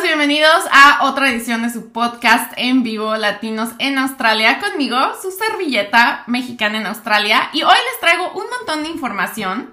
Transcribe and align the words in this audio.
bienvenidos 0.00 0.64
a 0.72 1.04
otra 1.04 1.28
edición 1.28 1.62
de 1.62 1.70
su 1.70 1.92
podcast 1.92 2.50
en 2.56 2.82
vivo 2.82 3.14
Latinos 3.16 3.70
en 3.78 3.98
Australia 3.98 4.58
conmigo, 4.58 4.96
su 5.20 5.30
servilleta 5.30 6.24
mexicana 6.26 6.78
en 6.78 6.86
Australia. 6.86 7.50
Y 7.52 7.62
hoy 7.62 7.74
les 7.74 8.00
traigo 8.00 8.32
un 8.32 8.44
montón 8.48 8.82
de 8.82 8.88
información 8.88 9.70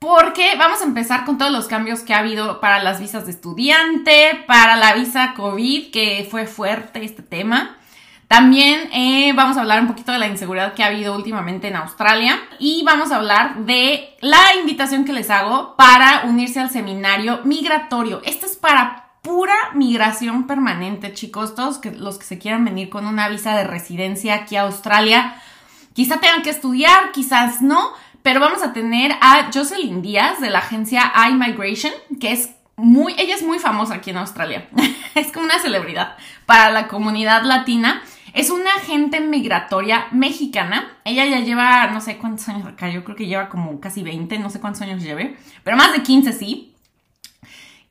porque 0.00 0.56
vamos 0.58 0.80
a 0.80 0.84
empezar 0.84 1.24
con 1.24 1.38
todos 1.38 1.52
los 1.52 1.66
cambios 1.66 2.00
que 2.00 2.12
ha 2.12 2.18
habido 2.18 2.60
para 2.60 2.82
las 2.82 2.98
visas 2.98 3.24
de 3.24 3.30
estudiante, 3.30 4.42
para 4.48 4.74
la 4.74 4.94
visa 4.94 5.34
COVID, 5.34 5.92
que 5.92 6.26
fue 6.28 6.46
fuerte 6.46 7.04
este 7.04 7.22
tema. 7.22 7.76
También 8.26 8.90
eh, 8.92 9.32
vamos 9.34 9.56
a 9.56 9.60
hablar 9.60 9.80
un 9.80 9.88
poquito 9.88 10.10
de 10.10 10.18
la 10.18 10.26
inseguridad 10.26 10.74
que 10.74 10.82
ha 10.82 10.86
habido 10.86 11.14
últimamente 11.14 11.68
en 11.68 11.76
Australia 11.76 12.36
y 12.58 12.82
vamos 12.84 13.12
a 13.12 13.16
hablar 13.16 13.58
de 13.58 14.16
la 14.20 14.56
invitación 14.58 15.04
que 15.04 15.12
les 15.12 15.30
hago 15.30 15.76
para 15.76 16.22
unirse 16.24 16.58
al 16.58 16.70
seminario 16.70 17.40
migratorio. 17.44 18.22
Esto 18.24 18.46
es 18.46 18.56
para 18.56 19.01
pura 19.22 19.54
migración 19.74 20.46
permanente, 20.46 21.14
chicos. 21.14 21.54
Todos 21.54 21.80
los 21.96 22.18
que 22.18 22.26
se 22.26 22.38
quieran 22.38 22.64
venir 22.64 22.90
con 22.90 23.06
una 23.06 23.28
visa 23.28 23.56
de 23.56 23.64
residencia 23.64 24.34
aquí 24.34 24.56
a 24.56 24.62
Australia, 24.62 25.40
quizá 25.94 26.18
tengan 26.20 26.42
que 26.42 26.50
estudiar, 26.50 27.12
quizás 27.12 27.62
no, 27.62 27.92
pero 28.22 28.40
vamos 28.40 28.62
a 28.62 28.72
tener 28.72 29.12
a 29.20 29.50
Jocelyn 29.52 30.02
Díaz 30.02 30.40
de 30.40 30.50
la 30.50 30.58
agencia 30.58 31.12
iMigration, 31.30 31.92
que 32.20 32.32
es 32.32 32.50
muy, 32.76 33.14
ella 33.18 33.34
es 33.34 33.42
muy 33.42 33.58
famosa 33.58 33.94
aquí 33.94 34.10
en 34.10 34.18
Australia. 34.18 34.68
es 35.14 35.32
como 35.32 35.46
una 35.46 35.58
celebridad 35.58 36.16
para 36.44 36.70
la 36.70 36.88
comunidad 36.88 37.44
latina 37.44 38.02
es 38.34 38.48
una 38.50 38.74
agente 38.76 39.20
migratoria 39.20 40.06
mexicana. 40.10 40.96
Ella 41.04 41.26
ya 41.26 41.40
lleva, 41.40 41.88
no 41.88 42.00
sé 42.00 42.16
cuántos 42.16 42.48
años 42.48 42.66
acá, 42.66 42.88
yo 42.88 43.04
creo 43.04 43.16
que 43.16 43.26
lleva 43.26 43.48
como 43.48 43.78
casi 43.80 44.02
20, 44.02 44.38
no 44.38 44.50
sé 44.50 44.60
cuántos 44.60 44.82
años 44.82 45.02
lleve, 45.02 45.36
pero 45.62 45.76
más 45.76 45.92
de 45.92 46.02
15 46.02 46.32
sí. 46.32 46.71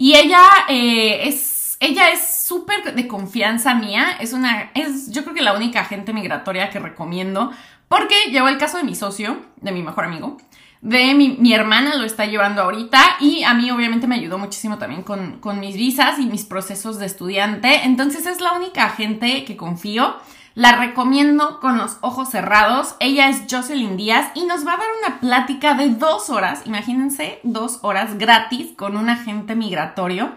Y 0.02 0.16
ella 0.16 0.42
eh, 0.68 1.28
es, 1.28 1.78
ella 1.80 2.10
es 2.10 2.46
súper 2.48 2.96
de 2.96 3.08
confianza 3.08 3.76
mía. 3.76 4.18
Es 4.20 4.34
una, 4.34 4.72
es 4.74 5.12
yo 5.12 5.22
creo 5.22 5.36
que 5.36 5.44
la 5.44 5.54
única 5.54 5.82
agente 5.82 6.12
migratoria 6.12 6.72
que 6.72 6.80
recomiendo 6.80 7.52
porque 7.88 8.16
llevo 8.32 8.48
el 8.48 8.58
caso 8.58 8.78
de 8.78 8.84
mi 8.84 8.96
socio, 8.96 9.46
de 9.58 9.72
mi 9.72 9.84
mejor 9.84 10.06
amigo, 10.06 10.38
de 10.82 11.14
mi, 11.14 11.38
mi, 11.38 11.54
hermana 11.54 11.98
lo 11.98 12.04
está 12.04 12.26
llevando 12.26 12.64
ahorita 12.64 13.18
y 13.20 13.44
a 13.44 13.54
mí 13.54 13.70
obviamente 13.70 14.08
me 14.08 14.16
ayudó 14.16 14.40
muchísimo 14.40 14.80
también 14.80 15.04
con, 15.04 15.40
con, 15.40 15.60
mis 15.60 15.76
visas 15.76 16.18
y 16.18 16.26
mis 16.26 16.46
procesos 16.46 16.98
de 16.98 17.06
estudiante. 17.06 17.84
Entonces 17.84 18.26
es 18.26 18.42
la 18.42 18.54
única 18.54 18.90
gente 18.90 19.46
que 19.46 19.56
confío. 19.56 20.16
La 20.54 20.74
recomiendo 20.74 21.62
con 21.62 21.78
los 21.78 21.98
ojos 22.02 22.30
cerrados. 22.30 22.96
Ella 23.00 23.30
es 23.30 23.44
Jocelyn 23.50 23.96
Díaz 23.96 24.32
y 24.36 24.44
nos 24.44 24.68
va 24.68 24.74
a 24.74 24.78
dar 24.78 24.88
una 25.02 25.20
plática 25.22 25.76
de 25.76 25.90
dos 25.90 26.30
horas. 26.30 26.64
Imagínense, 26.66 27.40
dos 27.44 27.80
horas 27.84 28.18
gratis 28.18 28.74
con 28.76 28.98
un 28.98 29.10
agente 29.10 29.56
migratorio. 29.56 30.34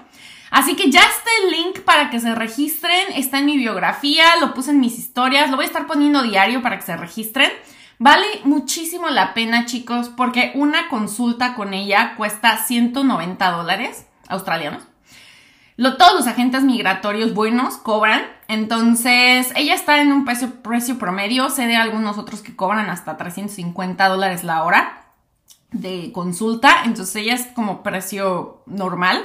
Así 0.53 0.77
que 0.77 0.89
ya 0.89 1.01
está 1.01 1.31
el 1.43 1.51
link 1.51 1.81
para 1.81 2.11
que 2.11 2.21
se 2.21 2.33
registren. 2.33 3.13
Está 3.17 3.41
en 3.41 3.47
mi 3.47 3.57
biografía, 3.57 4.25
lo 4.41 4.55
puse 4.55 4.71
en 4.71 4.79
mis 4.79 5.01
historias. 5.01 5.51
Lo 5.51 5.57
voy 5.57 5.65
a 5.65 5.69
estar 5.69 5.89
poniendo 5.89 6.23
diario 6.23 6.63
para 6.63 6.77
que 6.77 6.87
se 6.87 6.97
registren. 6.97 7.51
Vale 7.99 8.27
muchísimo 8.45 9.09
la 9.09 9.35
pena, 9.35 9.67
chicos, 9.67 10.11
porque 10.17 10.53
una 10.55 10.89
consulta 10.89 11.55
con 11.55 11.75
ella 11.75 12.15
cuesta 12.17 12.57
190 12.57 13.51
dólares 13.51 14.07
australianos. 14.29 14.85
Lo, 15.77 15.97
todos 15.97 16.15
los 16.15 16.27
agentes 16.29 16.63
migratorios 16.63 17.35
buenos 17.35 17.79
cobran, 17.79 18.23
entonces 18.49 19.53
ella 19.57 19.75
está 19.75 20.01
en 20.01 20.13
un 20.13 20.25
precio, 20.25 20.99
promedio, 20.99 21.51
sé 21.51 21.67
de 21.67 21.77
algunos 21.77 22.19
otros 22.19 22.43
que 22.43 22.55
cobran 22.55 22.91
hasta 22.91 23.17
350 23.17 24.09
dólares 24.09 24.45
la 24.45 24.65
hora 24.65 25.07
de 25.71 26.13
consulta, 26.13 26.83
entonces 26.85 27.17
ella 27.17 27.35
es 27.35 27.47
como 27.55 27.83
precio 27.83 28.63
normal. 28.67 29.25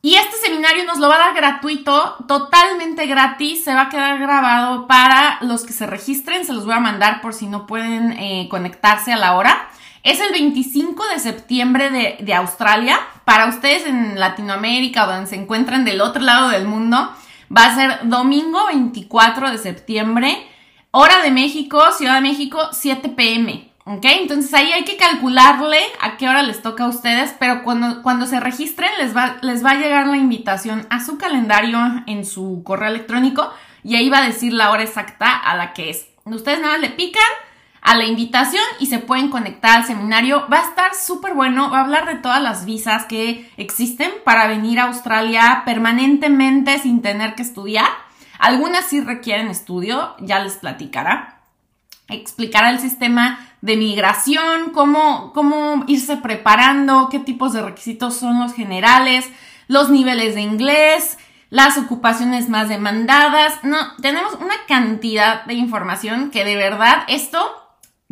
Y 0.00 0.14
este 0.14 0.36
seminario 0.36 0.84
nos 0.84 0.98
lo 0.98 1.08
va 1.08 1.16
a 1.16 1.18
dar 1.18 1.34
gratuito, 1.34 2.24
totalmente 2.28 3.06
gratis, 3.06 3.64
se 3.64 3.74
va 3.74 3.82
a 3.82 3.88
quedar 3.88 4.18
grabado 4.18 4.86
para 4.86 5.38
los 5.42 5.64
que 5.64 5.72
se 5.72 5.86
registren, 5.86 6.44
se 6.44 6.52
los 6.52 6.64
voy 6.64 6.74
a 6.74 6.80
mandar 6.80 7.20
por 7.20 7.34
si 7.34 7.46
no 7.46 7.66
pueden 7.66 8.12
eh, 8.12 8.46
conectarse 8.48 9.12
a 9.12 9.16
la 9.16 9.36
hora. 9.36 9.68
Es 10.04 10.20
el 10.20 10.30
25 10.30 11.04
de 11.08 11.18
septiembre 11.18 11.90
de, 11.90 12.16
de, 12.20 12.34
Australia. 12.34 12.98
Para 13.24 13.46
ustedes 13.46 13.86
en 13.86 14.18
Latinoamérica, 14.18 15.04
donde 15.04 15.26
se 15.28 15.36
encuentran 15.36 15.84
del 15.84 16.00
otro 16.00 16.22
lado 16.22 16.48
del 16.48 16.66
mundo, 16.66 17.12
va 17.54 17.66
a 17.66 17.74
ser 17.74 18.08
domingo 18.08 18.66
24 18.66 19.50
de 19.50 19.58
septiembre, 19.58 20.46
hora 20.90 21.22
de 21.22 21.30
México, 21.30 21.80
Ciudad 21.92 22.14
de 22.14 22.20
México, 22.20 22.58
7 22.72 23.08
pm. 23.10 23.68
¿Ok? 23.84 24.04
Entonces 24.04 24.52
ahí 24.52 24.70
hay 24.70 24.84
que 24.84 24.98
calcularle 24.98 25.78
a 26.00 26.18
qué 26.18 26.28
hora 26.28 26.42
les 26.42 26.60
toca 26.60 26.84
a 26.84 26.88
ustedes, 26.88 27.34
pero 27.38 27.62
cuando, 27.62 28.02
cuando 28.02 28.26
se 28.26 28.38
registren 28.38 28.90
les 28.98 29.16
va, 29.16 29.38
les 29.40 29.64
va 29.64 29.70
a 29.70 29.76
llegar 29.76 30.06
la 30.08 30.18
invitación 30.18 30.86
a 30.90 31.02
su 31.02 31.16
calendario 31.16 31.78
en 32.06 32.26
su 32.26 32.62
correo 32.64 32.90
electrónico 32.90 33.50
y 33.82 33.96
ahí 33.96 34.10
va 34.10 34.18
a 34.18 34.26
decir 34.26 34.52
la 34.52 34.70
hora 34.70 34.82
exacta 34.82 35.34
a 35.34 35.56
la 35.56 35.72
que 35.72 35.88
es. 35.88 36.06
Ustedes 36.26 36.60
nada 36.60 36.74
más 36.74 36.82
le 36.82 36.90
pican 36.90 37.22
a 37.88 37.96
la 37.96 38.04
invitación 38.04 38.62
y 38.78 38.84
se 38.84 38.98
pueden 38.98 39.30
conectar 39.30 39.78
al 39.78 39.86
seminario. 39.86 40.46
Va 40.52 40.58
a 40.58 40.68
estar 40.68 40.94
súper 40.94 41.32
bueno, 41.32 41.70
va 41.70 41.78
a 41.78 41.84
hablar 41.84 42.04
de 42.04 42.16
todas 42.16 42.42
las 42.42 42.66
visas 42.66 43.06
que 43.06 43.50
existen 43.56 44.10
para 44.26 44.46
venir 44.46 44.78
a 44.78 44.88
Australia 44.88 45.62
permanentemente 45.64 46.78
sin 46.80 47.00
tener 47.00 47.34
que 47.34 47.40
estudiar. 47.40 47.88
Algunas 48.38 48.84
sí 48.84 49.00
requieren 49.00 49.48
estudio, 49.48 50.14
ya 50.20 50.38
les 50.40 50.56
platicará. 50.56 51.40
Explicará 52.08 52.68
el 52.68 52.78
sistema 52.78 53.38
de 53.62 53.78
migración, 53.78 54.68
cómo, 54.74 55.32
cómo 55.32 55.84
irse 55.86 56.18
preparando, 56.18 57.08
qué 57.10 57.20
tipos 57.20 57.54
de 57.54 57.62
requisitos 57.62 58.18
son 58.18 58.38
los 58.38 58.52
generales, 58.52 59.26
los 59.66 59.88
niveles 59.88 60.34
de 60.34 60.42
inglés, 60.42 61.16
las 61.48 61.78
ocupaciones 61.78 62.50
más 62.50 62.68
demandadas. 62.68 63.64
No, 63.64 63.78
tenemos 64.02 64.34
una 64.34 64.56
cantidad 64.66 65.46
de 65.46 65.54
información 65.54 66.30
que 66.30 66.44
de 66.44 66.56
verdad 66.56 67.04
esto, 67.08 67.64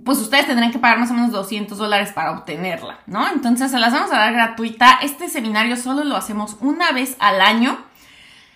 pues 0.05 0.19
ustedes 0.19 0.47
tendrán 0.47 0.73
que 0.73 0.79
pagar 0.79 0.99
más 0.99 1.11
o 1.11 1.15
menos 1.15 1.33
200 1.33 1.79
dólares 1.79 2.13
para 2.13 2.33
obtenerla, 2.33 2.99
¿no? 3.07 3.27
Entonces 3.29 3.71
se 3.71 3.79
las 3.79 3.93
vamos 3.93 4.13
a 4.13 4.19
dar 4.19 4.33
gratuita. 4.33 4.99
Este 5.03 5.29
seminario 5.29 5.77
solo 5.77 6.05
lo 6.05 6.17
hacemos 6.17 6.57
una 6.61 6.93
vez 6.93 7.17
al 7.19 7.41
año. 7.41 7.79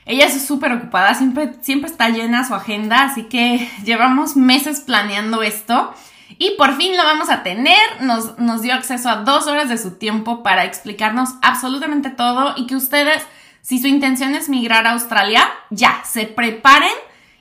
Ella 0.05 0.27
es 0.27 0.47
súper 0.47 0.73
ocupada, 0.73 1.15
siempre, 1.15 1.55
siempre 1.62 1.91
está 1.91 2.11
llena 2.11 2.47
su 2.47 2.55
agenda, 2.55 3.05
así 3.05 3.25
que 3.25 3.71
llevamos 3.84 4.37
meses 4.37 4.81
planeando 4.81 5.43
esto. 5.43 5.95
Y 6.39 6.53
por 6.56 6.77
fin 6.77 6.97
lo 6.97 7.05
vamos 7.05 7.31
a 7.31 7.43
tener. 7.43 7.78
Nos, 8.03 8.39
nos 8.39 8.61
dio 8.61 8.75
acceso 8.75 9.09
a 9.09 9.17
dos 9.17 9.47
horas 9.47 9.69
de 9.69 9.78
su 9.78 9.93
tiempo 9.93 10.43
para 10.43 10.65
explicarnos 10.65 11.31
absolutamente 11.43 12.11
todo 12.11 12.55
y 12.57 12.67
que 12.67 12.77
ustedes, 12.77 13.27
si 13.62 13.81
su 13.81 13.89
intención 13.89 14.34
es 14.34 14.49
migrar 14.49 14.87
a 14.87 14.93
Australia, 14.93 15.49
ya 15.71 16.03
se 16.05 16.27
preparen 16.27 16.93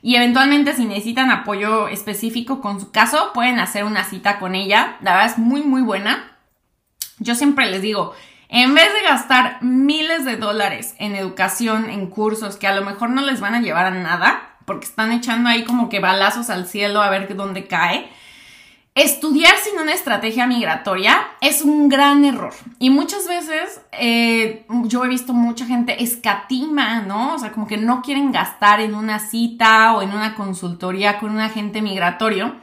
y 0.01 0.15
eventualmente 0.15 0.73
si 0.73 0.85
necesitan 0.85 1.31
apoyo 1.31 1.87
específico 1.87 2.61
con 2.61 2.79
su 2.79 2.91
caso, 2.91 3.31
pueden 3.33 3.59
hacer 3.59 3.83
una 3.83 4.03
cita 4.03 4.39
con 4.39 4.55
ella. 4.55 4.97
La 5.01 5.13
verdad 5.13 5.31
es 5.31 5.37
muy, 5.37 5.61
muy 5.61 5.81
buena. 5.81 6.37
Yo 7.19 7.35
siempre 7.35 7.69
les 7.69 7.81
digo, 7.81 8.13
en 8.47 8.73
vez 8.73 8.91
de 8.93 9.01
gastar 9.03 9.61
miles 9.61 10.25
de 10.25 10.37
dólares 10.37 10.95
en 10.99 11.15
educación, 11.15 11.89
en 11.89 12.07
cursos 12.07 12.57
que 12.57 12.67
a 12.67 12.75
lo 12.75 12.83
mejor 12.83 13.09
no 13.09 13.21
les 13.21 13.41
van 13.41 13.55
a 13.55 13.61
llevar 13.61 13.85
a 13.85 13.91
nada, 13.91 14.55
porque 14.65 14.85
están 14.85 15.11
echando 15.11 15.49
ahí 15.49 15.65
como 15.65 15.89
que 15.89 15.99
balazos 15.99 16.49
al 16.49 16.65
cielo 16.65 17.01
a 17.01 17.09
ver 17.09 17.35
dónde 17.35 17.67
cae, 17.67 18.09
Estudiar 18.99 19.55
sin 19.55 19.79
una 19.79 19.93
estrategia 19.93 20.45
migratoria 20.45 21.25
es 21.39 21.61
un 21.61 21.87
gran 21.87 22.25
error. 22.25 22.53
Y 22.79 22.89
muchas 22.89 23.29
veces 23.29 23.79
eh, 23.93 24.65
yo 24.83 25.05
he 25.05 25.07
visto 25.07 25.31
mucha 25.31 25.65
gente 25.65 26.03
escatima, 26.03 26.99
¿no? 27.03 27.35
O 27.35 27.39
sea, 27.39 27.53
como 27.53 27.65
que 27.65 27.77
no 27.77 28.01
quieren 28.01 28.33
gastar 28.33 28.81
en 28.81 28.95
una 28.95 29.19
cita 29.19 29.93
o 29.93 30.01
en 30.01 30.11
una 30.11 30.35
consultoría 30.35 31.17
con 31.17 31.31
un 31.31 31.39
agente 31.39 31.81
migratorio 31.81 32.57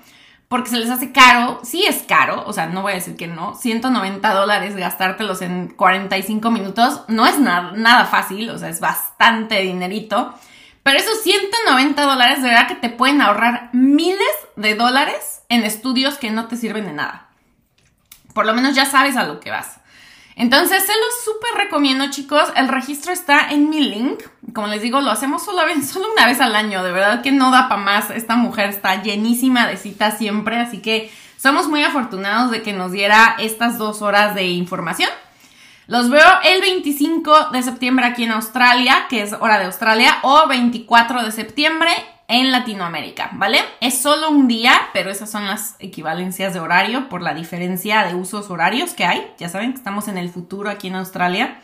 porque 0.49 0.69
se 0.69 0.79
les 0.79 0.91
hace 0.91 1.11
caro, 1.11 1.61
sí 1.63 1.85
es 1.89 2.03
caro, 2.03 2.45
o 2.47 2.53
sea, 2.53 2.67
no 2.67 2.83
voy 2.83 2.93
a 2.93 2.97
decir 2.97 3.17
que 3.17 3.29
no, 3.29 3.55
190 3.55 4.35
dólares 4.35 4.77
gastártelos 4.77 5.41
en 5.41 5.69
45 5.69 6.51
minutos 6.51 7.01
no 7.09 7.27
es 7.27 7.39
nada, 7.39 7.73
nada 7.73 8.05
fácil, 8.05 8.51
o 8.51 8.59
sea, 8.59 8.69
es 8.69 8.79
bastante 8.79 9.63
dinerito, 9.63 10.35
pero 10.87 11.01
esos 11.01 11.21
190 11.25 12.01
dólares 12.01 12.43
de 12.45 12.49
verdad 12.49 12.69
que 12.69 12.77
te 12.77 12.91
pueden 12.91 13.21
ahorrar 13.21 13.71
miles 13.73 14.21
de 14.55 14.77
dólares 14.77 15.43
en 15.49 15.65
estudios 15.65 16.15
que 16.17 16.31
no 16.31 16.47
te 16.47 16.57
sirven 16.57 16.87
de 16.87 16.93
nada. 16.93 17.27
Por 18.33 18.47
lo 18.47 18.55
menos 18.55 18.77
ya 18.77 18.85
sabes 18.85 19.17
a 19.17 19.25
lo 19.25 19.41
que 19.41 19.51
vas. 19.51 19.81
Entonces, 20.37 20.85
se 20.85 20.93
los 20.93 21.25
súper 21.25 21.65
recomiendo, 21.65 22.09
chicos. 22.11 22.53
El 22.55 22.69
registro 22.69 23.13
está 23.13 23.51
en 23.51 23.69
mi 23.69 23.81
link. 23.81 24.23
Como 24.55 24.69
les 24.69 24.81
digo, 24.81 25.01
lo 25.01 25.11
hacemos 25.11 25.45
solo, 25.45 25.63
solo 25.93 26.07
una 26.13 26.25
vez 26.25 26.41
al 26.41 26.55
año. 26.55 26.85
De 26.85 26.93
verdad 26.93 27.21
que 27.21 27.33
no 27.33 27.51
da 27.51 27.69
para 27.69 27.83
más. 27.83 28.11
Esta 28.11 28.37
mujer 28.37 28.69
está 28.69 29.03
llenísima 29.03 29.67
de 29.67 29.79
citas 29.79 30.19
siempre. 30.19 30.57
Así 30.61 30.83
que 30.83 31.11
somos 31.37 31.67
muy 31.67 31.83
afortunados 31.83 32.53
de 32.53 32.63
que 32.63 32.73
nos 32.73 32.93
diera 32.93 33.35
estas 33.41 33.77
dos 33.77 34.03
horas 34.03 34.37
de 34.37 34.45
información. 34.45 35.11
Los 35.89 36.11
veo 36.11 36.27
el 36.43 36.61
25 36.63 37.51
de 37.53 37.63
septiembre 37.63 38.07
aquí 38.07 38.25
en 38.25 38.33
Australia, 38.33 39.07
que 39.09 39.23
es 39.23 39.33
hora 39.35 39.61
de 39.61 39.67
Australia, 39.67 40.19
o 40.23 40.49
24 40.49 41.23
de 41.23 41.31
septiembre 41.31 41.91
en 42.27 42.51
Latinoamérica, 42.51 43.31
¿vale? 43.35 43.61
Es 43.81 44.03
solo 44.03 44.31
un 44.31 44.49
día, 44.49 44.73
pero 44.93 45.11
esas 45.11 45.31
son 45.31 45.47
las 45.47 45.77
equivalencias 45.79 46.55
de 46.55 46.59
horario 46.59 47.09
por 47.09 47.23
la 47.23 47.35
diferencia 47.35 48.03
de 48.03 48.17
usos 48.17 48.51
horarios 48.51 48.95
que 48.95 49.05
hay. 49.05 49.33
Ya 49.39 49.49
saben 49.49 49.71
que 49.71 49.79
estamos 49.79 50.09
en 50.09 50.19
el 50.19 50.29
futuro 50.29 50.71
aquí 50.71 50.89
en 50.89 50.97
Australia. 50.97 51.61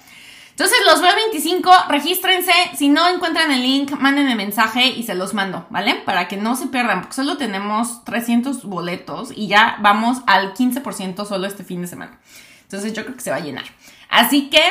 Entonces 0.51 0.79
los 0.87 1.03
veo 1.03 1.17
25, 1.17 1.73
regístrense. 1.89 2.53
Si 2.77 2.91
no 2.91 3.09
encuentran 3.09 3.51
el 3.51 3.63
link, 3.63 3.91
mándenme 3.99 4.37
mensaje 4.37 4.87
y 4.87 5.03
se 5.03 5.17
los 5.17 5.35
mando, 5.35 5.67
¿vale? 5.69 5.97
Para 5.97 6.29
que 6.29 6.37
no 6.37 6.55
se 6.55 6.69
pierdan, 6.69 7.01
porque 7.01 7.17
solo 7.17 7.39
tenemos 7.39 8.05
300 8.05 8.63
boletos 8.67 9.33
y 9.35 9.49
ya 9.49 9.79
vamos 9.81 10.19
al 10.29 10.55
15% 10.55 11.27
solo 11.27 11.49
este 11.49 11.65
fin 11.65 11.83
de 11.83 11.89
semana. 11.89 12.21
Entonces 12.63 12.93
yo 12.93 13.03
creo 13.03 13.17
que 13.17 13.23
se 13.23 13.31
va 13.31 13.37
a 13.37 13.41
llenar. 13.41 13.65
Así 14.13 14.51
que, 14.51 14.63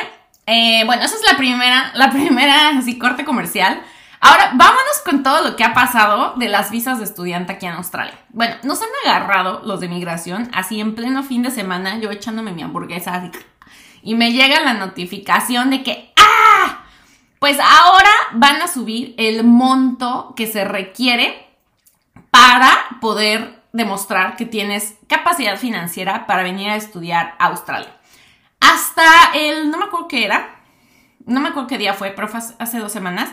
eh, 0.46 0.84
bueno, 0.86 1.02
esa 1.02 1.16
es 1.16 1.30
la 1.30 1.36
primera, 1.36 1.90
la 1.94 2.10
primera 2.10 2.68
así 2.78 2.96
corte 2.96 3.24
comercial. 3.24 3.82
Ahora, 4.20 4.52
vámonos 4.54 5.02
con 5.04 5.24
todo 5.24 5.42
lo 5.42 5.56
que 5.56 5.64
ha 5.64 5.74
pasado 5.74 6.34
de 6.36 6.48
las 6.48 6.70
visas 6.70 6.98
de 6.98 7.04
estudiante 7.04 7.52
aquí 7.52 7.66
en 7.66 7.72
Australia. 7.72 8.14
Bueno, 8.28 8.54
nos 8.62 8.80
han 8.80 8.88
agarrado 9.04 9.60
los 9.64 9.80
de 9.80 9.88
migración 9.88 10.48
así 10.54 10.80
en 10.80 10.94
pleno 10.94 11.24
fin 11.24 11.42
de 11.42 11.50
semana, 11.50 11.98
yo 11.98 12.12
echándome 12.12 12.52
mi 12.52 12.62
hamburguesa 12.62 13.14
así 13.14 13.32
y 14.02 14.14
me 14.14 14.32
llega 14.32 14.60
la 14.60 14.74
notificación 14.74 15.70
de 15.70 15.82
que, 15.82 16.12
¡ah! 16.16 16.84
Pues 17.40 17.58
ahora 17.58 18.10
van 18.34 18.62
a 18.62 18.68
subir 18.68 19.14
el 19.18 19.42
monto 19.42 20.34
que 20.36 20.46
se 20.46 20.64
requiere 20.64 21.48
para 22.30 22.70
poder 23.00 23.60
demostrar 23.72 24.36
que 24.36 24.46
tienes 24.46 24.94
capacidad 25.08 25.56
financiera 25.56 26.26
para 26.26 26.44
venir 26.44 26.70
a 26.70 26.76
estudiar 26.76 27.34
a 27.40 27.46
Australia. 27.46 27.90
Hasta 28.62 29.32
el, 29.34 29.70
no 29.70 29.78
me 29.78 29.86
acuerdo 29.86 30.08
qué 30.08 30.24
era, 30.24 30.60
no 31.26 31.40
me 31.40 31.48
acuerdo 31.48 31.68
qué 31.68 31.78
día 31.78 31.94
fue, 31.94 32.10
pero 32.10 32.28
fue 32.28 32.40
hace 32.58 32.78
dos 32.78 32.92
semanas, 32.92 33.30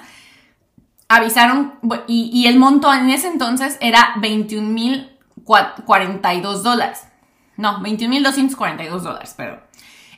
avisaron 1.07 1.75
y, 2.07 2.29
y 2.33 2.47
el 2.47 2.57
monto 2.59 2.93
en 2.93 3.09
ese 3.09 3.27
entonces 3.27 3.77
era 3.81 4.13
21.042 4.17 6.61
dólares. 6.61 7.05
No, 7.57 7.79
21.242 7.79 8.99
dólares, 8.99 9.33
perdón. 9.35 9.61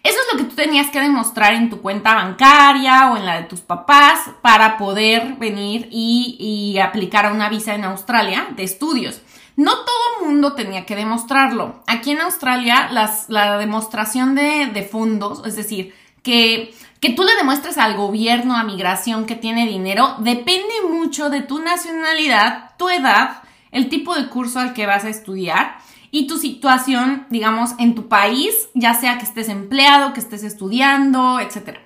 Eso 0.04 0.18
es 0.20 0.34
lo 0.34 0.40
que 0.40 0.46
tú 0.46 0.56
tenías 0.56 0.90
que 0.90 1.00
demostrar 1.00 1.54
en 1.54 1.70
tu 1.70 1.82
cuenta 1.82 2.16
bancaria 2.16 3.12
o 3.12 3.18
en 3.18 3.26
la 3.26 3.38
de 3.38 3.48
tus 3.48 3.62
papás 3.62 4.32
para 4.42 4.78
poder 4.78 5.36
venir 5.36 5.88
y, 5.92 6.80
aplicar 6.80 7.28
a 7.28 7.32
una 7.32 7.50
visa 7.50 7.76
en 7.76 7.84
Australia 7.84 8.48
de 8.56 8.64
estudios. 8.64 9.22
No 9.56 9.72
todo 9.72 10.28
mundo 10.28 10.54
tenía 10.54 10.86
que 10.86 10.96
demostrarlo. 10.96 11.84
Aquí 11.88 12.12
en 12.12 12.22
Australia 12.22 12.90
la 12.92 13.58
demostración 13.58 14.36
de, 14.36 14.88
fondos, 14.90 15.42
es 15.46 15.56
decir, 15.56 15.94
que, 16.24 16.74
que 17.00 17.12
tú 17.12 17.24
le 17.24 17.36
demuestres 17.36 17.78
al 17.78 17.96
gobierno, 17.96 18.56
a 18.56 18.64
migración 18.64 19.26
que 19.26 19.36
tiene 19.36 19.68
dinero, 19.68 20.16
depende 20.20 20.74
mucho 20.90 21.30
de 21.30 21.42
tu 21.42 21.60
nacionalidad, 21.60 22.72
tu 22.78 22.90
edad, 22.90 23.44
el 23.72 23.90
tipo 23.90 24.16
de 24.16 24.28
curso 24.28 24.60
al 24.60 24.74
que 24.74 24.86
vas 24.86 25.06
a 25.06 25.10
estudiar 25.10 25.78
y 26.12 26.28
tu 26.28 26.38
situación, 26.38 27.26
digamos, 27.30 27.72
en 27.80 27.96
tu 27.96 28.08
país, 28.10 28.54
ya 28.74 28.94
sea 28.94 29.18
que 29.18 29.24
estés 29.24 29.48
empleado, 29.48 30.14
que 30.14 30.20
estés 30.20 30.44
estudiando, 30.44 31.40
etc. 31.40 31.78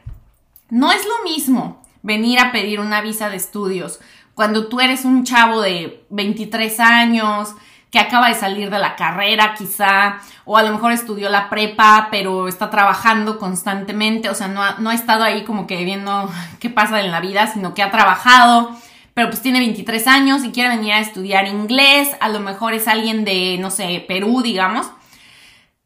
No 0.70 0.92
es 0.92 1.06
lo 1.06 1.30
mismo 1.30 1.82
venir 2.02 2.40
a 2.40 2.52
pedir 2.52 2.80
una 2.80 3.02
visa 3.02 3.30
de 3.30 3.38
estudios 3.38 4.00
cuando 4.36 4.68
tú 4.68 4.80
eres 4.80 5.06
un 5.06 5.24
chavo 5.24 5.62
de 5.62 6.06
23 6.10 6.80
años, 6.80 7.56
que 7.90 8.00
acaba 8.00 8.28
de 8.28 8.36
salir 8.36 8.70
de 8.70 8.78
la 8.78 8.98
carrera 8.98 9.56
quizá, 9.58 10.18
o 10.44 10.58
a 10.58 10.64
lo 10.64 10.74
mejor 10.74 10.92
estudió 10.92 11.30
la 11.30 11.50
prepa, 11.50 12.10
pero 12.12 12.50
está 12.50 12.70
trabajando 12.70 13.40
constantemente, 13.40 14.30
o 14.30 14.36
sea, 14.36 14.50
no 14.50 14.62
ha, 14.62 14.76
no 14.80 14.90
ha 14.90 14.94
estado 14.94 15.24
ahí 15.24 15.46
como 15.46 15.66
que 15.66 15.84
viendo 15.86 16.30
qué 16.60 16.70
pasa 16.70 17.00
en 17.00 17.12
la 17.12 17.22
vida, 17.22 17.48
sino 17.48 17.74
que 17.74 17.82
ha 17.82 17.92
trabajado, 17.92 18.76
pero 19.14 19.30
pues 19.30 19.42
tiene 19.42 19.60
23 19.60 20.08
años 20.08 20.44
y 20.44 20.52
quiere 20.52 20.76
venir 20.76 20.92
a 20.92 21.00
estudiar 21.00 21.48
inglés, 21.48 22.10
a 22.20 22.28
lo 22.28 22.42
mejor 22.42 22.74
es 22.74 22.90
alguien 22.90 23.24
de, 23.24 23.58
no 23.62 23.72
sé, 23.72 24.04
Perú, 24.06 24.42
digamos. 24.42 24.88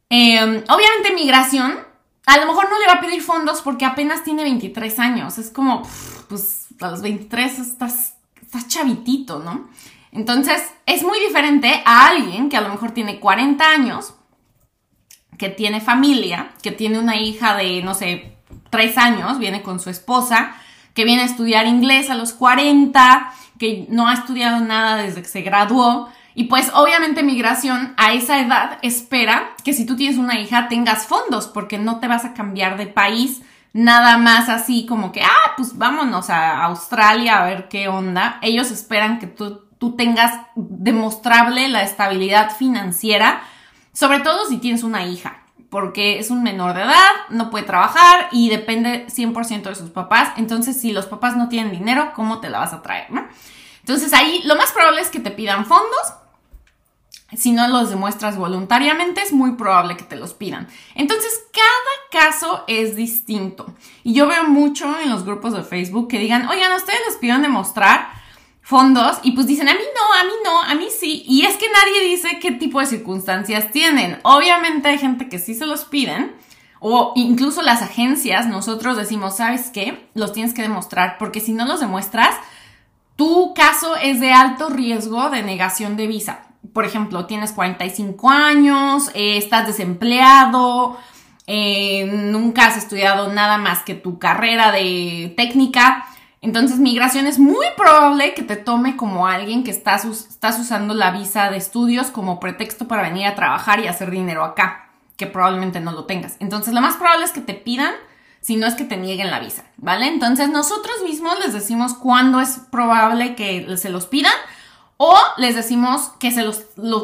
Em, 0.08 0.64
obviamente 0.68 1.14
migración, 1.14 1.78
a 2.26 2.38
lo 2.38 2.46
mejor 2.46 2.68
no 2.68 2.78
le 2.80 2.86
va 2.86 2.94
a 2.94 3.00
pedir 3.00 3.22
fondos 3.22 3.62
porque 3.62 3.84
apenas 3.84 4.24
tiene 4.24 4.42
23 4.42 4.98
años, 4.98 5.38
es 5.38 5.50
como, 5.50 5.82
pues 6.28 6.66
a 6.80 6.90
los 6.90 7.02
23 7.02 7.60
estás, 7.60 8.14
estás 8.50 8.66
chavitito, 8.66 9.38
¿no? 9.38 9.68
Entonces 10.10 10.60
es 10.84 11.04
muy 11.04 11.20
diferente 11.20 11.82
a 11.84 12.08
alguien 12.08 12.48
que 12.48 12.56
a 12.56 12.60
lo 12.60 12.68
mejor 12.68 12.90
tiene 12.90 13.20
40 13.20 13.64
años, 13.64 14.14
que 15.38 15.50
tiene 15.50 15.80
familia, 15.80 16.50
que 16.60 16.72
tiene 16.72 16.98
una 16.98 17.16
hija 17.16 17.56
de, 17.56 17.80
no 17.84 17.94
sé, 17.94 18.36
3 18.70 18.98
años, 18.98 19.38
viene 19.38 19.62
con 19.62 19.78
su 19.78 19.88
esposa, 19.88 20.56
que 20.94 21.04
viene 21.04 21.22
a 21.22 21.26
estudiar 21.26 21.68
inglés 21.68 22.10
a 22.10 22.16
los 22.16 22.32
40, 22.32 23.32
que 23.60 23.86
no 23.88 24.08
ha 24.08 24.14
estudiado 24.14 24.60
nada 24.60 24.96
desde 24.96 25.22
que 25.22 25.28
se 25.28 25.42
graduó. 25.42 26.08
Y 26.34 26.44
pues 26.44 26.72
obviamente 26.74 27.22
migración 27.22 27.94
a 27.96 28.14
esa 28.14 28.40
edad 28.40 28.78
espera 28.82 29.54
que 29.64 29.74
si 29.74 29.86
tú 29.86 29.94
tienes 29.94 30.18
una 30.18 30.40
hija 30.40 30.66
tengas 30.66 31.06
fondos 31.06 31.46
porque 31.46 31.78
no 31.78 32.00
te 32.00 32.08
vas 32.08 32.24
a 32.24 32.34
cambiar 32.34 32.76
de 32.78 32.88
país 32.88 33.42
nada 33.72 34.18
más 34.18 34.48
así 34.48 34.86
como 34.86 35.12
que, 35.12 35.22
ah, 35.22 35.52
pues 35.56 35.76
vámonos 35.76 36.30
a 36.30 36.64
Australia 36.64 37.38
a 37.38 37.44
ver 37.44 37.68
qué 37.68 37.88
onda. 37.88 38.38
Ellos 38.42 38.70
esperan 38.70 39.18
que 39.18 39.26
tú, 39.26 39.62
tú 39.78 39.96
tengas 39.96 40.38
demostrable 40.56 41.68
la 41.68 41.82
estabilidad 41.82 42.56
financiera, 42.56 43.42
sobre 43.92 44.20
todo 44.20 44.46
si 44.46 44.58
tienes 44.58 44.82
una 44.82 45.04
hija 45.04 45.40
porque 45.70 46.18
es 46.18 46.30
un 46.30 46.42
menor 46.42 46.74
de 46.74 46.82
edad, 46.82 47.10
no 47.30 47.48
puede 47.48 47.64
trabajar 47.64 48.28
y 48.32 48.50
depende 48.50 49.06
100% 49.06 49.62
de 49.62 49.74
sus 49.76 49.90
papás. 49.90 50.32
Entonces, 50.36 50.78
si 50.78 50.92
los 50.92 51.06
papás 51.06 51.36
no 51.36 51.48
tienen 51.48 51.70
dinero, 51.70 52.10
¿cómo 52.14 52.40
te 52.40 52.50
la 52.50 52.58
vas 52.58 52.72
a 52.72 52.82
traer? 52.82 53.06
Entonces, 53.78 54.12
ahí 54.12 54.42
lo 54.44 54.56
más 54.56 54.72
probable 54.72 55.00
es 55.00 55.08
que 55.08 55.20
te 55.20 55.30
pidan 55.30 55.64
fondos. 55.64 56.14
Si 57.36 57.52
no 57.52 57.68
los 57.68 57.90
demuestras 57.90 58.36
voluntariamente, 58.36 59.22
es 59.22 59.32
muy 59.32 59.52
probable 59.52 59.96
que 59.96 60.04
te 60.04 60.16
los 60.16 60.34
pidan. 60.34 60.68
Entonces, 60.94 61.32
cada 61.52 62.24
caso 62.24 62.64
es 62.66 62.96
distinto. 62.96 63.72
Y 64.02 64.14
yo 64.14 64.26
veo 64.26 64.44
mucho 64.44 64.98
en 65.00 65.10
los 65.10 65.24
grupos 65.24 65.52
de 65.52 65.62
Facebook 65.62 66.08
que 66.08 66.18
digan, 66.18 66.48
oigan, 66.48 66.72
ustedes 66.72 67.00
les 67.06 67.16
piden 67.16 67.42
demostrar 67.42 68.08
fondos 68.62 69.18
y 69.22 69.32
pues 69.32 69.46
dicen, 69.46 69.68
a 69.68 69.74
mí 69.74 69.80
no, 69.94 70.20
a 70.20 70.24
mí 70.24 70.32
no, 70.44 70.62
a 70.62 70.74
mí 70.74 70.88
sí. 70.96 71.24
Y 71.26 71.44
es 71.44 71.56
que 71.56 71.66
nadie 71.68 72.08
dice 72.08 72.38
qué 72.40 72.52
tipo 72.52 72.80
de 72.80 72.86
circunstancias 72.86 73.70
tienen. 73.72 74.18
Obviamente 74.22 74.88
hay 74.88 74.98
gente 74.98 75.28
que 75.28 75.38
sí 75.38 75.54
se 75.54 75.66
los 75.66 75.84
piden. 75.84 76.34
O 76.82 77.12
incluso 77.14 77.60
las 77.60 77.82
agencias, 77.82 78.46
nosotros 78.46 78.96
decimos, 78.96 79.36
¿sabes 79.36 79.70
qué? 79.70 80.08
Los 80.14 80.32
tienes 80.32 80.54
que 80.54 80.62
demostrar, 80.62 81.18
porque 81.18 81.40
si 81.40 81.52
no 81.52 81.66
los 81.66 81.80
demuestras, 81.80 82.34
tu 83.16 83.52
caso 83.52 83.96
es 83.96 84.18
de 84.18 84.32
alto 84.32 84.70
riesgo 84.70 85.28
de 85.28 85.42
negación 85.42 85.98
de 85.98 86.06
visa. 86.06 86.49
Por 86.72 86.84
ejemplo, 86.84 87.26
tienes 87.26 87.52
45 87.52 88.30
años, 88.30 89.10
eh, 89.14 89.36
estás 89.36 89.66
desempleado, 89.66 90.98
eh, 91.46 92.04
nunca 92.06 92.66
has 92.66 92.76
estudiado 92.76 93.32
nada 93.32 93.58
más 93.58 93.82
que 93.82 93.94
tu 93.94 94.18
carrera 94.18 94.70
de 94.72 95.34
técnica 95.36 96.06
entonces, 96.42 96.78
migración 96.78 97.26
es 97.26 97.38
muy 97.38 97.66
probable 97.76 98.32
que 98.32 98.42
te 98.42 98.56
tome 98.56 98.96
como 98.96 99.26
alguien 99.26 99.62
que 99.62 99.70
estás, 99.70 100.04
estás 100.06 100.58
usando 100.58 100.94
la 100.94 101.10
visa 101.10 101.50
de 101.50 101.58
estudios 101.58 102.08
como 102.08 102.40
pretexto 102.40 102.88
para 102.88 103.02
venir 103.02 103.26
a 103.26 103.34
trabajar 103.34 103.80
y 103.80 103.88
hacer 103.88 104.10
dinero 104.10 104.42
acá, 104.42 104.90
que 105.18 105.26
probablemente 105.26 105.80
no 105.80 105.92
lo 105.92 106.06
tengas. 106.06 106.36
Entonces, 106.40 106.72
lo 106.72 106.80
más 106.80 106.96
probable 106.96 107.26
es 107.26 107.32
que 107.32 107.42
te 107.42 107.52
pidan, 107.52 107.92
si 108.40 108.56
no 108.56 108.66
es 108.66 108.74
que 108.74 108.84
te 108.84 108.96
nieguen 108.96 109.30
la 109.30 109.38
visa, 109.38 109.64
¿vale? 109.76 110.06
Entonces, 110.08 110.48
nosotros 110.48 111.02
mismos 111.04 111.38
les 111.40 111.52
decimos 111.52 111.92
cuándo 111.92 112.40
es 112.40 112.62
probable 112.70 113.34
que 113.34 113.76
se 113.76 113.90
los 113.90 114.06
pidan 114.06 114.32
o 115.02 115.16
les 115.38 115.54
decimos 115.54 116.10
que 116.18 116.28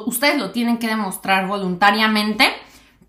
ustedes 0.04 0.38
lo 0.38 0.50
tienen 0.50 0.76
que 0.76 0.86
demostrar 0.86 1.46
voluntariamente 1.46 2.44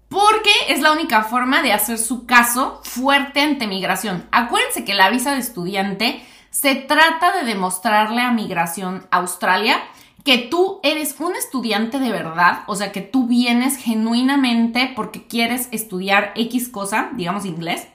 porque 0.08 0.50
es 0.70 0.80
la 0.80 0.94
única 0.94 1.24
forma 1.24 1.62
de 1.62 1.74
hacer 1.74 1.98
su 1.98 2.26
caso 2.26 2.80
fuerte 2.86 3.42
ante 3.42 3.68
migración. 3.68 4.26
Acuérdense 4.32 4.86
que 4.86 4.94
la 4.94 5.10
visa 5.10 5.34
de 5.34 5.42
estudiante 5.42 6.26
se 6.52 6.76
trata 6.76 7.36
de 7.36 7.44
demostrarle 7.44 8.22
a 8.22 8.32
migración 8.32 9.06
Australia 9.12 9.84
que 10.24 10.38
tú 10.38 10.80
eres 10.84 11.20
un 11.20 11.36
estudiante 11.36 12.00
de 12.00 12.10
verdad, 12.10 12.60
o 12.68 12.78
sea, 12.78 12.94
que 12.94 13.02
tú 13.02 13.28
vienes 13.28 13.76
genuinamente 13.76 14.94
porque 14.96 15.28
quieres 15.28 15.68
estudiar 15.74 16.32
X 16.38 16.70
cosa, 16.70 17.10
digamos 17.12 17.44
inglés, 17.44 17.90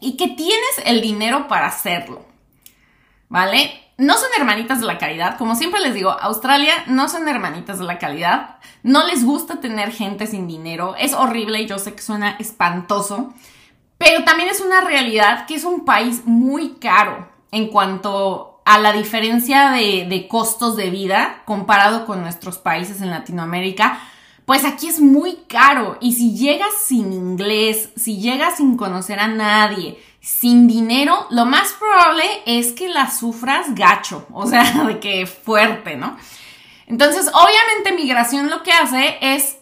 y 0.00 0.16
que 0.16 0.28
tienes 0.28 0.82
el 0.84 1.00
dinero 1.00 1.48
para 1.48 1.66
hacerlo. 1.66 2.24
¿Vale? 3.28 3.82
No 4.02 4.18
son 4.18 4.30
hermanitas 4.36 4.80
de 4.80 4.86
la 4.86 4.98
caridad. 4.98 5.38
Como 5.38 5.54
siempre 5.54 5.80
les 5.80 5.94
digo, 5.94 6.10
Australia 6.10 6.74
no 6.88 7.08
son 7.08 7.28
hermanitas 7.28 7.78
de 7.78 7.84
la 7.84 8.00
calidad. 8.00 8.56
No 8.82 9.06
les 9.06 9.24
gusta 9.24 9.60
tener 9.60 9.92
gente 9.92 10.26
sin 10.26 10.48
dinero. 10.48 10.96
Es 10.98 11.12
horrible 11.12 11.62
y 11.62 11.66
yo 11.66 11.78
sé 11.78 11.94
que 11.94 12.02
suena 12.02 12.36
espantoso. 12.40 13.32
Pero 13.98 14.24
también 14.24 14.48
es 14.48 14.60
una 14.60 14.80
realidad 14.80 15.46
que 15.46 15.54
es 15.54 15.62
un 15.62 15.84
país 15.84 16.22
muy 16.24 16.74
caro 16.80 17.28
en 17.52 17.68
cuanto 17.68 18.60
a 18.64 18.78
la 18.78 18.92
diferencia 18.92 19.70
de, 19.70 20.06
de 20.08 20.26
costos 20.26 20.76
de 20.76 20.90
vida 20.90 21.42
comparado 21.44 22.04
con 22.04 22.22
nuestros 22.22 22.58
países 22.58 23.02
en 23.02 23.10
Latinoamérica. 23.10 24.00
Pues 24.46 24.64
aquí 24.64 24.88
es 24.88 24.98
muy 24.98 25.44
caro 25.48 25.96
y 26.00 26.14
si 26.14 26.36
llegas 26.36 26.72
sin 26.84 27.12
inglés, 27.12 27.90
si 27.94 28.20
llegas 28.20 28.56
sin 28.56 28.76
conocer 28.76 29.20
a 29.20 29.28
nadie, 29.28 30.02
sin 30.22 30.68
dinero, 30.68 31.26
lo 31.30 31.44
más 31.44 31.72
probable 31.72 32.22
es 32.46 32.70
que 32.72 32.88
la 32.88 33.10
sufras 33.10 33.74
gacho, 33.74 34.26
o 34.32 34.46
sea, 34.46 34.84
de 34.84 35.00
que 35.00 35.26
fuerte, 35.26 35.96
¿no? 35.96 36.16
Entonces, 36.86 37.28
obviamente 37.28 37.92
migración 37.92 38.48
lo 38.48 38.62
que 38.62 38.72
hace 38.72 39.18
es 39.20 39.58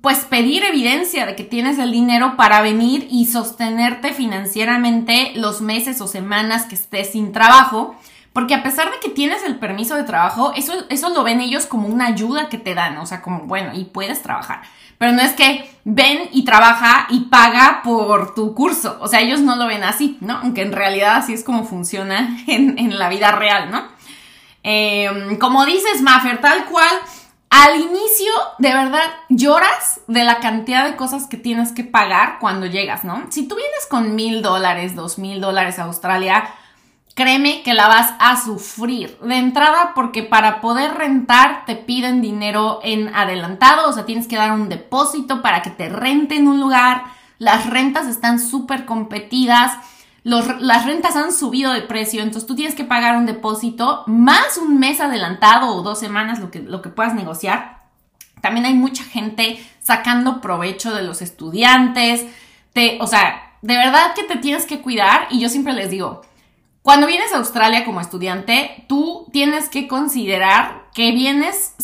pues 0.00 0.18
pedir 0.24 0.64
evidencia 0.64 1.24
de 1.24 1.36
que 1.36 1.44
tienes 1.44 1.78
el 1.78 1.92
dinero 1.92 2.36
para 2.36 2.62
venir 2.62 3.06
y 3.10 3.26
sostenerte 3.26 4.12
financieramente 4.12 5.32
los 5.34 5.60
meses 5.60 6.00
o 6.00 6.08
semanas 6.08 6.64
que 6.64 6.74
estés 6.74 7.12
sin 7.12 7.32
trabajo. 7.32 7.96
Porque 8.38 8.54
a 8.54 8.62
pesar 8.62 8.92
de 8.92 9.00
que 9.00 9.08
tienes 9.08 9.42
el 9.42 9.58
permiso 9.58 9.96
de 9.96 10.04
trabajo, 10.04 10.52
eso, 10.54 10.72
eso 10.90 11.08
lo 11.08 11.24
ven 11.24 11.40
ellos 11.40 11.66
como 11.66 11.88
una 11.88 12.06
ayuda 12.06 12.48
que 12.48 12.56
te 12.56 12.72
dan, 12.72 12.96
o 12.98 13.04
sea, 13.04 13.20
como, 13.20 13.40
bueno, 13.46 13.72
y 13.74 13.86
puedes 13.86 14.22
trabajar. 14.22 14.62
Pero 14.96 15.10
no 15.10 15.22
es 15.22 15.32
que 15.32 15.68
ven 15.82 16.28
y 16.30 16.44
trabaja 16.44 17.08
y 17.10 17.22
paga 17.22 17.80
por 17.82 18.36
tu 18.36 18.54
curso. 18.54 18.96
O 19.00 19.08
sea, 19.08 19.22
ellos 19.22 19.40
no 19.40 19.56
lo 19.56 19.66
ven 19.66 19.82
así, 19.82 20.18
¿no? 20.20 20.38
Aunque 20.40 20.62
en 20.62 20.70
realidad 20.70 21.16
así 21.16 21.32
es 21.32 21.42
como 21.42 21.64
funciona 21.64 22.38
en, 22.46 22.96
la 22.96 23.08
vida 23.08 23.32
real, 23.32 23.72
¿no? 23.72 23.88
Em, 24.62 25.36
como 25.38 25.66
dices, 25.66 26.00
Maffer, 26.00 26.40
tal 26.40 26.66
cual, 26.66 26.94
al 27.50 27.74
inicio, 27.74 28.32
de 28.58 28.72
verdad, 28.72 29.10
lloras 29.28 30.00
de 30.06 30.22
la 30.22 30.38
cantidad 30.38 30.88
de 30.88 30.94
cosas 30.94 31.26
que 31.26 31.38
tienes 31.38 31.72
que 31.72 31.82
pagar 31.82 32.38
cuando 32.38 32.66
llegas, 32.66 33.02
¿no? 33.02 33.26
Si 33.30 33.48
tú 33.48 33.56
vienes 33.56 33.86
con 33.90 34.14
mil 34.14 34.42
dólares, 34.42 34.94
dos 34.94 35.18
mil 35.18 35.40
dólares 35.40 35.80
a 35.80 35.86
Australia, 35.86 36.48
créeme 37.18 37.64
que 37.64 37.74
la 37.74 37.88
vas 37.88 38.14
a 38.20 38.40
sufrir. 38.40 39.18
De 39.18 39.36
entrada, 39.36 39.90
porque 39.96 40.22
para 40.22 40.60
poder 40.60 40.94
rentar 40.94 41.64
te 41.66 41.74
piden 41.74 42.22
dinero 42.22 42.78
en 42.84 43.12
adelantado, 43.12 43.90
o 43.90 43.92
sea, 43.92 44.06
tienes 44.06 44.28
que 44.28 44.36
dar 44.36 44.52
un 44.52 44.68
depósito 44.68 45.42
para 45.42 45.60
que 45.60 45.70
te 45.70 45.88
renten 45.88 46.46
un 46.46 46.60
lugar. 46.60 47.06
Las 47.38 47.68
rentas 47.68 48.06
están 48.06 48.38
súper 48.38 48.84
competidas. 48.84 49.76
las 50.22 50.84
rentas 50.86 51.16
han 51.16 51.32
subido 51.32 51.72
de 51.72 51.82
precio, 51.82 52.22
entonces 52.22 52.46
tú 52.46 52.54
tienes 52.54 52.76
que 52.76 52.84
pagar 52.84 53.16
un 53.16 53.26
depósito 53.26 54.04
más 54.06 54.56
un 54.56 54.78
mes 54.78 55.00
adelantado 55.00 55.74
o 55.74 55.82
dos 55.82 55.98
semanas, 55.98 56.38
lo 56.38 56.52
que, 56.52 56.60
lo 56.60 56.82
que 56.82 56.88
puedas 56.90 57.14
negociar. 57.14 57.82
También 58.40 58.64
hay 58.64 58.74
mucha 58.74 59.02
gente 59.02 59.60
sacando 59.80 60.40
provecho 60.40 60.94
de 60.94 61.02
los 61.02 61.20
estudiantes. 61.20 62.26
Te, 62.72 62.98
o 63.00 63.08
sea, 63.08 63.56
de 63.60 63.76
verdad 63.76 64.14
que 64.14 64.22
te 64.22 64.36
tienes 64.36 64.66
que 64.66 64.82
cuidar 64.82 65.26
y 65.30 65.40
yo 65.40 65.48
siempre 65.48 65.72
les 65.72 65.90
digo, 65.90 66.22
cuando 66.88 67.06
vienes 67.06 67.34
a 67.34 67.36
Australia 67.36 67.84
como 67.84 68.00
estudiante, 68.00 68.86
tú 68.88 69.28
tienes 69.30 69.68
que 69.68 69.86
considerar 69.88 70.84
que 70.94 71.12
vienes, 71.12 71.74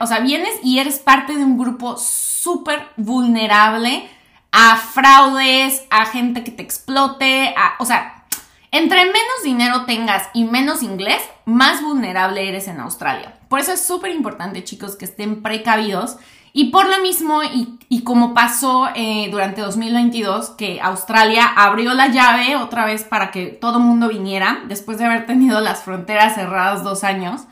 o 0.00 0.06
sea, 0.06 0.20
vienes 0.20 0.52
y 0.62 0.80
eres 0.80 0.98
parte 0.98 1.34
de 1.34 1.42
un 1.42 1.56
grupo 1.56 1.96
súper 1.96 2.86
vulnerable 2.98 4.06
a 4.52 4.76
fraudes, 4.76 5.84
a 5.88 6.04
gente 6.04 6.44
que 6.44 6.50
te 6.50 6.62
explote, 6.62 7.54
o 7.78 7.86
sea, 7.86 8.26
entre 8.70 9.06
menos 9.06 9.42
dinero 9.44 9.86
tengas 9.86 10.28
y 10.34 10.44
menos 10.44 10.82
inglés, 10.82 11.22
más 11.46 11.80
vulnerable 11.80 12.46
eres 12.46 12.68
en 12.68 12.80
Australia. 12.80 13.38
Por 13.48 13.60
eso 13.60 13.72
es 13.72 13.82
súper 13.82 14.10
importante, 14.10 14.62
chicos, 14.62 14.94
que 14.94 15.06
estén 15.06 15.42
precavidos 15.42 16.18
y 16.52 16.70
por 16.70 16.88
lo 16.88 17.00
mismo, 17.00 17.42
y, 17.42 18.02
como 18.02 18.34
pasó 18.34 18.88
eh, 18.94 19.28
durante 19.30 19.60
2022, 19.60 20.50
que 20.50 20.80
Australia 20.80 21.46
abrió 21.56 21.94
la 21.94 22.08
llave 22.08 22.56
otra 22.56 22.84
vez 22.84 23.04
para 23.04 23.30
que 23.30 23.46
todo 23.46 23.78
mundo 23.78 24.08
viniera, 24.08 24.62
después 24.66 24.98
de 24.98 25.06
haber 25.06 25.26
tenido 25.26 25.60
las 25.60 25.84
fronteras 25.84 26.34
cerradas 26.34 26.82
dos 26.82 27.04
años, 27.04 27.42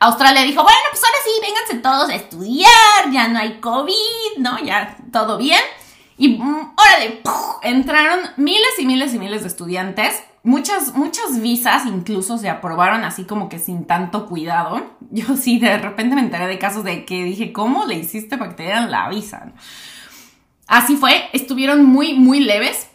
Australia 0.00 0.42
dijo, 0.42 0.62
bueno, 0.62 0.78
pues 0.90 1.02
ahora 1.02 1.18
sí, 1.24 1.30
vénganse 1.42 1.82
todos 1.82 2.10
a 2.10 2.14
estudiar, 2.14 3.10
ya 3.10 3.28
no 3.28 3.38
hay 3.38 3.58
COVID, 3.60 4.38
¿no? 4.38 4.58
Ya 4.60 4.96
todo 5.12 5.36
bien. 5.38 5.60
Y 6.16 6.38
mm, 6.38 6.74
órale, 6.76 7.22
entraron 7.62 8.20
miles 8.36 8.78
y 8.78 8.86
miles 8.86 9.12
y 9.14 9.18
miles 9.18 9.42
de 9.42 9.48
estudiantes 9.48 10.22
Muchas, 10.48 10.94
muchas 10.94 11.42
visas 11.42 11.84
incluso 11.84 12.38
se 12.38 12.48
aprobaron 12.48 13.04
así 13.04 13.24
como 13.24 13.50
que 13.50 13.58
sin 13.58 13.84
tanto 13.84 14.26
cuidado. 14.26 14.80
Yo 15.10 15.36
sí, 15.36 15.58
de 15.58 15.76
repente 15.76 16.14
me 16.14 16.22
enteré 16.22 16.46
de 16.46 16.58
casos 16.58 16.84
de 16.84 17.04
que 17.04 17.22
dije, 17.22 17.52
¿cómo 17.52 17.84
le 17.84 17.96
hiciste 17.96 18.38
para 18.38 18.52
que 18.52 18.56
te 18.56 18.62
dieran 18.62 18.90
la 18.90 19.10
visa? 19.10 19.52
Así 20.66 20.96
fue, 20.96 21.28
estuvieron 21.34 21.84
muy, 21.84 22.14
muy 22.14 22.40
leves. 22.40 22.88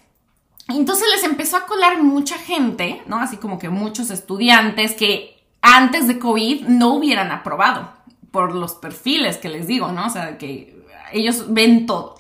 Entonces 0.68 1.06
les 1.14 1.24
empezó 1.26 1.58
a 1.58 1.68
colar 1.68 2.02
mucha 2.02 2.40
gente, 2.40 3.04
¿no? 3.06 3.20
Así 3.20 3.38
como 3.38 3.60
que 3.60 3.70
muchos 3.70 4.10
estudiantes 4.10 4.94
que 4.94 5.46
antes 5.62 6.08
de 6.08 6.18
COVID 6.18 6.64
no 6.70 6.96
hubieran 6.96 7.30
aprobado 7.30 7.94
por 8.32 8.56
los 8.56 8.74
perfiles 8.74 9.38
que 9.38 9.50
les 9.50 9.68
digo, 9.68 9.92
¿no? 9.92 10.08
O 10.08 10.10
sea, 10.10 10.40
que 10.40 10.84
ellos 11.12 11.54
ven 11.54 11.86
todo. 11.86 12.16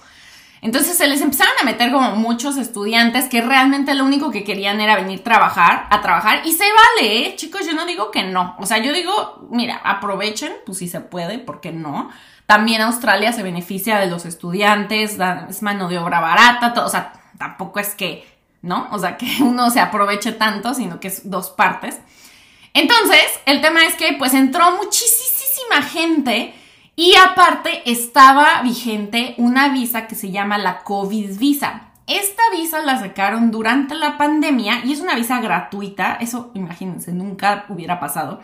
Entonces 0.63 0.98
se 0.98 1.08
les 1.08 1.20
empezaron 1.20 1.53
a 1.62 1.65
meter 1.65 1.91
como 1.91 2.15
muchos 2.15 2.55
estudiantes 2.55 3.25
que 3.25 3.41
realmente 3.41 3.93
lo 3.93 4.05
único 4.05 4.32
que 4.32 4.46
querían 4.46 4.79
era 4.79 4.96
venir 4.96 5.22
trabajar, 5.22 5.88
a 5.89 6.01
trabajar. 6.01 6.41
Y 6.46 6.53
se 6.53 6.63
vale, 6.63 7.27
¿eh? 7.27 7.36
chicos, 7.36 7.65
yo 7.65 7.74
no 7.74 7.86
digo 7.86 8.12
que 8.12 8.24
no. 8.24 8.55
O 8.60 8.65
sea, 8.65 8.77
yo 8.77 8.93
digo, 8.93 9.46
mira, 9.51 9.82
aprovechen, 9.84 10.53
pues 10.65 10.77
si 10.77 10.88
se 10.88 11.01
puede, 11.01 11.38
¿por 11.38 11.60
qué 11.60 11.74
no? 11.74 12.10
También 12.46 12.82
Australia 12.82 13.34
se 13.34 13.43
beneficia 13.43 14.00
de 14.00 14.08
los 14.08 14.25
estudiantes, 14.25 15.17
es 15.50 15.62
mano 15.62 15.89
de 15.89 15.98
obra 16.00 16.22
barata, 16.22 16.74
todo, 16.74 16.86
o 16.86 16.89
sea, 16.89 17.12
tampoco 17.38 17.82
es 17.82 17.93
que, 17.93 18.25
¿no? 18.62 18.88
O 18.91 19.00
sea, 19.00 19.17
que 19.17 19.27
uno 19.41 19.70
se 19.70 19.82
aproveche 19.82 20.32
tanto, 20.32 20.74
sino 20.74 21.01
que 21.01 21.10
es 21.10 21.29
dos 21.29 21.50
partes. 21.50 22.00
Entonces, 22.74 23.25
el 23.46 23.60
tema 23.62 23.84
es 23.86 23.96
que 23.96 24.15
pues 24.17 24.34
entró 24.34 24.77
muchísima 24.77 25.82
gente 25.82 26.55
y 26.95 27.15
aparte 27.15 27.89
estaba 27.89 28.62
vigente 28.62 29.33
una 29.38 29.69
visa 29.69 30.07
que 30.07 30.15
se 30.15 30.31
llama 30.31 30.57
la 30.57 30.83
COVID 30.83 31.38
visa. 31.39 31.89
Esta 32.05 32.43
visa 32.51 32.81
la 32.81 33.00
sacaron 33.00 33.50
durante 33.50 33.95
la 33.95 34.17
pandemia 34.17 34.83
y 34.85 34.93
es 34.93 35.00
una 35.00 35.15
visa 35.15 35.39
gratuita. 35.39 36.17
Eso, 36.19 36.51
imagínense, 36.53 37.13
nunca 37.13 37.65
hubiera 37.69 38.00
pasado. 38.00 38.41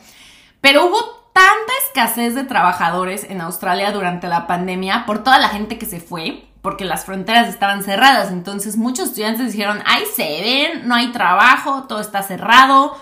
Pero 0.62 0.86
hubo 0.86 0.98
tanta 1.34 1.74
escasez 1.86 2.36
de 2.36 2.44
trabajadores 2.44 3.25
en 3.29 3.41
Australia 3.41 3.91
durante 3.91 4.27
la 4.27 4.48
pandemia 4.48 5.06
por 5.06 5.24
toda 5.24 5.38
la 5.39 5.50
gente 5.50 5.77
que 5.77 5.86
se 5.86 6.00
fue, 6.00 6.46
porque 6.62 6.86
las 6.86 7.06
fronteras 7.06 7.50
estaban 7.50 7.84
cerradas. 7.84 8.32
Entonces 8.32 8.77
muchos 8.77 9.10
estudiantes 9.10 9.51
dijeron, 9.51 9.84
ay, 9.86 10.03
se 10.15 10.24
ven, 10.24 10.88
no 10.88 10.96
hay 10.96 11.12
trabajo, 11.12 11.84
todo 11.84 12.01
está 12.01 12.24
cerrado, 12.24 12.98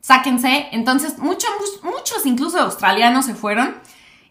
sáquense. 0.00 0.68
Entonces 0.72 1.18
muchos, 1.18 1.50
muchos 1.82 2.26
incluso 2.26 2.60
australianos 2.60 3.24
se 3.24 3.34
fueron. 3.34 3.76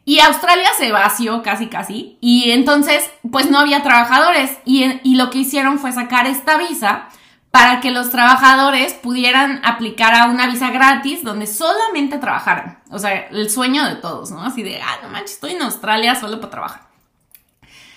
Y 0.10 0.22
Australia 0.22 0.72
se 0.76 0.92
vació 0.92 1.44
casi 1.44 1.68
casi. 1.68 2.18
Y 2.20 2.50
entonces, 2.50 3.12
pues 3.32 3.52
no 3.52 3.60
había 3.60 3.84
trabajadores. 3.84 4.58
Y, 4.66 5.14
lo 5.14 5.30
que 5.30 5.38
hicieron 5.38 5.78
fue 5.78 5.92
sacar 5.92 6.26
esta 6.26 6.58
visa 6.58 7.10
para 7.52 7.80
que 7.80 7.92
los 7.92 8.10
trabajadores 8.10 8.96
pudieran 8.96 9.62
aplicar 9.64 10.16
a 10.16 10.26
una 10.26 10.48
visa 10.48 10.72
gratis 10.72 11.24
donde 11.24 11.46
solamente 11.46 12.18
trabajaran. 12.18 12.80
O 12.90 12.98
sea, 12.98 13.28
el 13.28 13.52
sueño 13.52 13.86
de 13.86 13.98
todos, 13.98 14.32
¿no? 14.32 14.42
Así 14.42 14.64
de, 14.64 14.82
ah, 14.82 14.98
no 15.04 15.10
manches, 15.10 15.34
estoy 15.34 15.52
en 15.52 15.62
Australia 15.62 16.16
solo 16.16 16.40
para 16.40 16.50
trabajar. 16.50 16.82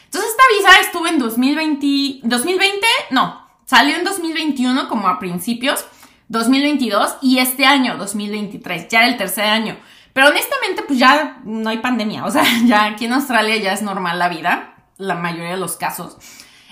Entonces 0.05 0.33
esta 0.33 0.43
visa 0.59 0.81
estuvo 0.83 1.07
en 1.07 1.19
2020, 1.19 2.29
2020, 2.29 2.87
no, 3.09 3.49
salió 3.65 3.97
en 3.97 4.05
2021 4.05 4.87
como 4.91 5.09
a 5.09 5.19
principios, 5.19 5.87
2022 6.29 7.17
y 7.23 7.39
este 7.39 7.65
año, 7.65 7.97
2023, 7.97 8.89
ya 8.89 8.99
era 8.99 9.09
el 9.09 9.17
tercer 9.17 9.47
año. 9.47 9.79
Pero 10.13 10.29
honestamente, 10.29 10.83
pues 10.83 10.99
ya 10.99 11.41
no 11.45 11.71
hay 11.71 11.79
pandemia. 11.79 12.25
O 12.25 12.31
sea, 12.31 12.45
ya 12.65 12.85
aquí 12.87 13.07
en 13.07 13.15
Australia 13.15 13.57
ya 13.57 13.73
es 13.73 13.83
normal 13.83 14.19
la 14.19 14.29
vida, 14.29 14.75
la 14.99 15.15
mayoría 15.15 15.53
de 15.53 15.57
los 15.57 15.77
casos. 15.77 16.19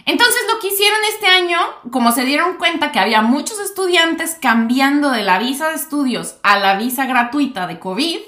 Entonces 0.07 0.41
lo 0.53 0.59
que 0.61 0.69
hicieron 0.69 0.99
este 1.13 1.27
año, 1.27 1.59
como 1.91 2.11
se 2.13 2.25
dieron 2.25 2.57
cuenta 2.57 2.91
que 2.91 2.99
había 2.99 3.23
muchos 3.23 3.61
estudiantes 3.61 4.37
cambiando 4.41 5.11
de 5.11 5.23
la 5.23 5.39
visa 5.39 5.69
de 5.69 5.77
estudios 5.77 6.37
a 6.43 6.59
la 6.59 6.77
visa 6.77 7.07
gratuita 7.07 7.67
de 7.67 7.79
COVID, 7.79 8.19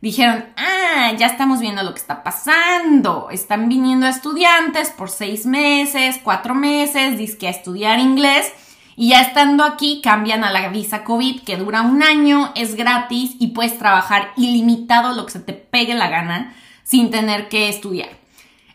dijeron, 0.00 0.44
ah, 0.56 1.12
ya 1.16 1.26
estamos 1.26 1.60
viendo 1.60 1.82
lo 1.84 1.94
que 1.94 2.00
está 2.00 2.22
pasando. 2.22 3.28
Están 3.30 3.68
viniendo 3.68 4.06
estudiantes 4.06 4.90
por 4.90 5.10
seis 5.10 5.46
meses, 5.46 6.20
cuatro 6.22 6.54
meses, 6.54 7.16
disque 7.16 7.46
a 7.46 7.50
estudiar 7.50 7.98
inglés 8.00 8.52
y 8.96 9.10
ya 9.10 9.20
estando 9.20 9.64
aquí, 9.64 10.00
cambian 10.02 10.44
a 10.44 10.52
la 10.52 10.68
visa 10.68 11.04
COVID 11.04 11.42
que 11.42 11.56
dura 11.56 11.82
un 11.82 12.02
año, 12.02 12.52
es 12.54 12.74
gratis 12.74 13.36
y 13.38 13.48
puedes 13.48 13.78
trabajar 13.78 14.32
ilimitado 14.36 15.14
lo 15.14 15.26
que 15.26 15.32
se 15.32 15.40
te 15.40 15.52
pegue 15.52 15.94
la 15.94 16.08
gana 16.08 16.54
sin 16.84 17.10
tener 17.10 17.48
que 17.48 17.68
estudiar. 17.68 18.10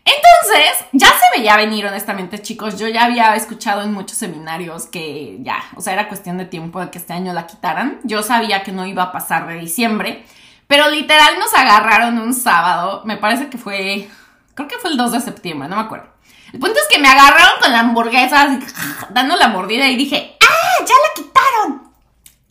Entonces, 0.04 0.86
ya 0.92 1.08
se 1.08 1.38
veía 1.38 1.56
venir, 1.56 1.86
honestamente, 1.86 2.40
chicos. 2.40 2.78
Yo 2.78 2.88
ya 2.88 3.04
había 3.04 3.34
escuchado 3.36 3.82
en 3.82 3.92
muchos 3.92 4.16
seminarios 4.16 4.86
que 4.86 5.36
ya, 5.40 5.62
o 5.76 5.82
sea, 5.82 5.92
era 5.92 6.08
cuestión 6.08 6.38
de 6.38 6.46
tiempo 6.46 6.80
de 6.80 6.90
que 6.90 6.96
este 6.96 7.12
año 7.12 7.34
la 7.34 7.46
quitaran. 7.46 8.00
Yo 8.04 8.22
sabía 8.22 8.62
que 8.62 8.72
no 8.72 8.86
iba 8.86 9.02
a 9.02 9.12
pasar 9.12 9.46
de 9.46 9.58
diciembre, 9.58 10.24
pero 10.66 10.88
literal 10.88 11.38
nos 11.38 11.52
agarraron 11.54 12.18
un 12.18 12.32
sábado, 12.32 13.02
me 13.04 13.18
parece 13.18 13.50
que 13.50 13.58
fue, 13.58 14.08
creo 14.54 14.66
que 14.66 14.78
fue 14.78 14.90
el 14.90 14.96
2 14.96 15.12
de 15.12 15.20
septiembre, 15.20 15.68
no 15.68 15.76
me 15.76 15.82
acuerdo. 15.82 16.08
El 16.52 16.60
punto 16.60 16.78
es 16.78 16.94
que 16.94 17.00
me 17.00 17.08
agarraron 17.08 17.60
con 17.60 17.72
la 17.72 17.80
hamburguesa, 17.80 18.58
dando 19.10 19.36
la 19.36 19.48
mordida 19.48 19.88
y 19.88 19.96
dije, 19.96 20.36
¡ah! 20.40 20.84
¡Ya 20.84 20.94
la 20.94 21.14
quitaron! 21.22 21.92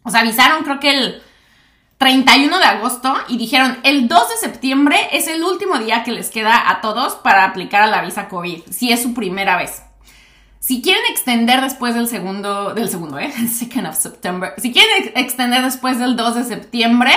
O 0.04 0.10
sea, 0.10 0.22
avisaron 0.22 0.64
creo 0.64 0.80
que 0.80 0.92
el 0.92 1.24
31 1.98 2.60
de 2.60 2.66
agosto 2.66 3.16
y 3.28 3.38
dijeron, 3.38 3.80
el 3.84 4.08
2 4.08 4.30
de 4.30 4.38
septiembre 4.38 4.98
es 5.12 5.28
el 5.28 5.44
último 5.44 5.80
día 5.80 6.04
que 6.04 6.12
les 6.12 6.30
queda 6.30 6.70
a 6.70 6.80
todos 6.82 7.16
para 7.16 7.46
aplicar 7.46 7.82
a 7.82 7.88
la 7.88 8.04
visa 8.04 8.30
COVID, 8.30 8.62
si 8.70 8.92
es 8.92 9.02
su 9.02 9.14
primera 9.14 9.58
vez. 9.58 9.82
Si 10.60 10.82
quieren 10.82 11.04
extender 11.10 11.62
después 11.62 11.96
del 11.96 12.08
segundo, 12.08 12.74
del 12.74 12.90
segundo, 12.90 13.18
¿eh? 13.18 13.32
Second 13.48 13.88
of 13.88 13.96
September. 13.96 14.54
Si 14.58 14.74
quieren 14.74 15.12
extender 15.16 15.64
después 15.64 15.98
del 15.98 16.16
2 16.16 16.36
de 16.36 16.44
septiembre, 16.44 17.12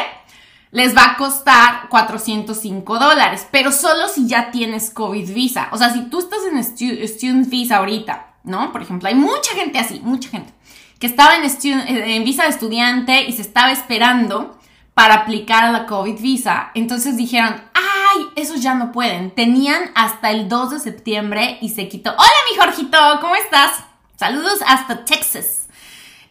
les 0.73 0.97
va 0.97 1.13
a 1.13 1.17
costar 1.17 1.89
405 1.89 2.99
dólares, 2.99 3.47
pero 3.51 3.73
solo 3.73 4.09
si 4.09 4.27
ya 4.29 4.51
tienes 4.51 4.91
COVID 4.91 5.33
visa. 5.33 5.69
O 5.73 5.79
sea, 5.79 5.93
si 5.93 6.03
tú 6.03 6.21
estás 6.21 6.41
en 6.51 6.63
student 7.09 7.49
visa 7.49 7.79
ahorita, 7.79 8.35
¿no? 8.45 8.73
Por 8.73 8.83
ejemplo, 8.83 9.09
hay 9.09 9.15
mucha 9.15 9.53
gente 9.55 9.79
así, 9.79 10.01
mucha 10.01 10.31
gente, 10.31 10.53
que 10.99 11.07
estaba 11.07 11.35
en, 11.37 11.45
en 11.89 12.25
visa 12.25 12.45
de 12.45 12.51
estudiante 12.51 13.25
y 13.25 13.33
se 13.33 13.43
estaba 13.43 13.73
esperando 13.73 14.59
para 14.95 15.15
aplicar 15.15 15.65
a 15.65 15.73
la 15.73 15.87
COVID 15.87 16.21
visa. 16.21 16.71
Entonces 16.75 17.17
dijeron, 17.17 17.63
ay, 17.75 18.27
esos 18.37 18.63
ya 18.63 18.75
no 18.75 18.93
pueden. 18.93 19.31
Tenían 19.31 19.91
hasta 19.95 20.31
el 20.31 20.49
2 20.49 20.71
de 20.73 20.79
septiembre 20.79 21.59
y 21.61 21.71
se 21.71 21.89
quitó. 21.89 22.11
Hola, 22.11 22.31
mi 22.51 22.59
Jorgito, 22.59 22.99
¿cómo 23.21 23.35
estás? 23.35 23.73
Saludos 24.17 24.61
hasta 24.67 25.05
Texas. 25.05 25.60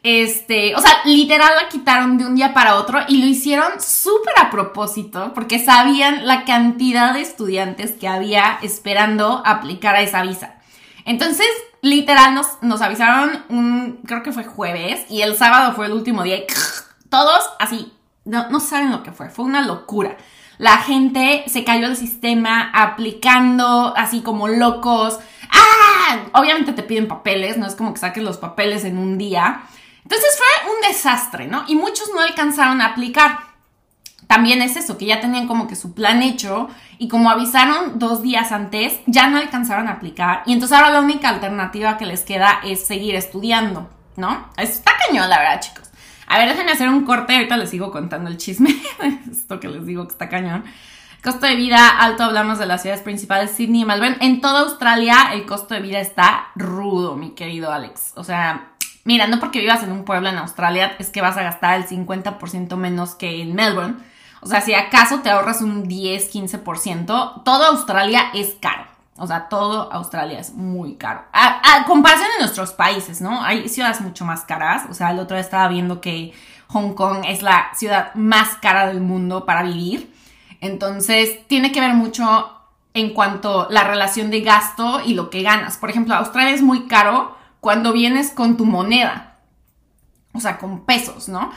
Este, 0.01 0.75
o 0.75 0.79
sea, 0.79 1.01
literal 1.03 1.51
la 1.61 1.67
quitaron 1.67 2.17
de 2.17 2.25
un 2.25 2.35
día 2.35 2.53
para 2.53 2.75
otro 2.75 2.99
y 3.09 3.17
lo 3.17 3.25
hicieron 3.25 3.81
súper 3.81 4.33
a 4.39 4.49
propósito 4.49 5.33
porque 5.33 5.59
sabían 5.59 6.25
la 6.25 6.45
cantidad 6.45 7.13
de 7.13 7.21
estudiantes 7.21 7.91
que 7.91 8.07
había 8.07 8.59
esperando 8.61 9.43
aplicar 9.45 9.95
a 9.95 10.01
esa 10.01 10.21
visa. 10.21 10.55
Entonces, 11.05 11.47
literal 11.81 12.33
nos, 12.33 12.47
nos 12.61 12.81
avisaron 12.81 13.43
un, 13.49 13.99
creo 14.05 14.23
que 14.23 14.31
fue 14.31 14.45
jueves 14.45 15.05
y 15.09 15.21
el 15.21 15.35
sábado 15.35 15.73
fue 15.73 15.87
el 15.87 15.93
último 15.93 16.23
día 16.23 16.37
y 16.37 16.45
todos 17.09 17.49
así, 17.59 17.91
no, 18.23 18.49
no 18.49 18.59
saben 18.61 18.91
lo 18.91 19.03
que 19.03 19.11
fue, 19.11 19.29
fue 19.29 19.45
una 19.45 19.61
locura. 19.61 20.15
La 20.59 20.77
gente 20.77 21.43
se 21.47 21.63
cayó 21.63 21.87
del 21.87 21.95
sistema 21.95 22.69
aplicando 22.73 23.93
así 23.95 24.21
como 24.21 24.49
locos. 24.49 25.17
¡Ah! 25.49 26.17
Obviamente 26.33 26.73
te 26.73 26.83
piden 26.83 27.07
papeles, 27.07 27.57
no 27.57 27.65
es 27.65 27.75
como 27.75 27.93
que 27.93 27.99
saques 27.99 28.23
los 28.23 28.37
papeles 28.37 28.83
en 28.83 28.97
un 28.97 29.17
día. 29.17 29.63
Entonces 30.09 30.39
fue 30.39 30.73
un 30.73 30.81
desastre, 30.81 31.45
¿no? 31.45 31.65
Y 31.67 31.75
muchos 31.75 32.09
no 32.15 32.21
alcanzaron 32.21 32.81
a 32.81 32.87
aplicar. 32.87 33.41
También 34.25 34.63
es 34.63 34.75
eso, 34.75 34.97
que 34.97 35.05
ya 35.05 35.21
tenían 35.21 35.47
como 35.47 35.67
que 35.67 35.75
su 35.75 35.93
plan 35.93 36.23
hecho 36.23 36.67
y 36.97 37.07
como 37.07 37.29
avisaron 37.29 37.99
dos 37.99 38.23
días 38.23 38.51
antes, 38.51 38.99
ya 39.05 39.27
no 39.29 39.37
alcanzaron 39.37 39.87
a 39.87 39.93
aplicar. 39.93 40.41
Y 40.47 40.53
entonces 40.53 40.75
ahora 40.75 40.89
la 40.89 41.01
única 41.01 41.29
alternativa 41.29 41.99
que 41.99 42.07
les 42.07 42.21
queda 42.21 42.59
es 42.63 42.85
seguir 42.85 43.13
estudiando, 43.13 43.87
¿no? 44.15 44.49
Está 44.57 44.93
cañón, 45.07 45.29
la 45.29 45.37
verdad, 45.37 45.61
chicos. 45.61 45.89
A 46.25 46.39
ver, 46.39 46.49
déjenme 46.49 46.71
hacer 46.71 46.89
un 46.89 47.05
corte, 47.05 47.35
ahorita 47.35 47.57
les 47.57 47.69
sigo 47.69 47.91
contando 47.91 48.31
el 48.31 48.37
chisme. 48.37 48.75
Esto 49.31 49.59
que 49.59 49.67
les 49.67 49.85
digo 49.85 50.07
que 50.07 50.13
está 50.13 50.27
cañón. 50.27 50.63
Costo 51.23 51.45
de 51.45 51.55
vida 51.55 51.87
alto, 51.87 52.23
hablamos 52.23 52.57
de 52.57 52.65
las 52.65 52.81
ciudades 52.81 53.03
principales, 53.03 53.51
Sydney 53.51 53.81
y 53.81 53.85
Melbourne. 53.85 54.17
En 54.21 54.41
toda 54.41 54.61
Australia 54.61 55.31
el 55.33 55.45
costo 55.45 55.75
de 55.75 55.81
vida 55.81 55.99
está 55.99 56.47
rudo, 56.55 57.15
mi 57.15 57.31
querido 57.31 57.71
Alex. 57.71 58.13
O 58.15 58.23
sea, 58.23 58.69
Mira, 59.09 59.25
no 59.25 59.39
porque 59.39 59.59
vivas 59.59 59.81
en 59.81 59.91
un 59.91 60.05
pueblo 60.05 60.29
en 60.29 60.37
Australia 60.37 60.95
es 60.99 61.09
que 61.09 61.19
vas 61.19 61.35
a 61.35 61.41
gastar 61.41 61.79
el 61.79 61.87
50% 61.87 62.75
menos 62.75 63.15
que 63.15 63.41
en 63.41 63.55
Melbourne. 63.55 63.95
O 64.39 64.45
sea, 64.45 64.61
si 64.61 64.75
acaso 64.75 65.21
te 65.21 65.31
ahorras 65.31 65.63
un 65.63 65.87
10, 65.87 66.31
15%, 66.31 67.41
todo 67.43 67.63
Australia 67.65 68.25
es 68.35 68.55
caro. 68.61 68.85
O 69.17 69.25
sea, 69.25 69.49
todo 69.49 69.91
Australia 69.91 70.37
es 70.37 70.53
muy 70.53 70.93
caro. 70.93 71.23
A, 71.33 71.85
comparación 71.87 72.27
de 72.33 72.43
nuestros 72.43 72.73
países, 72.73 73.19
¿no? 73.19 73.43
Hay 73.43 73.67
ciudades 73.67 73.99
mucho 74.01 74.25
más 74.25 74.41
caras. 74.41 74.83
O 74.91 74.93
sea, 74.93 75.09
el 75.09 75.17
otro 75.17 75.35
día 75.35 75.43
estaba 75.43 75.67
viendo 75.69 76.01
que 76.01 76.31
Hong 76.67 76.93
Kong 76.93 77.23
es 77.27 77.41
la 77.41 77.71
ciudad 77.73 78.13
más 78.13 78.57
cara 78.61 78.85
del 78.85 79.01
mundo 79.01 79.43
para 79.43 79.63
vivir. 79.63 80.13
Entonces, 80.61 81.47
tiene 81.47 81.71
que 81.71 81.81
ver 81.81 81.95
mucho 81.95 82.47
en 82.93 83.15
cuanto 83.15 83.61
a 83.61 83.71
la 83.71 83.85
relación 83.85 84.29
de 84.29 84.41
gasto 84.41 85.01
y 85.03 85.15
lo 85.15 85.31
que 85.31 85.41
ganas. 85.41 85.77
Por 85.77 85.89
ejemplo, 85.89 86.13
Australia 86.13 86.53
es 86.53 86.61
muy 86.61 86.85
caro 86.85 87.38
cuando 87.61 87.93
vienes 87.93 88.31
con 88.31 88.57
tu 88.57 88.65
moneda, 88.65 89.37
o 90.33 90.39
sea, 90.39 90.57
con 90.57 90.85
pesos, 90.85 91.29
¿no? 91.29 91.51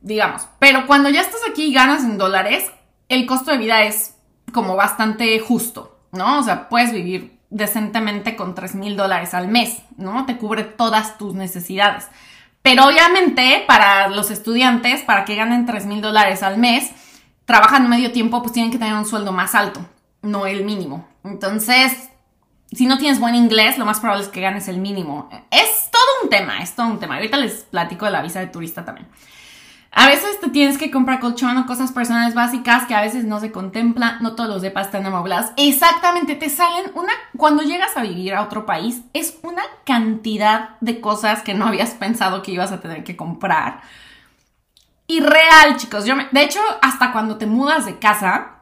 Digamos, 0.00 0.48
pero 0.58 0.86
cuando 0.86 1.08
ya 1.10 1.20
estás 1.20 1.40
aquí 1.50 1.64
y 1.64 1.72
ganas 1.72 2.04
en 2.04 2.18
dólares, 2.18 2.70
el 3.08 3.26
costo 3.26 3.50
de 3.50 3.58
vida 3.58 3.82
es 3.82 4.14
como 4.52 4.76
bastante 4.76 5.38
justo, 5.40 5.98
¿no? 6.12 6.38
O 6.38 6.42
sea, 6.42 6.68
puedes 6.68 6.92
vivir 6.92 7.38
decentemente 7.50 8.36
con 8.36 8.54
3 8.54 8.74
mil 8.74 8.96
dólares 8.96 9.34
al 9.34 9.48
mes, 9.48 9.82
¿no? 9.96 10.26
Te 10.26 10.36
cubre 10.36 10.64
todas 10.64 11.18
tus 11.18 11.34
necesidades. 11.34 12.06
Pero 12.62 12.86
obviamente 12.86 13.64
para 13.66 14.08
los 14.08 14.30
estudiantes, 14.30 15.02
para 15.02 15.24
que 15.24 15.36
ganen 15.36 15.66
3 15.66 15.86
mil 15.86 16.00
dólares 16.00 16.42
al 16.42 16.58
mes, 16.58 16.90
trabajan 17.44 17.88
medio 17.88 18.12
tiempo, 18.12 18.42
pues 18.42 18.52
tienen 18.52 18.70
que 18.70 18.78
tener 18.78 18.94
un 18.94 19.06
sueldo 19.06 19.32
más 19.32 19.54
alto, 19.54 19.80
no 20.22 20.46
el 20.46 20.64
mínimo. 20.64 21.08
Entonces, 21.24 22.10
si 22.72 22.86
no 22.86 22.98
tienes 22.98 23.18
buen 23.18 23.34
inglés, 23.34 23.78
lo 23.78 23.86
más 23.86 24.00
probable 24.00 24.24
es 24.24 24.30
que 24.30 24.40
ganes 24.40 24.68
el 24.68 24.78
mínimo. 24.78 25.30
Es 25.50 25.90
todo 25.90 26.24
un 26.24 26.30
tema, 26.30 26.58
es 26.62 26.74
todo 26.74 26.86
un 26.86 27.00
tema. 27.00 27.16
Ahorita 27.16 27.36
les 27.36 27.64
platico 27.64 28.04
de 28.04 28.10
la 28.10 28.22
visa 28.22 28.40
de 28.40 28.48
turista 28.48 28.84
también. 28.84 29.06
A 29.90 30.06
veces 30.06 30.38
te 30.38 30.50
tienes 30.50 30.76
que 30.76 30.90
comprar 30.90 31.18
colchón 31.18 31.56
o 31.56 31.66
cosas 31.66 31.92
personales 31.92 32.34
básicas 32.34 32.84
que 32.84 32.94
a 32.94 33.00
veces 33.00 33.24
no 33.24 33.40
se 33.40 33.50
contemplan, 33.50 34.18
no 34.22 34.34
todos 34.34 34.50
los 34.50 34.60
depas 34.60 34.86
están 34.86 35.06
amoblados. 35.06 35.50
Exactamente, 35.56 36.34
te 36.34 36.50
salen 36.50 36.92
una, 36.94 37.12
cuando 37.36 37.62
llegas 37.62 37.96
a 37.96 38.02
vivir 38.02 38.34
a 38.34 38.42
otro 38.42 38.66
país, 38.66 39.00
es 39.14 39.38
una 39.42 39.62
cantidad 39.84 40.78
de 40.80 41.00
cosas 41.00 41.42
que 41.42 41.54
no 41.54 41.66
habías 41.66 41.92
pensado 41.92 42.42
que 42.42 42.52
ibas 42.52 42.70
a 42.70 42.80
tener 42.80 43.02
que 43.02 43.16
comprar. 43.16 43.80
Y 45.06 45.20
real, 45.20 45.78
chicos, 45.78 46.04
yo 46.04 46.14
me, 46.14 46.28
de 46.32 46.42
hecho, 46.42 46.60
hasta 46.82 47.12
cuando 47.12 47.38
te 47.38 47.46
mudas 47.46 47.86
de 47.86 47.98
casa, 47.98 48.57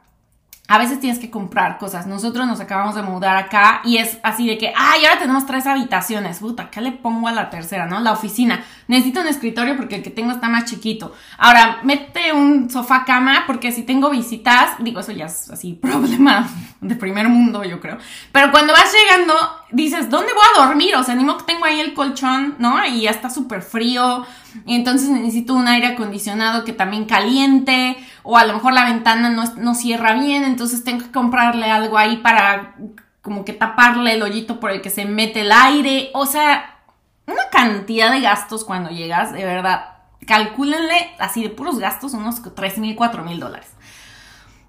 a 0.68 0.78
veces 0.78 1.00
tienes 1.00 1.18
que 1.18 1.30
comprar 1.30 1.78
cosas. 1.78 2.06
Nosotros 2.06 2.46
nos 2.46 2.60
acabamos 2.60 2.94
de 2.94 3.02
mudar 3.02 3.36
acá 3.36 3.80
y 3.84 3.98
es 3.98 4.18
así 4.22 4.46
de 4.46 4.58
que, 4.58 4.72
ay, 4.76 5.04
ahora 5.04 5.18
tenemos 5.18 5.46
tres 5.46 5.66
habitaciones. 5.66 6.38
Puta, 6.38 6.70
¿qué 6.70 6.80
le 6.80 6.92
pongo 6.92 7.28
a 7.28 7.32
la 7.32 7.50
tercera, 7.50 7.86
no? 7.86 8.00
La 8.00 8.12
oficina. 8.12 8.64
Necesito 8.88 9.20
un 9.20 9.28
escritorio 9.28 9.76
porque 9.76 9.96
el 9.96 10.02
que 10.02 10.10
tengo 10.10 10.32
está 10.32 10.48
más 10.48 10.64
chiquito. 10.64 11.14
Ahora, 11.38 11.78
mete 11.82 12.32
un 12.32 12.70
sofá 12.70 13.04
cama 13.04 13.44
porque 13.46 13.72
si 13.72 13.82
tengo 13.82 14.10
visitas, 14.10 14.70
digo, 14.80 15.00
eso 15.00 15.12
ya 15.12 15.26
es 15.26 15.50
así, 15.50 15.74
problema 15.82 16.48
de 16.88 16.96
primer 16.96 17.28
mundo, 17.28 17.64
yo 17.64 17.80
creo. 17.80 17.98
Pero 18.32 18.50
cuando 18.50 18.72
vas 18.72 18.92
llegando, 18.92 19.34
dices, 19.70 20.10
¿dónde 20.10 20.32
voy 20.32 20.44
a 20.54 20.66
dormir? 20.66 20.96
O 20.96 21.02
sea, 21.02 21.14
ni 21.14 21.24
modo 21.24 21.38
que 21.38 21.52
tengo 21.52 21.64
ahí 21.64 21.80
el 21.80 21.94
colchón, 21.94 22.56
¿no? 22.58 22.84
Y 22.86 23.02
ya 23.02 23.10
está 23.10 23.30
súper 23.30 23.62
frío. 23.62 24.26
Y 24.64 24.74
entonces 24.74 25.08
necesito 25.08 25.54
un 25.54 25.68
aire 25.68 25.88
acondicionado 25.88 26.64
que 26.64 26.72
también 26.72 27.04
caliente 27.04 27.96
o 28.22 28.36
a 28.36 28.44
lo 28.44 28.54
mejor 28.54 28.72
la 28.72 28.84
ventana 28.84 29.30
no, 29.30 29.74
cierra 29.74 30.14
bien, 30.14 30.42
entonces 30.42 30.82
tengo 30.82 31.04
que 31.04 31.12
comprarle 31.12 31.70
algo 31.70 31.96
ahí 31.96 32.16
para 32.16 32.74
como 33.22 33.44
que 33.44 33.52
taparle 33.52 34.14
el 34.14 34.22
hoyito 34.22 34.58
por 34.58 34.70
el 34.70 34.82
que 34.82 34.90
se 34.90 35.04
mete 35.04 35.42
el 35.42 35.52
aire, 35.52 36.10
o 36.12 36.26
sea, 36.26 36.80
una 37.26 37.48
cantidad 37.50 38.10
de 38.10 38.20
gastos 38.20 38.64
cuando 38.64 38.90
llegas, 38.90 39.32
de 39.32 39.44
verdad, 39.44 39.96
calcúlenle 40.26 41.14
así 41.18 41.42
de 41.42 41.50
puros 41.50 41.78
gastos 41.78 42.14
unos 42.14 42.42
3 42.54 42.78
mil, 42.78 42.96
4 42.96 43.22
mil 43.22 43.38
dólares. 43.38 43.68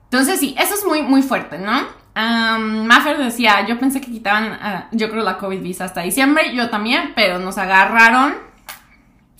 Entonces 0.03 0.39
sí, 0.39 0.55
eso 0.59 0.75
es 0.75 0.85
muy, 0.85 1.01
muy 1.01 1.23
fuerte, 1.23 1.57
¿no? 1.57 1.81
Um, 2.17 2.87
Maffer 2.87 3.19
decía, 3.19 3.67
yo 3.67 3.77
pensé 3.77 4.01
que 4.01 4.09
quitaban, 4.09 4.57
ah, 4.59 4.87
yo 4.91 5.11
creo 5.11 5.23
la 5.23 5.37
COVID 5.37 5.61
visa 5.61 5.85
hasta 5.85 6.01
diciembre, 6.01 6.55
yo 6.55 6.67
también, 6.71 7.11
pero 7.15 7.37
nos 7.37 7.59
agarraron 7.59 8.33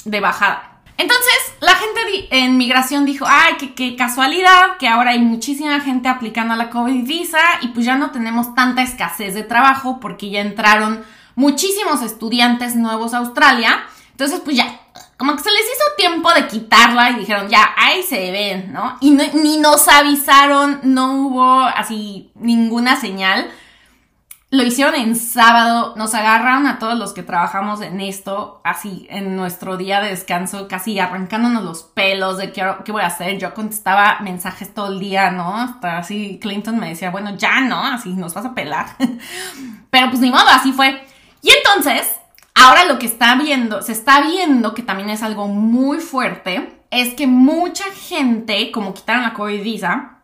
de 0.06 0.20
bajada. 0.20 0.82
Entonces, 0.96 1.56
la 1.60 1.74
gente 1.74 2.28
en 2.30 2.58
migración 2.58 3.06
dijo, 3.06 3.26
ay, 3.28 3.56
qué, 3.76 3.96
casualidad, 3.96 4.78
que 4.78 4.88
ahora 4.88 5.12
hay 5.12 5.20
muchísima 5.20 5.80
gente 5.80 6.08
aplicando 6.08 6.54
a 6.54 6.58
la 6.58 6.70
COVID 6.70 7.08
visa 7.08 7.40
y 7.62 7.70
pues 7.70 7.84
ya 7.84 7.96
no 7.96 8.12
tenemos 8.12 8.54
tanta 8.54 8.84
escasez 8.84 9.34
de 9.34 9.44
trabajo 9.44 10.00
porque 10.00 10.30
ya 10.30 10.42
entraron 10.42 11.04
muchísimos 11.36 12.04
estudiantes 12.04 12.76
nuevos 12.76 13.16
a 13.16 13.20
Australia. 13.20 13.80
Entonces, 14.12 14.40
pues 14.44 14.56
ya, 14.56 14.82
como 15.18 15.36
que 15.36 15.44
se 15.44 15.52
les 15.52 15.62
hizo 15.62 15.84
tiempo 15.98 16.32
de 16.32 16.48
quitarla 16.48 17.10
y 17.10 17.16
dijeron, 17.16 17.50
ya, 17.50 17.74
ahí 17.76 18.04
se 18.04 18.32
ven, 18.32 18.72
¿no? 18.72 18.98
Y 19.02 19.12
ni 19.12 19.58
nos 19.58 19.88
avisaron, 19.88 20.80
no 20.84 21.14
hubo 21.14 21.62
así 21.62 22.32
ninguna 22.36 22.96
señal. 22.96 23.50
Lo 24.50 24.64
hicieron 24.64 24.96
en 24.96 25.16
sábado, 25.18 25.94
nos 25.98 26.14
agarraron 26.14 26.68
a 26.68 26.80
todos 26.80 26.98
los 26.98 27.14
que 27.14 27.24
trabajamos 27.24 27.82
en 27.82 28.00
esto, 28.00 28.62
así 28.64 29.06
en 29.10 29.36
nuestro 29.36 29.76
día 29.76 30.00
de 30.02 30.10
descanso, 30.10 30.68
casi 30.70 31.00
arrancándonos 31.00 31.64
los 31.64 31.84
pelos 31.84 32.38
de 32.38 32.54
qué, 32.54 32.66
qué 32.86 32.92
voy 32.92 33.02
a 33.02 33.08
hacer. 33.08 33.40
Yo 33.40 33.54
contestaba 33.56 34.20
mensajes 34.22 34.74
todo 34.74 34.94
el 34.94 35.00
día, 35.00 35.32
¿no? 35.32 35.58
Hasta 35.58 35.98
así 35.98 36.40
Clinton 36.40 36.80
me 36.80 36.90
decía, 36.90 37.10
bueno, 37.10 37.36
ya 37.36 37.60
no, 37.62 37.84
así 37.84 38.14
nos 38.14 38.36
vas 38.36 38.46
a 38.46 38.54
pelar. 38.54 38.96
Pero 39.90 40.10
pues 40.10 40.22
ni 40.22 40.30
modo, 40.30 40.48
así 40.48 40.72
fue. 40.72 41.06
Y 41.42 41.50
entonces, 41.50 42.17
ahora 42.58 42.86
lo 42.86 42.98
que 42.98 43.06
está 43.06 43.36
viendo, 43.36 43.82
se 43.82 43.92
está 43.92 44.22
viendo 44.22 44.74
que 44.74 44.82
también 44.82 45.10
es 45.10 45.22
algo 45.24 45.48
muy 45.48 46.00
fuerte, 46.00 46.82
es 46.90 47.14
que 47.14 47.28
mucha 47.28 47.86
gente, 47.94 48.72
como 48.72 48.94
quitaron 48.94 49.24
la 49.24 49.34
COVID 49.34 49.62
visa, 49.62 50.20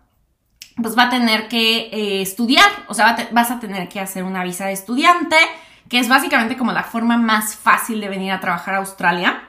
pues 0.82 0.98
va 0.98 1.04
a 1.04 1.10
tener 1.10 1.48
que 1.48 1.89
eh, 1.91 2.22
estudiar, 2.22 2.69
o 2.88 2.93
sea, 2.93 3.15
vas 3.32 3.52
a 3.52 3.60
tener 3.60 3.88
que 3.88 4.00
hacer 4.00 4.24
una 4.24 4.43
visa 4.43 4.65
de 4.65 4.74
estudiante, 4.74 5.38
que 5.88 6.00
es 6.00 6.10
básicamente 6.10 6.58
como 6.58 6.72
la 6.72 6.84
forma 6.84 7.17
más 7.17 7.56
fácil 7.56 8.02
de 8.02 8.10
venir 8.10 8.32
a 8.32 8.39
trabajar 8.39 8.74
a 8.74 8.78
Australia. 8.80 9.43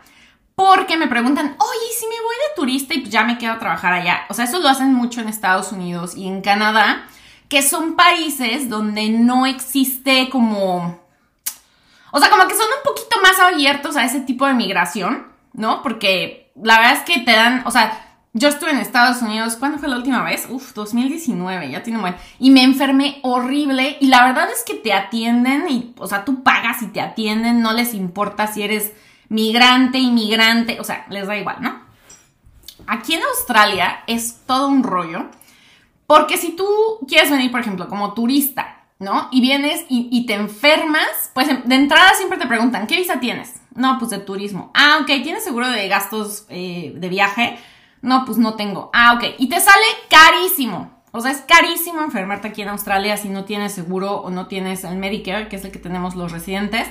Porque 0.55 0.97
me 0.97 1.09
preguntan, 1.09 1.57
oye, 1.59 1.93
si 1.99 2.07
me 2.07 2.15
voy 2.15 2.35
de 2.35 2.55
turista 2.55 2.95
y 2.95 3.03
ya 3.05 3.25
me 3.25 3.39
quedo 3.39 3.53
a 3.53 3.59
trabajar 3.59 3.93
allá. 3.93 4.21
O 4.29 4.35
sea, 4.35 4.45
eso 4.45 4.61
lo 4.61 4.69
hacen 4.69 4.95
mucho 4.95 5.21
en 5.21 5.29
Estados 5.29 5.73
Unidos 5.73 6.17
y 6.17 6.29
en 6.29 6.43
Canadá, 6.43 7.07
que 7.49 7.63
son 7.63 7.97
países 7.97 8.69
donde 8.69 9.09
no 9.09 9.47
existe 9.47 10.29
como... 10.29 11.04
O 12.17 12.21
sea, 12.21 12.31
como 12.31 12.47
que 12.47 12.55
son 12.55 12.67
un 12.67 12.95
poquito 12.95 13.21
más 13.25 13.41
abiertos 13.41 13.97
a 13.97 14.05
ese 14.05 14.21
tipo 14.21 14.47
de 14.47 14.55
migración, 14.55 15.27
¿no? 15.53 15.83
Porque 15.83 16.53
la 16.55 16.79
verdad 16.79 16.93
es 16.93 17.03
que 17.03 17.23
te 17.23 17.33
dan, 17.33 17.65
o 17.67 17.73
sea, 17.73 18.21
yo 18.33 18.47
estuve 18.47 18.71
en 18.71 18.79
Estados 18.79 19.21
Unidos, 19.21 19.57
¿cuándo 19.57 19.79
fue 19.79 19.89
la 19.89 19.97
última 19.97 20.23
vez? 20.23 20.47
Uf, 20.49 20.75
2019, 20.75 21.73
ya 21.73 21.83
tiene 21.83 21.99
buen. 21.99 22.15
Y 22.39 22.51
me 22.51 22.63
enfermé 22.63 23.19
horrible 23.23 23.97
y 24.01 24.07
la 24.07 24.27
verdad 24.27 24.49
es 24.49 24.63
que 24.63 24.75
te 24.75 24.93
atienden 24.93 25.69
y, 25.69 25.93
o 25.99 26.07
sea, 26.07 26.25
tú 26.25 26.45
pagas 26.45 26.83
y 26.83 26.87
te 26.87 27.01
atienden, 27.01 27.63
no 27.63 27.73
les 27.73 27.95
importa 27.95 28.47
si 28.47 28.63
eres 28.63 28.93
migrante, 29.29 29.99
inmigrante, 29.99 30.79
o 30.79 30.85
sea, 30.85 31.07
les 31.11 31.27
da 31.27 31.37
igual, 31.37 31.57
¿no? 31.63 31.83
Aquí 32.87 33.15
en 33.15 33.25
Australia 33.25 34.05
es 34.07 34.43
todo 34.47 34.69
un 34.69 34.85
rollo, 34.85 35.27
porque 36.07 36.37
si 36.37 36.55
tú 36.55 36.65
quieres 37.09 37.33
venir, 37.33 37.51
por 37.51 37.59
ejemplo, 37.59 37.89
como 37.89 38.15
turista, 38.15 38.84
¿no? 39.05 39.29
Y 39.31 39.41
vienes 39.41 39.85
y, 39.89 40.27
te 40.27 40.35
enfermas, 40.35 41.31
pues 41.35 41.47
de 41.47 41.75
entrada 41.75 42.15
siempre 42.15 42.39
te 42.39 42.47
preguntan, 42.47 42.87
¿qué 42.87 42.97
visa 42.97 43.21
tienes? 43.21 43.55
No, 43.75 43.99
pues 43.99 44.11
de 44.11 44.19
turismo. 44.19 44.71
Ah, 44.75 44.99
ok, 45.03 45.07
¿tienes 45.23 45.45
seguro 45.45 45.69
de 45.69 45.89
gastos 45.89 46.47
eh, 46.49 46.93
de 46.97 47.09
viaje? 47.09 47.59
No, 48.03 48.25
pues 48.25 48.39
no 48.39 48.55
tengo. 48.55 48.91
Ah, 48.93 49.15
ok. 49.15 49.35
Y 49.39 49.49
te 49.49 49.61
sale 49.61 49.85
carísimo. 50.09 51.03
O 51.11 51.21
sea, 51.21 51.31
es 51.31 51.43
carísimo 51.43 52.03
enfermarte 52.03 52.49
aquí 52.49 52.63
en 52.63 52.69
Australia 52.69 53.17
si 53.17 53.29
no 53.29 53.45
tienes 53.45 53.73
seguro 53.73 54.17
o 54.17 54.31
no 54.31 54.47
tienes 54.47 54.85
el 54.85 54.97
Medicare, 54.97 55.49
que 55.49 55.57
es 55.57 55.65
el 55.65 55.71
que 55.71 55.79
tenemos 55.79 56.15
los 56.15 56.33
residentes. 56.33 56.89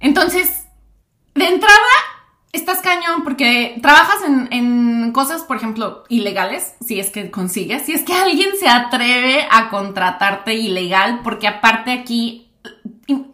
Entonces, 0.00 0.66
de 1.34 1.46
entrada, 1.46 1.76
estás 2.52 2.80
cañón 2.80 3.22
porque 3.24 3.78
trabajas 3.82 4.18
en, 4.50 5.12
cosas, 5.12 5.42
por 5.42 5.56
ejemplo, 5.56 6.04
ilegales, 6.08 6.74
si 6.84 7.00
es 7.00 7.10
que 7.10 7.30
consigues, 7.30 7.86
si 7.86 7.92
es 7.92 8.02
que 8.02 8.12
alguien 8.12 8.50
se 8.58 8.68
atreve 8.68 9.46
a 9.50 9.70
contratarte 9.70 10.54
ilegal, 10.54 11.20
porque 11.24 11.48
aparte 11.48 11.92
aquí, 11.92 12.50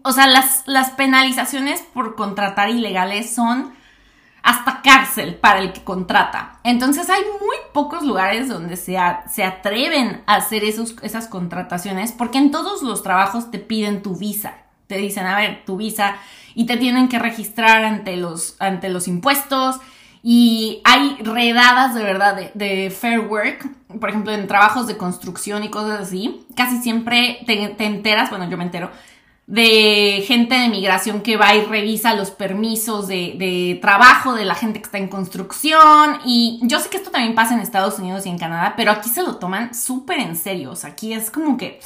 o 0.03 0.13
sea, 0.13 0.27
las, 0.27 0.63
las 0.67 0.91
penalizaciones 0.91 1.83
por 1.83 2.15
contratar 2.15 2.71
ilegales 2.71 3.35
son 3.35 3.75
hasta 4.45 4.83
cárcel 4.83 5.37
para 5.37 5.61
el 5.61 5.73
que 5.73 5.83
contrata. 5.83 6.61
Entonces 6.65 7.09
hay 7.09 7.23
muy 7.23 7.57
pocos 7.73 8.03
lugares 8.03 8.47
donde 8.49 8.77
se, 8.77 8.97
se 9.33 9.43
atreven 9.43 10.23
a 10.27 10.37
hacer 10.37 10.65
esos, 10.65 10.97
esas 11.03 11.29
contrataciones 11.29 12.13
porque 12.13 12.39
en 12.39 12.51
todos 12.51 12.83
los 12.83 13.03
trabajos 13.03 13.51
te 13.51 13.59
piden 13.59 14.03
tu 14.03 14.17
visa. 14.17 14.64
Te 14.87 14.97
dicen, 14.99 15.27
a 15.27 15.37
ver, 15.37 15.65
tu 15.65 15.77
visa 15.77 16.17
y 16.55 16.67
te 16.67 16.77
tienen 16.77 17.09
que 17.09 17.19
registrar 17.19 17.85
ante 17.85 18.17
los, 18.17 18.57
ante 18.59 18.89
los 18.89 19.09
impuestos 19.09 19.81
y 20.23 20.81
hay 20.85 21.17
redadas 21.21 21.95
de 21.95 22.03
verdad 22.03 22.35
de, 22.35 22.51
de, 22.55 22.91
Fair 22.91 23.21
Work, 23.21 23.69
por 24.01 24.09
ejemplo, 24.09 24.33
en 24.33 24.47
trabajos 24.47 24.87
de 24.87 24.97
construcción 24.97 25.65
y 25.65 25.69
cosas 25.69 26.01
así. 26.01 26.47
Casi 26.57 26.79
siempre 26.79 27.41
te, 27.47 27.69
te 27.69 27.85
enteras, 27.85 28.31
bueno, 28.31 28.49
yo 28.49 28.57
me 28.57 28.65
entero, 28.65 28.91
de 29.47 30.25
gente 30.27 30.55
de 30.55 30.69
migración 30.69 31.21
que 31.21 31.37
va 31.37 31.55
y 31.55 31.63
revisa 31.65 32.15
los 32.15 32.31
permisos 32.31 33.07
de, 33.07 33.79
trabajo 33.83 34.33
de 34.33 34.47
la 34.47 34.55
gente 34.55 34.79
que 34.79 34.87
está 34.87 34.99
en 34.99 35.09
construcción. 35.09 36.21
Y 36.25 36.61
yo 36.63 36.81
sé 36.81 36.89
que 36.89 36.97
esto 36.97 37.11
también 37.11 37.35
pasa 37.35 37.55
en 37.55 37.61
Estados 37.61 37.99
Unidos 37.99 38.25
y 38.25 38.31
en 38.31 38.39
Canadá, 38.39 38.75
pero 38.77 38.93
aquí 38.93 39.11
se 39.11 39.23
lo 39.23 39.37
toman 39.37 39.75
súper 39.75 40.21
en 40.21 40.37
serio. 40.37 40.71
O 40.71 40.77
sea, 40.77 40.91
aquí 40.91 41.13
es 41.13 41.31
como 41.31 41.57
que... 41.57 41.81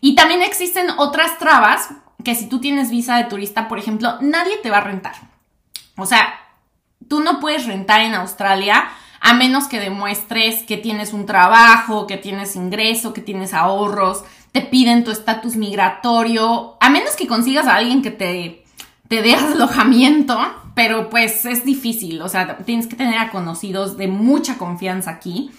Y 0.00 0.14
también 0.14 0.42
existen 0.42 0.86
otras 0.98 1.38
trabas 1.38 1.88
que 2.24 2.34
si 2.34 2.48
tú 2.48 2.60
tienes 2.60 2.90
visa 2.90 3.16
de 3.16 3.24
turista, 3.24 3.68
por 3.68 3.78
ejemplo, 3.78 4.16
nadie 4.20 4.56
te 4.62 4.70
va 4.70 4.78
a 4.78 4.84
rentar. 4.84 5.14
O 5.96 6.06
sea, 6.06 6.40
tú 7.08 7.20
no 7.20 7.40
puedes 7.40 7.66
rentar 7.66 8.00
en 8.00 8.14
Australia 8.14 8.88
a 9.20 9.32
menos 9.34 9.66
que 9.66 9.80
demuestres 9.80 10.62
que 10.62 10.76
tienes 10.76 11.12
un 11.12 11.26
trabajo, 11.26 12.06
que 12.06 12.16
tienes 12.16 12.54
ingreso, 12.54 13.12
que 13.12 13.22
tienes 13.22 13.54
ahorros 13.54 14.24
te 14.56 14.62
piden 14.62 15.04
tu 15.04 15.10
estatus 15.10 15.54
migratorio, 15.54 16.78
a 16.80 16.88
menos 16.88 17.14
que 17.14 17.26
consigas 17.26 17.66
a 17.66 17.76
alguien 17.76 18.00
que 18.00 18.10
te, 18.10 18.64
te 19.06 19.20
dé 19.20 19.34
alojamiento, 19.52 20.38
pero 20.74 21.10
pues 21.10 21.44
es 21.44 21.62
difícil, 21.62 22.22
o 22.22 22.28
sea, 22.30 22.56
tienes 22.64 22.86
que 22.86 22.96
tener 22.96 23.18
a 23.18 23.28
conocidos 23.28 23.98
de 23.98 24.08
mucha 24.08 24.56
confianza 24.56 25.10
aquí. 25.10 25.50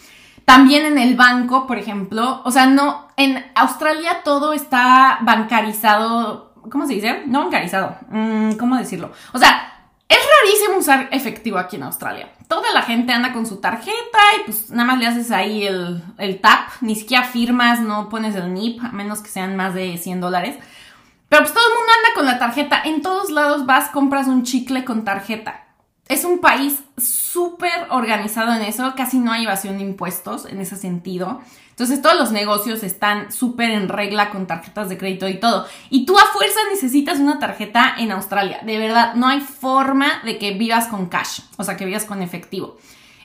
También 0.46 0.88
en 0.88 0.98
el 0.98 1.16
banco, 1.16 1.68
por 1.68 1.78
ejemplo, 1.78 2.42
o 2.44 2.50
sea, 2.50 2.66
no, 2.66 3.08
en 3.18 3.46
Australia 3.54 4.22
todo 4.24 4.54
está 4.54 5.20
bancarizado, 5.22 6.47
¿cómo 6.70 6.88
se 6.88 6.94
dice? 6.94 7.24
No 7.26 7.44
bancarizado, 7.44 7.98
mm, 8.10 8.54
¿cómo 8.54 8.78
decirlo? 8.78 9.12
O 9.34 9.40
sea, 9.40 9.74
es 10.10 10.20
rarísimo 10.42 10.78
usar 10.78 11.10
efectivo 11.12 11.58
aquí 11.58 11.76
en 11.76 11.84
Australia. 11.84 12.30
Toda 12.48 12.72
la 12.74 12.82
gente 12.82 13.12
anda 13.12 13.34
con 13.34 13.46
su 13.46 13.58
tarjeta 13.58 14.20
y 14.40 14.46
pues 14.46 14.70
nada 14.70 14.86
más 14.86 15.00
le 15.00 15.08
haces 15.08 15.32
ahí 15.32 15.66
el, 15.66 16.40
tap, 16.42 16.70
ni 16.82 16.96
siquiera 16.96 17.24
firmas, 17.24 17.82
no 17.82 18.08
pones 18.08 18.36
el 18.36 18.54
NIP, 18.54 18.82
a 18.84 18.90
menos 18.90 19.20
que 19.20 19.30
sean 19.30 19.56
más 19.58 19.74
de 19.74 19.98
100 19.98 20.22
dólares. 20.22 20.58
Pero 21.28 21.42
pues 21.42 21.54
todo 21.54 21.68
el 21.68 21.76
mundo 21.76 21.92
anda 21.98 22.16
con 22.16 22.26
la 22.26 22.40
tarjeta. 22.40 22.82
En 22.86 23.02
todos 23.02 23.32
lados 23.32 23.66
vas, 23.66 23.90
compras 23.90 24.28
un 24.28 24.44
chicle 24.44 24.86
con 24.86 25.04
tarjeta. 25.04 25.67
Es 26.10 26.24
un 26.24 26.40
país 26.40 26.80
súper 26.98 27.88
organizado 27.90 28.54
en 28.54 28.62
eso, 28.62 28.94
casi 28.96 29.20
no 29.20 29.32
hay 29.32 29.44
evasión 29.44 29.78
de 29.78 29.84
impuestos 29.84 30.46
en 30.46 30.62
ese 30.62 30.78
sentido. 30.78 31.42
Entonces 31.70 32.02
todos 32.02 32.18
los 32.18 32.32
negocios 32.32 32.82
están 32.82 33.32
súper 33.32 33.70
en 33.70 33.88
regla 33.88 34.32
con 34.32 34.48
tarjetas 34.48 34.90
de 34.90 34.98
crédito 34.98 35.28
y 35.28 35.40
todo. 35.40 35.68
Y 35.92 36.06
tú 36.06 36.18
a 36.18 36.26
fuerza 36.26 36.60
necesitas 36.72 37.20
una 37.20 37.38
tarjeta 37.38 37.96
en 38.00 38.12
Australia. 38.12 38.62
De 38.66 38.80
verdad, 38.80 39.14
no 39.14 39.28
hay 39.28 39.42
forma 39.42 40.22
de 40.24 40.40
que 40.40 40.54
vivas 40.54 40.88
con 40.88 41.06
cash, 41.06 41.42
o 41.58 41.64
sea, 41.64 41.78
que 41.78 41.86
vivas 41.86 42.06
con 42.06 42.24
efectivo. 42.24 42.78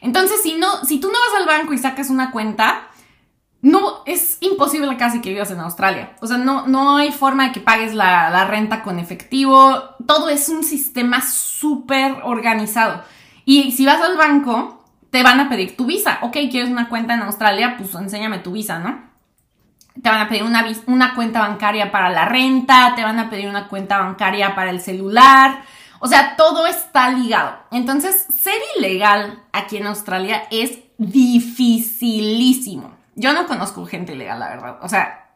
Entonces, 0.02 0.42
si, 0.42 0.56
no, 0.56 0.84
si 0.84 0.98
tú 1.00 1.06
no 1.06 1.14
vas 1.14 1.40
al 1.40 1.46
banco 1.46 1.72
y 1.72 1.78
sacas 1.78 2.10
una 2.10 2.30
cuenta, 2.30 2.88
no, 3.62 4.02
es 4.06 4.38
imposible 4.40 4.96
casi 4.96 5.20
que 5.20 5.30
vivas 5.30 5.52
en 5.52 5.60
Australia. 5.60 6.16
O 6.20 6.26
sea, 6.26 6.36
no, 6.36 6.66
no 6.66 6.96
hay 6.96 7.12
forma 7.12 7.46
de 7.46 7.52
que 7.52 7.60
pagues 7.60 7.94
la, 7.94 8.44
renta 8.46 8.82
con 8.82 8.98
efectivo. 8.98 9.80
Todo 10.04 10.28
es 10.28 10.48
un 10.48 10.64
sistema 10.64 11.22
súper 11.22 12.16
organizado. 12.24 13.04
Y 13.44 13.70
si 13.70 13.86
vas 13.86 14.00
al 14.00 14.16
banco, 14.16 14.84
te 15.10 15.22
van 15.22 15.38
a 15.38 15.48
pedir 15.48 15.76
tu 15.76 15.86
visa. 15.86 16.18
Ok, 16.22 16.32
quieres 16.50 16.70
una 16.70 16.88
cuenta 16.88 17.14
en 17.14 17.22
Australia, 17.22 17.76
pues 17.78 17.94
enséñame 17.94 18.40
tu 18.40 18.50
visa, 18.50 18.80
¿no? 18.80 19.00
Te 20.02 20.10
van 20.10 20.22
a 20.22 20.28
pedir 20.28 20.42
una, 20.42 20.66
una 20.86 21.14
cuenta 21.14 21.40
bancaria 21.40 21.92
para 21.92 22.10
la 22.10 22.24
renta, 22.24 22.94
te 22.96 23.04
van 23.04 23.20
a 23.20 23.30
pedir 23.30 23.48
una 23.48 23.68
cuenta 23.68 23.98
bancaria 23.98 24.56
para 24.56 24.70
el 24.70 24.80
celular. 24.80 25.62
O 26.00 26.08
sea, 26.08 26.34
todo 26.34 26.66
está 26.66 27.10
ligado. 27.10 27.58
Entonces, 27.70 28.26
ser 28.34 28.58
ilegal 28.76 29.44
aquí 29.52 29.76
en 29.76 29.86
Australia 29.86 30.48
es 30.50 30.80
dificilísimo. 30.98 33.01
Yo 33.14 33.32
no 33.32 33.46
conozco 33.46 33.86
gente 33.86 34.14
ilegal, 34.14 34.40
la 34.40 34.48
verdad. 34.48 34.78
O 34.82 34.88
sea, 34.88 35.30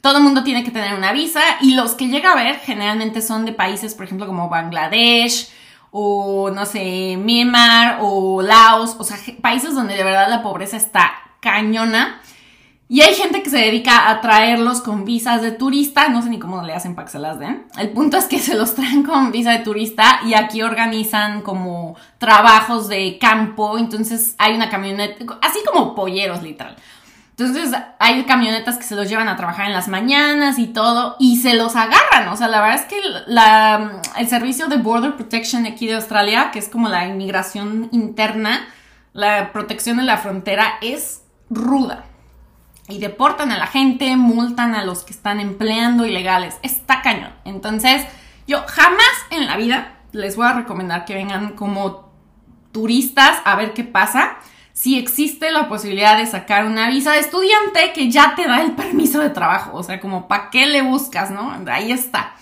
todo 0.00 0.18
el 0.18 0.24
mundo 0.24 0.44
tiene 0.44 0.64
que 0.64 0.70
tener 0.70 0.94
una 0.94 1.12
visa 1.12 1.40
y 1.60 1.74
los 1.74 1.94
que 1.94 2.08
llega 2.08 2.32
a 2.32 2.36
ver 2.36 2.58
generalmente 2.60 3.22
son 3.22 3.44
de 3.44 3.52
países, 3.52 3.94
por 3.94 4.04
ejemplo, 4.04 4.26
como 4.26 4.48
Bangladesh, 4.48 5.50
o 5.90 6.50
no 6.50 6.66
sé, 6.66 7.16
Myanmar 7.18 7.98
o 8.00 8.42
Laos, 8.42 8.96
o 8.98 9.04
sea, 9.04 9.18
países 9.40 9.74
donde 9.74 9.96
de 9.96 10.04
verdad 10.04 10.28
la 10.28 10.42
pobreza 10.42 10.76
está 10.76 11.12
cañona. 11.40 12.19
Y 12.92 13.02
hay 13.02 13.14
gente 13.14 13.44
que 13.44 13.50
se 13.50 13.58
dedica 13.58 14.10
a 14.10 14.20
traerlos 14.20 14.80
con 14.80 15.04
visas 15.04 15.42
de 15.42 15.52
turista, 15.52 16.08
no 16.08 16.22
sé 16.22 16.28
ni 16.28 16.40
cómo 16.40 16.60
le 16.62 16.72
hacen 16.72 16.96
para 16.96 17.04
que 17.06 17.12
se 17.12 17.20
las 17.20 17.38
den. 17.38 17.68
El 17.78 17.90
punto 17.90 18.16
es 18.16 18.24
que 18.24 18.40
se 18.40 18.56
los 18.56 18.74
traen 18.74 19.04
con 19.04 19.30
visa 19.30 19.52
de 19.52 19.60
turista 19.60 20.18
y 20.26 20.34
aquí 20.34 20.60
organizan 20.62 21.42
como 21.42 21.94
trabajos 22.18 22.88
de 22.88 23.16
campo, 23.20 23.78
entonces 23.78 24.34
hay 24.38 24.56
una 24.56 24.70
camioneta, 24.70 25.38
así 25.40 25.60
como 25.64 25.94
polleros 25.94 26.42
literal. 26.42 26.74
Entonces 27.36 27.72
hay 28.00 28.24
camionetas 28.24 28.76
que 28.76 28.82
se 28.82 28.96
los 28.96 29.08
llevan 29.08 29.28
a 29.28 29.36
trabajar 29.36 29.66
en 29.66 29.72
las 29.72 29.86
mañanas 29.86 30.58
y 30.58 30.66
todo 30.66 31.14
y 31.20 31.36
se 31.36 31.54
los 31.54 31.76
agarran. 31.76 32.26
O 32.30 32.36
sea, 32.36 32.48
la 32.48 32.60
verdad 32.60 32.80
es 32.80 32.86
que 32.86 32.98
el 34.18 34.28
servicio 34.28 34.66
de 34.66 34.78
Border 34.78 35.14
Protection 35.14 35.64
aquí 35.64 35.86
de 35.86 35.94
Australia, 35.94 36.50
que 36.50 36.58
es 36.58 36.68
como 36.68 36.88
la 36.88 37.06
inmigración 37.06 37.88
interna, 37.92 38.66
la 39.12 39.52
protección 39.52 39.98
de 39.98 40.02
la 40.02 40.16
frontera, 40.16 40.72
es 40.82 41.22
ruda. 41.50 42.06
Y 42.90 42.98
deportan 42.98 43.52
a 43.52 43.58
la 43.58 43.66
gente, 43.66 44.16
multan 44.16 44.74
a 44.74 44.84
los 44.84 45.04
que 45.04 45.12
están 45.12 45.40
empleando 45.40 46.04
ilegales. 46.04 46.58
Está 46.62 47.02
cañón. 47.02 47.32
Entonces, 47.44 48.04
yo 48.46 48.64
jamás 48.66 49.00
en 49.30 49.46
la 49.46 49.56
vida 49.56 50.00
les 50.12 50.36
voy 50.36 50.46
a 50.46 50.52
recomendar 50.52 51.04
que 51.04 51.14
vengan 51.14 51.52
como 51.52 52.10
turistas 52.72 53.38
a 53.44 53.56
ver 53.56 53.72
qué 53.72 53.84
pasa 53.84 54.36
si 54.72 54.98
existe 54.98 55.50
la 55.50 55.68
posibilidad 55.68 56.16
de 56.16 56.26
sacar 56.26 56.64
una 56.64 56.88
visa 56.88 57.12
de 57.12 57.18
estudiante 57.18 57.92
que 57.92 58.10
ya 58.10 58.34
te 58.34 58.46
da 58.46 58.62
el 58.62 58.72
permiso 58.72 59.20
de 59.20 59.30
trabajo. 59.30 59.76
O 59.76 59.82
sea, 59.82 60.00
como 60.00 60.26
para 60.26 60.50
qué 60.50 60.66
le 60.66 60.82
buscas, 60.82 61.30
¿no? 61.30 61.54
Ahí 61.70 61.92
está. 61.92 62.34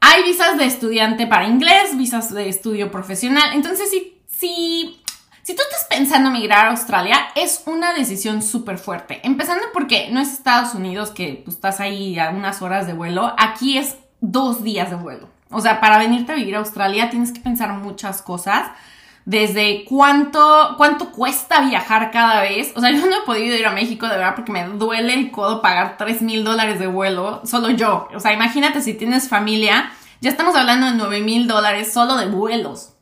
Hay 0.00 0.22
visas 0.22 0.56
de 0.56 0.64
estudiante 0.64 1.26
para 1.26 1.46
inglés, 1.46 1.98
visas 1.98 2.32
de 2.32 2.48
estudio 2.48 2.90
profesional. 2.90 3.50
Entonces, 3.52 3.90
si, 3.90 4.22
si, 4.26 4.99
si 5.42 5.54
tú 5.54 5.62
estás 5.62 5.86
pensando 5.88 6.30
migrar 6.30 6.66
a 6.66 6.70
Australia, 6.70 7.16
es 7.34 7.62
una 7.66 7.92
decisión 7.92 8.42
súper 8.42 8.78
fuerte. 8.78 9.20
Empezando 9.24 9.64
porque 9.72 10.08
no 10.10 10.20
es 10.20 10.32
Estados 10.32 10.74
Unidos 10.74 11.10
que 11.10 11.42
tú 11.44 11.50
estás 11.50 11.80
ahí 11.80 12.18
a 12.18 12.30
unas 12.30 12.62
horas 12.62 12.86
de 12.86 12.92
vuelo. 12.92 13.34
Aquí 13.38 13.78
es 13.78 13.96
dos 14.20 14.62
días 14.62 14.90
de 14.90 14.96
vuelo. 14.96 15.28
O 15.50 15.60
sea, 15.60 15.80
para 15.80 15.98
venirte 15.98 16.32
a 16.32 16.36
vivir 16.36 16.56
a 16.56 16.60
Australia 16.60 17.10
tienes 17.10 17.32
que 17.32 17.40
pensar 17.40 17.72
muchas 17.72 18.22
cosas 18.22 18.70
desde 19.24 19.84
cuánto, 19.84 20.74
cuánto 20.76 21.12
cuesta 21.12 21.60
viajar 21.60 22.10
cada 22.10 22.42
vez. 22.42 22.72
O 22.76 22.80
sea, 22.80 22.90
yo 22.90 23.06
no 23.06 23.18
he 23.18 23.26
podido 23.26 23.56
ir 23.56 23.66
a 23.66 23.72
México 23.72 24.06
de 24.06 24.16
verdad 24.16 24.34
porque 24.34 24.52
me 24.52 24.64
duele 24.64 25.14
el 25.14 25.30
codo 25.30 25.62
pagar 25.62 25.96
3 25.96 26.22
mil 26.22 26.44
dólares 26.44 26.78
de 26.78 26.86
vuelo, 26.86 27.42
solo 27.44 27.70
yo. 27.70 28.08
O 28.14 28.20
sea, 28.20 28.32
imagínate 28.32 28.80
si 28.80 28.94
tienes 28.94 29.28
familia, 29.28 29.90
ya 30.20 30.30
estamos 30.30 30.54
hablando 30.54 30.86
de 30.86 30.94
9 30.94 31.20
mil 31.20 31.48
dólares 31.48 31.92
solo 31.92 32.16
de 32.16 32.26
vuelos. 32.26 32.94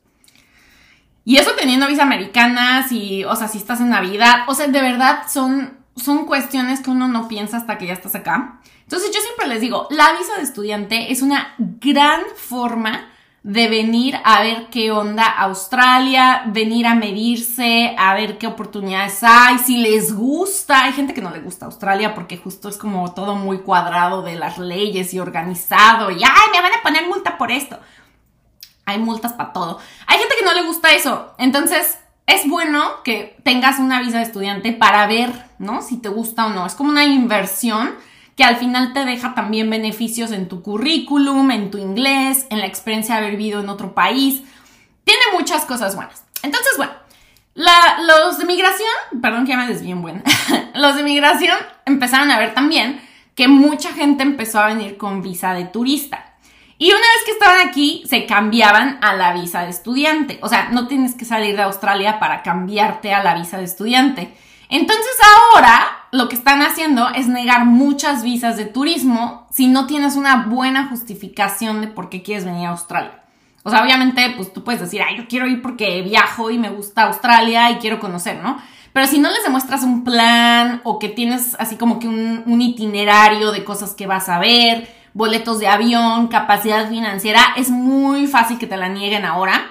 Y 1.29 1.37
eso 1.37 1.51
teniendo 1.59 1.87
visa 1.87 2.05
americana, 2.05 2.89
si, 2.89 3.23
o 3.23 3.37
sea, 3.37 3.49
si 3.49 3.59
estás 3.59 3.83
en 3.83 3.91
Navidad, 3.91 4.45
o 4.47 4.55
sea, 4.55 4.67
de 4.67 4.81
verdad 4.81 5.25
son, 5.31 5.77
son 5.95 6.25
cuestiones 6.25 6.81
que 6.81 6.89
uno 6.89 7.07
no 7.07 7.29
piensa 7.29 7.59
hasta 7.59 7.77
que 7.77 7.87
ya 7.87 7.93
estás 7.93 8.15
acá. 8.15 8.61
Entonces 8.85 9.11
yo 9.15 9.21
siempre 9.21 9.47
les 9.47 9.61
digo, 9.61 9.89
la 9.91 10.15
visa 10.15 10.37
de 10.39 10.43
estudiante 10.43 11.13
es 11.13 11.21
una 11.21 11.55
gran 11.59 12.23
forma 12.35 13.11
de 13.43 13.69
venir 13.69 14.17
a 14.25 14.41
ver 14.41 14.69
qué 14.71 14.91
onda 14.91 15.27
Australia, 15.27 16.45
venir 16.47 16.87
a 16.87 16.95
medirse, 16.95 17.95
a 17.99 18.15
ver 18.15 18.39
qué 18.39 18.47
oportunidades 18.47 19.23
hay, 19.23 19.59
si 19.59 19.77
les 19.77 20.15
gusta. 20.15 20.85
Hay 20.85 20.95
gente 20.95 21.13
que 21.13 21.21
no 21.21 21.31
le 21.31 21.41
gusta 21.41 21.67
Australia 21.67 22.15
porque 22.15 22.39
justo 22.39 22.71
es 22.71 22.79
como 22.79 23.13
todo 23.13 23.35
muy 23.35 23.59
cuadrado 23.59 24.23
de 24.23 24.37
las 24.37 24.57
leyes 24.57 25.13
y 25.13 25.21
organizado 25.21 26.11
y, 26.11 26.25
ay, 26.25 26.53
me 26.53 26.63
van 26.63 26.73
a 26.73 26.83
poner 26.83 27.07
multa 27.07 27.37
por 27.37 27.53
esto. 27.53 27.79
Hay 28.89 28.99
multas 28.99 29.35
para 29.35 29.53
todo. 29.53 29.79
Hay 30.07 30.19
gente 30.19 30.35
que 30.39 30.45
no 30.47 30.55
le 30.55 30.63
gusta 30.63 30.95
eso. 30.95 31.35
Entonces, 31.37 31.99
es 32.27 32.49
bueno 32.49 33.03
que 33.05 33.37
tengas 33.43 33.79
una 33.79 34.01
visa 34.01 34.17
de 34.17 34.25
estudiante 34.25 34.73
para 34.73 35.07
ver, 35.07 35.31
¿no? 35.59 35.83
Si 35.83 35.99
te 35.99 36.09
gusta 36.09 36.47
o 36.47 36.49
no. 36.49 36.65
Es 36.65 36.75
como 36.75 36.89
una 36.89 37.05
inversión 37.05 37.95
que 38.35 38.45
al 38.45 38.57
final 38.57 38.95
te 38.95 39.05
deja 39.05 39.35
también 39.35 39.69
beneficios 39.69 40.33
en 40.33 40.49
tu 40.49 40.63
currículum, 40.63 41.51
en 41.51 41.71
tu 41.71 41.77
inglés, 41.77 42.47
en 42.49 42.61
la 42.61 42.67
experiencia 42.67 43.17
de 43.17 43.21
haber 43.21 43.37
vivido 43.37 43.61
en 43.61 43.69
otro 43.69 43.95
país. 43.95 44.43
Tiene 45.05 45.21
muchas 45.35 45.67
cosas 45.67 45.95
buenas. 45.95 46.25
Entonces, 46.43 46.73
bueno, 46.79 46.93
los 47.55 48.39
de 48.39 48.47
migración, 48.47 48.89
perdón 49.21 49.45
que 49.45 49.51
ya 49.51 49.59
me 49.59 49.67
desvíen 49.67 50.01
bueno, 50.01 50.23
los 50.75 50.97
de 50.97 51.03
migración 51.03 51.59
empezaron 51.85 52.31
a 52.31 52.39
ver 52.39 52.55
también 52.55 53.03
que 53.35 53.49
mucha 53.49 53.93
gente 53.93 54.23
empezó 54.23 54.61
a 54.61 54.69
venir 54.69 54.97
con 54.97 55.21
visa 55.21 55.53
de 55.53 55.67
turista. 55.67 56.28
Y 56.79 56.91
una 56.91 56.99
vez 56.99 57.25
que 57.27 57.33
estaban 57.33 57.67
aquí, 57.67 58.05
se 58.07 58.25
cambiaban 58.25 58.99
a 59.03 59.15
la 59.15 59.33
visa 59.33 59.63
de 59.63 59.71
estudiante. 59.71 60.39
O 60.43 60.49
sea, 60.49 60.69
no 60.71 60.87
tienes 60.87 61.17
que 61.17 61.25
salir 61.25 61.57
de 61.57 61.63
Australia 61.63 62.21
para 62.21 62.43
cambiarte 62.43 63.13
a 63.13 63.25
la 63.25 63.35
visa 63.35 63.59
de 63.59 63.65
estudiante. 63.65 64.33
Entonces 64.69 65.17
ahora 65.25 65.89
lo 66.13 66.29
que 66.29 66.37
están 66.37 66.63
haciendo 66.63 67.09
es 67.11 67.27
negar 67.27 67.65
muchas 67.65 68.23
visas 68.23 68.57
de 68.57 68.67
turismo 68.67 69.47
si 69.51 69.67
no 69.67 69.87
tienes 69.87 70.15
una 70.15 70.45
buena 70.45 70.87
justificación 70.89 71.81
de 71.81 71.89
por 71.89 72.11
qué 72.11 72.23
quieres 72.23 72.45
venir 72.45 72.67
a 72.67 72.71
Australia. 72.71 73.25
O 73.65 73.71
sea, 73.71 73.83
obviamente, 73.83 74.35
pues 74.37 74.53
tú 74.53 74.63
puedes 74.63 74.81
decir, 74.81 75.03
ay, 75.03 75.17
yo 75.17 75.27
quiero 75.29 75.47
ir 75.47 75.61
porque 75.61 76.03
viajo 76.03 76.51
y 76.51 76.59
me 76.59 76.71
gusta 76.71 77.05
Australia 77.05 77.71
y 77.73 77.77
quiero 77.77 77.99
conocer, 77.99 78.41
¿no? 78.41 78.59
Pero 78.93 79.07
si 79.07 79.19
no 79.19 79.31
les 79.31 79.43
demuestras 79.43 79.83
un 79.83 80.05
plan 80.05 80.81
o 80.85 80.99
que 80.99 81.09
tienes 81.09 81.57
así 81.59 81.77
como 81.77 81.99
que 81.99 82.09
un, 82.09 82.43
un 82.47 82.63
itinerario 82.63 83.53
de 83.53 83.65
cosas 83.65 83.95
que 83.95 84.07
vas 84.07 84.29
a 84.29 84.39
ver, 84.39 84.89
boletos 85.15 85.59
de 85.59 85.69
avión, 85.69 86.29
capacidad 86.29 86.89
financiera, 86.89 87.41
es 87.57 87.71
muy 87.71 88.27
fácil 88.27 88.59
que 88.59 88.67
te 88.67 88.77
la 88.77 88.89
nieguen 88.89 89.25
ahora, 89.25 89.71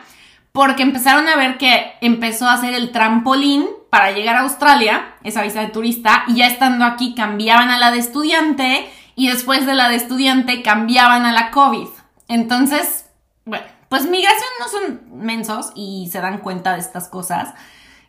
porque 0.52 0.84
empezaron 0.84 1.28
a 1.28 1.36
ver 1.36 1.58
que 1.58 1.94
empezó 2.02 2.48
a 2.48 2.54
hacer 2.54 2.74
el 2.74 2.92
trampolín 2.92 3.68
para 3.90 4.12
llegar 4.12 4.36
a 4.36 4.42
Australia, 4.42 5.16
esa 5.24 5.44
visa 5.44 5.62
de 5.62 5.68
turista, 5.68 6.24
y 6.28 6.36
ya 6.36 6.48
estando 6.48 6.86
aquí 6.86 7.16
cambiaban 7.16 7.70
a 7.70 7.78
la 7.78 7.92
de 7.92 8.00
estudiante 8.00 8.90
y 9.16 9.30
después 9.30 9.66
de 9.66 9.74
la 9.74 9.90
de 9.90 9.96
estudiante 9.96 10.62
cambiaban 10.62 11.26
a 11.26 11.32
la 11.32 11.52
COVID. 11.52 11.88
Entonces, 12.28 13.06
bueno, 13.46 13.66
pues 13.90 14.06
migración 14.08 14.50
no 14.60 14.68
son 14.68 15.26
mensos 15.26 15.72
y 15.76 16.10
se 16.12 16.20
dan 16.20 16.40
cuenta 16.40 16.74
de 16.74 16.80
estas 16.80 17.08
cosas. 17.08 17.54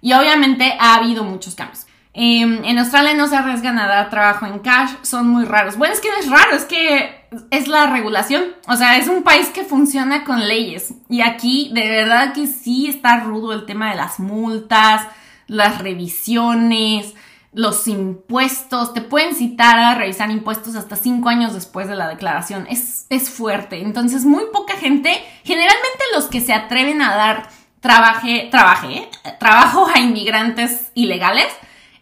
Y 0.00 0.12
obviamente 0.12 0.76
ha 0.80 0.96
habido 0.96 1.24
muchos 1.24 1.54
cambios. 1.54 1.86
Em, 2.14 2.64
en 2.64 2.78
Australia 2.78 3.14
no 3.14 3.28
se 3.28 3.36
arriesgan 3.36 3.78
a 3.78 3.86
dar 3.86 4.10
trabajo 4.10 4.46
en 4.46 4.58
cash, 4.58 4.90
son 5.02 5.28
muy 5.28 5.44
raros. 5.44 5.76
Bueno, 5.76 5.94
es 5.94 6.00
que 6.00 6.10
no 6.10 6.16
es 6.16 6.28
raro, 6.28 6.56
es 6.56 6.64
que 6.64 7.17
es 7.50 7.68
la 7.68 7.86
regulación. 7.86 8.44
O 8.66 8.76
sea, 8.76 8.96
es 8.96 9.08
un 9.08 9.22
país 9.22 9.48
que 9.48 9.64
funciona 9.64 10.24
con 10.24 10.46
leyes. 10.46 10.94
Y 11.08 11.20
aquí, 11.20 11.70
de 11.74 11.88
verdad 11.88 12.32
que 12.32 12.46
sí 12.46 12.88
está 12.88 13.20
rudo 13.20 13.52
el 13.52 13.66
tema 13.66 13.90
de 13.90 13.96
las 13.96 14.18
multas, 14.18 15.06
las 15.46 15.78
revisiones, 15.78 17.14
los 17.52 17.86
impuestos. 17.88 18.94
Te 18.94 19.00
pueden 19.00 19.34
citar 19.34 19.78
a 19.78 19.94
revisar 19.94 20.30
impuestos 20.30 20.74
hasta 20.74 20.96
cinco 20.96 21.28
años 21.28 21.54
después 21.54 21.88
de 21.88 21.96
la 21.96 22.08
declaración. 22.08 22.66
Es, 22.68 23.06
es 23.10 23.30
fuerte. 23.30 23.82
Entonces, 23.82 24.24
muy 24.24 24.44
poca 24.52 24.74
gente, 24.74 25.10
generalmente 25.44 26.04
los 26.14 26.26
que 26.26 26.40
se 26.40 26.54
atreven 26.54 27.02
a 27.02 27.14
dar 27.14 27.48
trabaje, 27.80 28.48
trabaje, 28.50 29.08
trabajo 29.38 29.86
a 29.94 30.00
inmigrantes 30.00 30.90
ilegales, 30.94 31.46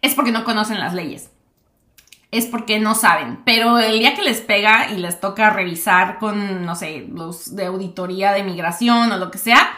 es 0.03 0.15
porque 0.15 0.33
no 0.33 0.45
conocen 0.45 0.81
las 0.81 0.95
leyes. 0.95 1.31
Es 2.31 2.47
porque 2.47 2.79
no 2.79 2.95
saben. 2.95 3.41
Pero 3.45 3.79
el 3.79 3.99
día 3.99 4.15
que 4.15 4.23
les 4.23 4.41
pega 4.41 4.91
y 4.91 4.99
les 4.99 5.21
toca 5.21 5.51
revisar 5.51 6.19
con, 6.19 6.65
no 6.67 6.75
sé, 6.75 7.07
los 7.13 7.55
de 7.55 7.67
auditoría 7.67 8.33
de 8.33 8.43
migración 8.43 9.13
o 9.13 9.17
lo 9.17 9.31
que 9.31 9.39
sea, 9.39 9.71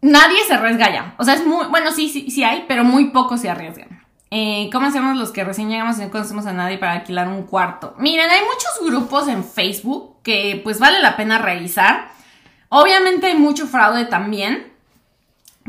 nadie 0.00 0.38
se 0.46 0.54
arriesga 0.54 0.92
ya. 0.92 1.14
O 1.18 1.24
sea, 1.24 1.34
es 1.34 1.46
muy, 1.46 1.66
bueno, 1.66 1.92
sí, 1.92 2.08
sí, 2.08 2.30
sí 2.30 2.42
hay, 2.44 2.64
pero 2.68 2.84
muy 2.84 3.10
pocos 3.10 3.40
se 3.40 3.50
arriesgan. 3.50 4.06
Eh, 4.30 4.68
¿Cómo 4.72 4.86
hacemos 4.86 5.16
los 5.16 5.30
que 5.30 5.44
recién 5.44 5.68
llegamos 5.68 5.98
y 5.98 6.02
no 6.02 6.10
conocemos 6.10 6.46
a 6.46 6.52
nadie 6.52 6.78
para 6.78 6.92
alquilar 6.92 7.28
un 7.28 7.44
cuarto? 7.44 7.94
Miren, 7.98 8.28
hay 8.28 8.40
muchos 8.40 8.84
grupos 8.84 9.28
en 9.28 9.44
Facebook 9.44 10.16
que 10.22 10.60
pues 10.64 10.78
vale 10.78 11.00
la 11.00 11.16
pena 11.16 11.38
revisar. 11.38 12.08
Obviamente 12.68 13.28
hay 13.28 13.36
mucho 13.36 13.66
fraude 13.66 14.04
también. 14.06 14.72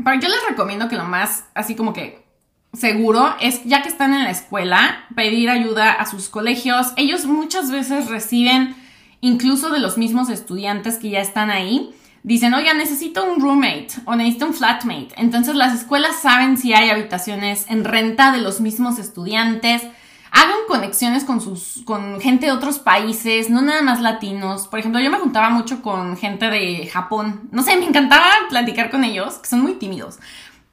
Pero 0.04 0.20
yo 0.20 0.28
les 0.28 0.46
recomiendo 0.48 0.88
que 0.88 0.96
lo 0.96 1.04
más, 1.04 1.44
así 1.54 1.74
como 1.74 1.92
que 1.92 2.24
seguro 2.72 3.34
es, 3.40 3.64
ya 3.64 3.82
que 3.82 3.88
están 3.88 4.14
en 4.14 4.24
la 4.24 4.30
escuela, 4.30 5.06
pedir 5.14 5.50
ayuda 5.50 5.92
a 5.92 6.06
sus 6.06 6.28
colegios. 6.28 6.92
Ellos 6.96 7.26
muchas 7.26 7.70
veces 7.70 8.08
reciben, 8.08 8.76
incluso 9.20 9.70
de 9.70 9.80
los 9.80 9.98
mismos 9.98 10.28
estudiantes 10.28 10.98
que 10.98 11.10
ya 11.10 11.20
están 11.20 11.50
ahí, 11.50 11.94
dicen, 12.22 12.54
oiga, 12.54 12.74
necesito 12.74 13.24
un 13.24 13.40
roommate 13.40 13.88
o 14.04 14.14
necesito 14.14 14.46
un 14.46 14.54
flatmate. 14.54 15.14
Entonces 15.16 15.54
las 15.54 15.74
escuelas 15.74 16.20
saben 16.20 16.56
si 16.56 16.72
hay 16.74 16.90
habitaciones 16.90 17.66
en 17.68 17.84
renta 17.84 18.32
de 18.32 18.38
los 18.38 18.60
mismos 18.60 18.98
estudiantes. 18.98 19.82
Hagan 20.30 20.58
conexiones 20.68 21.24
con 21.24 21.40
sus, 21.40 21.82
con 21.86 22.20
gente 22.20 22.46
de 22.46 22.52
otros 22.52 22.78
países, 22.78 23.48
no 23.48 23.62
nada 23.62 23.80
más 23.80 24.02
latinos. 24.02 24.68
Por 24.68 24.78
ejemplo, 24.78 25.00
yo 25.00 25.10
me 25.10 25.18
juntaba 25.18 25.48
mucho 25.48 25.80
con 25.80 26.18
gente 26.18 26.50
de 26.50 26.86
Japón. 26.86 27.48
No 27.50 27.62
sé, 27.62 27.76
me 27.78 27.86
encantaba 27.86 28.26
platicar 28.50 28.90
con 28.90 29.04
ellos, 29.04 29.36
que 29.36 29.48
son 29.48 29.62
muy 29.62 29.74
tímidos. 29.74 30.18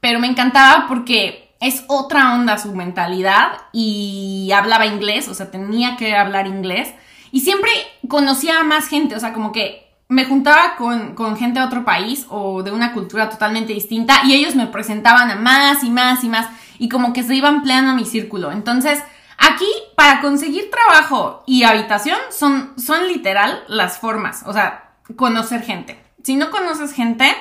Pero 0.02 0.20
me 0.20 0.28
encantaba 0.28 0.88
porque 0.90 1.45
es 1.60 1.84
otra 1.88 2.34
onda 2.36 2.58
su 2.58 2.74
mentalidad 2.74 3.54
y 3.72 4.52
hablaba 4.56 4.86
inglés, 4.86 5.28
o 5.28 5.34
sea, 5.34 5.52
tenía 5.52 5.98
que 5.98 6.16
hablar 6.16 6.48
inglés. 6.48 6.94
Y 7.32 7.42
siempre 7.42 7.72
conocía 8.08 8.60
a 8.60 8.64
más 8.64 8.88
gente, 8.88 9.16
o 9.16 9.20
sea, 9.20 9.34
como 9.34 9.52
que 9.52 9.86
me 10.08 10.26
juntaba 10.26 10.76
con, 10.76 11.38
gente 11.38 11.60
de 11.60 11.66
otro 11.66 11.84
país 11.84 12.28
o 12.30 12.62
de 12.64 12.72
una 12.72 12.94
cultura 12.94 13.30
totalmente 13.30 13.74
distinta 13.74 14.22
y 14.26 14.34
ellos 14.34 14.56
me 14.56 14.68
presentaban 14.68 15.32
a 15.32 15.36
más 15.36 15.84
y 15.84 15.90
más 15.90 16.24
y 16.24 16.30
más 16.30 16.48
y 16.78 16.90
como 16.90 17.14
que 17.14 17.24
se 17.24 17.36
iba 17.36 17.48
ampliando 17.48 17.94
mi 17.94 18.06
círculo. 18.06 18.52
Entonces, 18.52 19.02
aquí 19.38 19.68
para 19.96 20.22
conseguir 20.22 20.70
trabajo 20.70 21.44
y 21.48 21.64
habitación 21.64 22.18
son, 22.30 22.74
son 22.78 23.08
literal 23.08 23.64
las 23.68 23.98
formas, 23.98 24.44
o 24.46 24.54
sea, 24.54 24.92
conocer 25.16 25.64
gente. 25.64 26.04
Si 26.24 26.36
no 26.36 26.52
conoces 26.52 26.94
gente, 26.94 27.36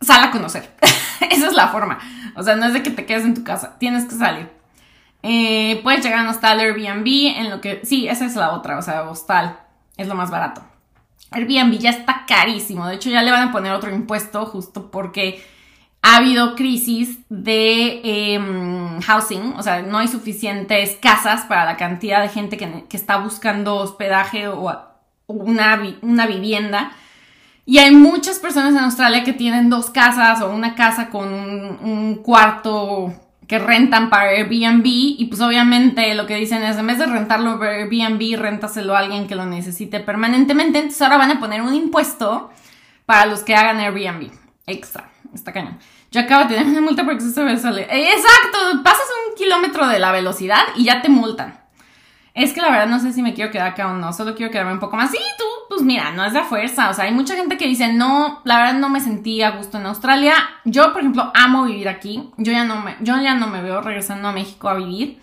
sal 0.00 0.24
a 0.24 0.30
conocer. 0.30 0.74
Esa 1.30 1.46
es 1.46 1.52
la 1.52 1.68
forma. 1.68 1.98
O 2.34 2.42
sea, 2.42 2.56
no 2.56 2.66
es 2.66 2.72
de 2.72 2.82
que 2.82 2.90
te 2.90 3.06
quedes 3.06 3.24
en 3.24 3.34
tu 3.34 3.44
casa, 3.44 3.76
tienes 3.78 4.04
que 4.04 4.14
salir. 4.14 4.50
Eh, 5.22 5.80
puedes 5.82 6.04
llegar 6.04 6.20
a 6.20 6.22
un 6.22 6.28
hostal 6.28 6.60
Airbnb, 6.60 7.06
en 7.36 7.50
lo 7.50 7.60
que... 7.60 7.80
Sí, 7.84 8.06
esa 8.06 8.26
es 8.26 8.36
la 8.36 8.52
otra, 8.52 8.78
o 8.78 8.82
sea, 8.82 9.02
hostal 9.08 9.58
es 9.96 10.06
lo 10.06 10.14
más 10.14 10.30
barato. 10.30 10.62
Airbnb 11.30 11.78
ya 11.78 11.90
está 11.90 12.24
carísimo, 12.26 12.86
de 12.86 12.94
hecho 12.94 13.10
ya 13.10 13.22
le 13.22 13.32
van 13.32 13.48
a 13.48 13.52
poner 13.52 13.72
otro 13.72 13.92
impuesto 13.92 14.46
justo 14.46 14.90
porque 14.90 15.42
ha 16.02 16.18
habido 16.18 16.54
crisis 16.54 17.18
de 17.28 18.00
em, 18.34 19.00
housing, 19.00 19.54
o 19.56 19.62
sea, 19.62 19.82
no 19.82 19.98
hay 19.98 20.06
suficientes 20.06 20.96
casas 21.02 21.42
para 21.46 21.64
la 21.64 21.76
cantidad 21.76 22.22
de 22.22 22.28
gente 22.28 22.56
que, 22.56 22.84
está 22.92 23.16
buscando 23.16 23.76
hospedaje 23.76 24.46
o 24.46 24.72
una, 25.26 25.82
una 26.02 26.26
vivienda. 26.26 26.92
Y 27.68 27.78
hay 27.78 27.90
muchas 27.90 28.38
personas 28.38 28.74
en 28.74 28.78
Australia 28.78 29.24
que 29.24 29.32
tienen 29.32 29.68
dos 29.68 29.90
casas 29.90 30.40
o 30.40 30.50
una 30.50 30.76
casa 30.76 31.10
con 31.10 31.28
un, 31.28 32.14
cuarto 32.22 33.12
que 33.48 33.58
rentan 33.58 34.08
para 34.08 34.30
Airbnb 34.30 34.84
y 34.84 35.26
pues 35.26 35.40
obviamente 35.40 36.14
lo 36.14 36.26
que 36.26 36.36
dicen 36.36 36.62
es 36.62 36.76
en 36.76 36.86
vez 36.86 36.98
de 36.98 37.06
rentarlo 37.06 37.58
para 37.58 37.72
Airbnb, 37.72 38.40
rentaselo 38.40 38.94
a 38.94 39.00
alguien 39.00 39.26
que 39.26 39.34
lo 39.34 39.46
necesite 39.46 39.98
permanentemente. 39.98 40.78
Entonces 40.78 41.02
ahora 41.02 41.18
van 41.18 41.32
a 41.32 41.40
poner 41.40 41.60
un 41.60 41.74
impuesto 41.74 42.50
para 43.04 43.26
los 43.26 43.40
que 43.40 43.56
hagan 43.56 43.80
Airbnb. 43.80 44.30
Extra. 44.66 45.10
Está 45.34 45.52
cañón. 45.52 45.78
Yo 46.12 46.20
acabo 46.20 46.44
de 46.44 46.54
tener 46.54 46.66
una 46.66 46.80
multa 46.80 47.04
porque 47.04 47.18
eso 47.18 47.32
se 47.32 47.42
me 47.42 47.58
sale. 47.58 47.82
Exacto. 47.82 48.82
Pasas 48.84 49.06
un 49.28 49.34
kilómetro 49.34 49.88
de 49.88 49.98
la 49.98 50.12
velocidad 50.12 50.62
y 50.76 50.84
ya 50.84 51.02
te 51.02 51.08
multan. 51.08 51.65
Es 52.36 52.52
que 52.52 52.60
la 52.60 52.70
verdad 52.70 52.86
no 52.86 53.00
sé 53.00 53.12
si 53.12 53.22
me 53.22 53.34
quiero 53.34 53.50
quedar 53.50 53.68
acá 53.68 53.88
o 53.88 53.94
no. 53.94 54.12
Solo 54.12 54.34
quiero 54.34 54.52
quedarme 54.52 54.74
un 54.74 54.78
poco 54.78 54.96
más. 54.96 55.10
Sí, 55.10 55.18
tú 55.38 55.44
pues 55.68 55.82
mira, 55.82 56.12
no 56.12 56.24
es 56.24 56.32
de 56.32 56.42
fuerza. 56.42 56.90
O 56.90 56.94
sea, 56.94 57.06
hay 57.06 57.12
mucha 57.12 57.34
gente 57.34 57.56
que 57.56 57.66
dice, 57.66 57.92
no, 57.92 58.40
la 58.44 58.58
verdad 58.58 58.74
no 58.74 58.88
me 58.88 59.00
sentí 59.00 59.42
a 59.42 59.50
gusto 59.50 59.78
en 59.78 59.86
Australia. 59.86 60.34
Yo, 60.64 60.92
por 60.92 61.00
ejemplo, 61.00 61.32
amo 61.34 61.64
vivir 61.64 61.88
aquí. 61.88 62.30
Yo 62.36 62.52
ya 62.52 62.64
no 62.64 62.80
me, 62.80 62.96
yo 63.00 63.20
ya 63.20 63.34
no 63.34 63.48
me 63.48 63.62
veo 63.62 63.80
regresando 63.80 64.28
a 64.28 64.32
México 64.32 64.68
a 64.68 64.74
vivir. 64.74 65.18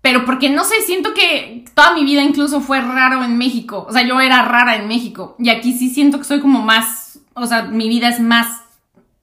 Pero 0.00 0.24
porque 0.26 0.50
no 0.50 0.64
sé, 0.64 0.82
siento 0.82 1.14
que 1.14 1.64
toda 1.74 1.94
mi 1.94 2.04
vida 2.04 2.22
incluso 2.22 2.60
fue 2.60 2.80
raro 2.80 3.24
en 3.24 3.36
México. 3.38 3.86
O 3.88 3.92
sea, 3.92 4.06
yo 4.06 4.20
era 4.20 4.42
rara 4.42 4.76
en 4.76 4.86
México. 4.86 5.34
Y 5.38 5.48
aquí 5.48 5.72
sí 5.72 5.88
siento 5.88 6.18
que 6.18 6.24
soy 6.24 6.40
como 6.40 6.60
más, 6.60 7.18
o 7.32 7.46
sea, 7.46 7.62
mi 7.62 7.88
vida 7.88 8.08
es 8.08 8.20
más 8.20 8.64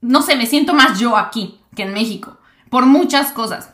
no 0.02 0.20
sé, 0.20 0.36
me 0.36 0.46
siento 0.46 0.74
más 0.74 0.98
yo 0.98 1.16
aquí 1.16 1.58
que 1.74 1.84
en 1.84 1.94
México, 1.94 2.36
por 2.68 2.84
muchas 2.84 3.32
cosas. 3.32 3.72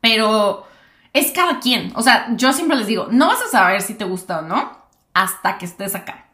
Pero 0.00 0.64
es 1.12 1.32
cada 1.32 1.60
quien. 1.60 1.92
O 1.94 2.02
sea, 2.02 2.28
yo 2.36 2.52
siempre 2.52 2.76
les 2.76 2.86
digo, 2.86 3.08
no 3.10 3.28
vas 3.28 3.42
a 3.42 3.48
saber 3.48 3.82
si 3.82 3.94
te 3.94 4.04
gusta 4.04 4.40
o 4.40 4.42
no 4.42 4.72
hasta 5.14 5.58
que 5.58 5.66
estés 5.66 5.94
acá. 5.94 6.26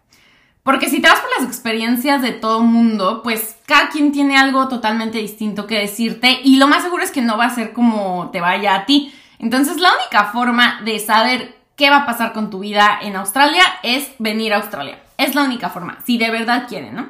Porque 0.62 0.90
si 0.90 1.00
te 1.00 1.08
vas 1.08 1.20
por 1.20 1.30
las 1.38 1.48
experiencias 1.48 2.20
de 2.20 2.32
todo 2.32 2.60
mundo, 2.60 3.22
pues 3.22 3.56
cada 3.66 3.88
quien 3.88 4.12
tiene 4.12 4.36
algo 4.36 4.68
totalmente 4.68 5.18
distinto 5.18 5.66
que 5.66 5.78
decirte 5.78 6.40
y 6.44 6.56
lo 6.56 6.68
más 6.68 6.82
seguro 6.82 7.02
es 7.02 7.10
que 7.10 7.22
no 7.22 7.38
va 7.38 7.46
a 7.46 7.54
ser 7.54 7.72
como 7.72 8.28
te 8.32 8.40
vaya 8.40 8.74
a 8.74 8.84
ti. 8.84 9.14
Entonces 9.38 9.78
la 9.78 9.92
única 9.94 10.26
forma 10.26 10.80
de 10.84 10.98
saber 10.98 11.56
qué 11.74 11.90
va 11.90 11.98
a 11.98 12.06
pasar 12.06 12.32
con 12.32 12.50
tu 12.50 12.58
vida 12.58 12.98
en 13.00 13.16
Australia 13.16 13.62
es 13.82 14.10
venir 14.18 14.52
a 14.52 14.56
Australia. 14.56 14.98
Es 15.16 15.34
la 15.34 15.44
única 15.44 15.70
forma, 15.70 15.98
si 16.04 16.18
de 16.18 16.30
verdad 16.30 16.66
quieren, 16.68 16.94
¿no? 16.94 17.08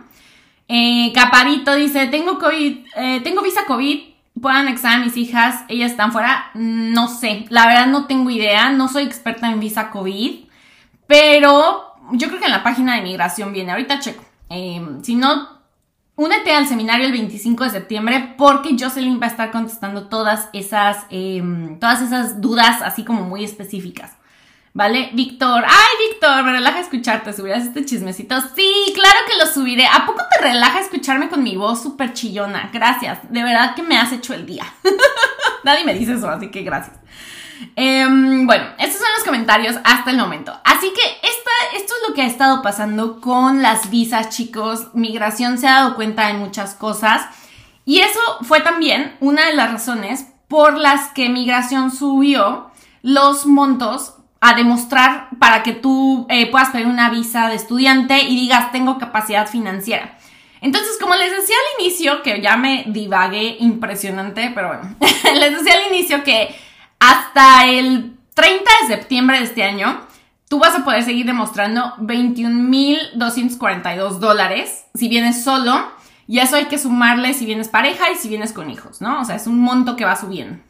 Eh, 0.69 1.11
Caparito 1.15 1.75
dice, 1.75 2.07
tengo 2.07 2.39
COVID, 2.39 2.87
eh, 2.95 3.21
tengo 3.25 3.43
visa 3.43 3.65
COVID, 3.67 4.08
puedo 4.41 4.55
anexar 4.55 4.95
a 4.95 5.05
mis 5.05 5.17
hijas, 5.17 5.65
ellas 5.69 5.91
están 5.91 6.13
fuera. 6.13 6.51
No 6.55 7.09
sé, 7.09 7.47
la 7.49 7.67
verdad 7.67 7.87
no 7.87 8.07
tengo 8.07 8.31
idea, 8.31 8.71
no 8.71 8.89
soy 8.89 9.05
experta 9.05 9.51
en 9.51 9.61
visa 9.61 9.91
COVID, 9.91 10.47
pero 11.07 11.95
yo 12.13 12.29
creo 12.29 12.41
que 12.41 12.47
en 12.47 12.53
la 12.53 12.63
página 12.63 12.97
de 12.97 13.03
migración 13.03 13.53
viene, 13.53 13.73
ahorita 13.73 14.01
checo. 14.01 14.25
Em, 14.49 15.03
si 15.03 15.15
no, 15.15 15.49
únete 16.17 16.53
al 16.53 16.67
seminario 16.67 17.07
el 17.07 17.13
25 17.13 17.65
de 17.65 17.71
septiembre 17.71 18.35
porque 18.37 18.77
Jocelyn 18.79 19.21
va 19.21 19.27
a 19.27 19.31
estar 19.31 19.51
contestando 19.51 20.09
todas 20.09 20.49
esas, 20.53 21.07
em, 21.11 21.79
todas 21.79 22.03
esas 22.03 22.41
dudas 22.41 22.83
así 22.83 23.05
como 23.05 23.23
muy 23.23 23.45
específicas. 23.45 24.18
¿Vale? 24.79 25.11
Víctor, 25.13 25.65
ay 25.67 26.09
Víctor, 26.09 26.45
me 26.45 26.53
relaja 26.53 26.79
escucharte, 26.79 27.33
subirás 27.33 27.65
este 27.65 27.85
chismecito. 27.85 28.41
Sí, 28.55 28.73
claro 28.95 29.19
que 29.27 29.37
lo 29.37 29.53
subiré. 29.53 29.85
¿A 29.85 30.07
poco 30.07 30.21
te 30.31 30.41
relaja 30.41 30.79
escucharme 30.79 31.29
con 31.29 31.43
mi 31.43 31.57
voz 31.57 31.83
súper 31.83 32.13
chillona? 32.13 32.71
Gracias, 32.73 33.19
de 33.29 33.43
verdad 33.43 33.75
que 33.75 33.83
me 33.83 33.99
has 33.99 34.13
hecho 34.13 34.35
el 34.35 34.47
día. 34.47 34.63
Nadie 35.65 35.85
me 35.85 35.95
dice 35.95 36.13
eso, 36.13 36.31
así 36.31 36.53
que 36.53 36.63
gracias. 36.63 36.97
Em, 37.75 38.47
bueno, 38.47 38.67
estos 38.79 39.01
son 39.01 39.09
los 39.17 39.25
comentarios 39.25 39.75
hasta 39.83 40.13
el 40.13 40.17
momento. 40.17 40.57
Así 40.65 40.93
que 40.95 41.27
esta, 41.27 41.51
esto 41.77 41.95
es 42.01 42.09
lo 42.09 42.15
que 42.15 42.23
ha 42.23 42.27
estado 42.27 42.63
pasando 42.63 43.21
con 43.21 43.63
las 43.63 43.91
visas, 43.91 44.29
chicos. 44.29 44.95
Migración 44.95 45.59
se 45.59 45.67
ha 45.67 45.81
dado 45.81 45.97
cuenta 45.97 46.29
de 46.29 46.35
muchas 46.35 46.77
cosas. 46.77 47.27
Y 47.85 47.99
eso 47.99 48.21
fue 48.43 48.61
también 48.61 49.17
una 49.19 49.45
de 49.47 49.57
las 49.57 49.73
razones 49.73 50.27
por 50.47 50.79
las 50.79 51.09
que 51.09 51.29
Migración 51.29 51.91
subió 51.91 52.71
los 53.03 53.45
montos 53.45 54.15
a 54.41 54.55
demostrar 54.55 55.29
para 55.39 55.63
que 55.63 55.73
tú 55.73 56.27
eh, 56.29 56.51
puedas 56.51 56.71
pedir 56.71 56.87
una 56.87 57.11
visa 57.11 57.49
de 57.49 57.57
estudiante 57.57 58.23
y 58.23 58.37
digas 58.37 58.73
tengo 58.73 58.99
capacidad 58.99 59.49
financiera. 59.49 60.17
Entonces, 60.61 60.99
como 61.01 61.15
les 61.15 61.31
decía 61.31 61.55
al 61.57 61.83
inicio, 61.83 62.23
que 62.23 62.41
ya 62.41 62.57
me 62.57 62.85
divagué 62.89 63.59
impresionante, 63.61 64.51
pero 64.55 64.69
bueno, 64.69 64.97
les 65.01 65.57
decía 65.57 65.75
al 65.75 65.87
inicio 65.93 66.25
que 66.25 66.55
hasta 66.99 67.67
el 67.67 68.17
30 68.35 68.71
de 68.83 68.89
septiembre 68.89 69.39
de 69.39 69.45
este 69.45 69.63
año, 69.63 70.01
tú 70.49 70.59
vas 70.59 70.75
a 70.75 70.85
poder 70.85 71.05
seguir 71.05 71.27
demostrando 71.27 71.95
21.242 71.99 74.19
dólares 74.19 74.87
si 74.95 75.09
vienes 75.09 75.45
solo. 75.45 75.97
Y 76.27 76.41
eso 76.41 76.57
hay 76.57 76.65
que 76.67 76.77
sumarle 76.77 77.33
si 77.33 77.47
vienes 77.47 77.69
pareja 77.69 78.11
y 78.11 78.17
si 78.17 78.29
vienes 78.29 78.53
con 78.53 78.69
hijos, 78.69 79.01
¿no? 79.01 79.23
O 79.23 79.25
sea, 79.25 79.37
es 79.37 79.47
un 79.47 79.59
monto 79.61 79.97
que 79.97 80.05
va 80.05 80.15
subiendo. 80.15 80.63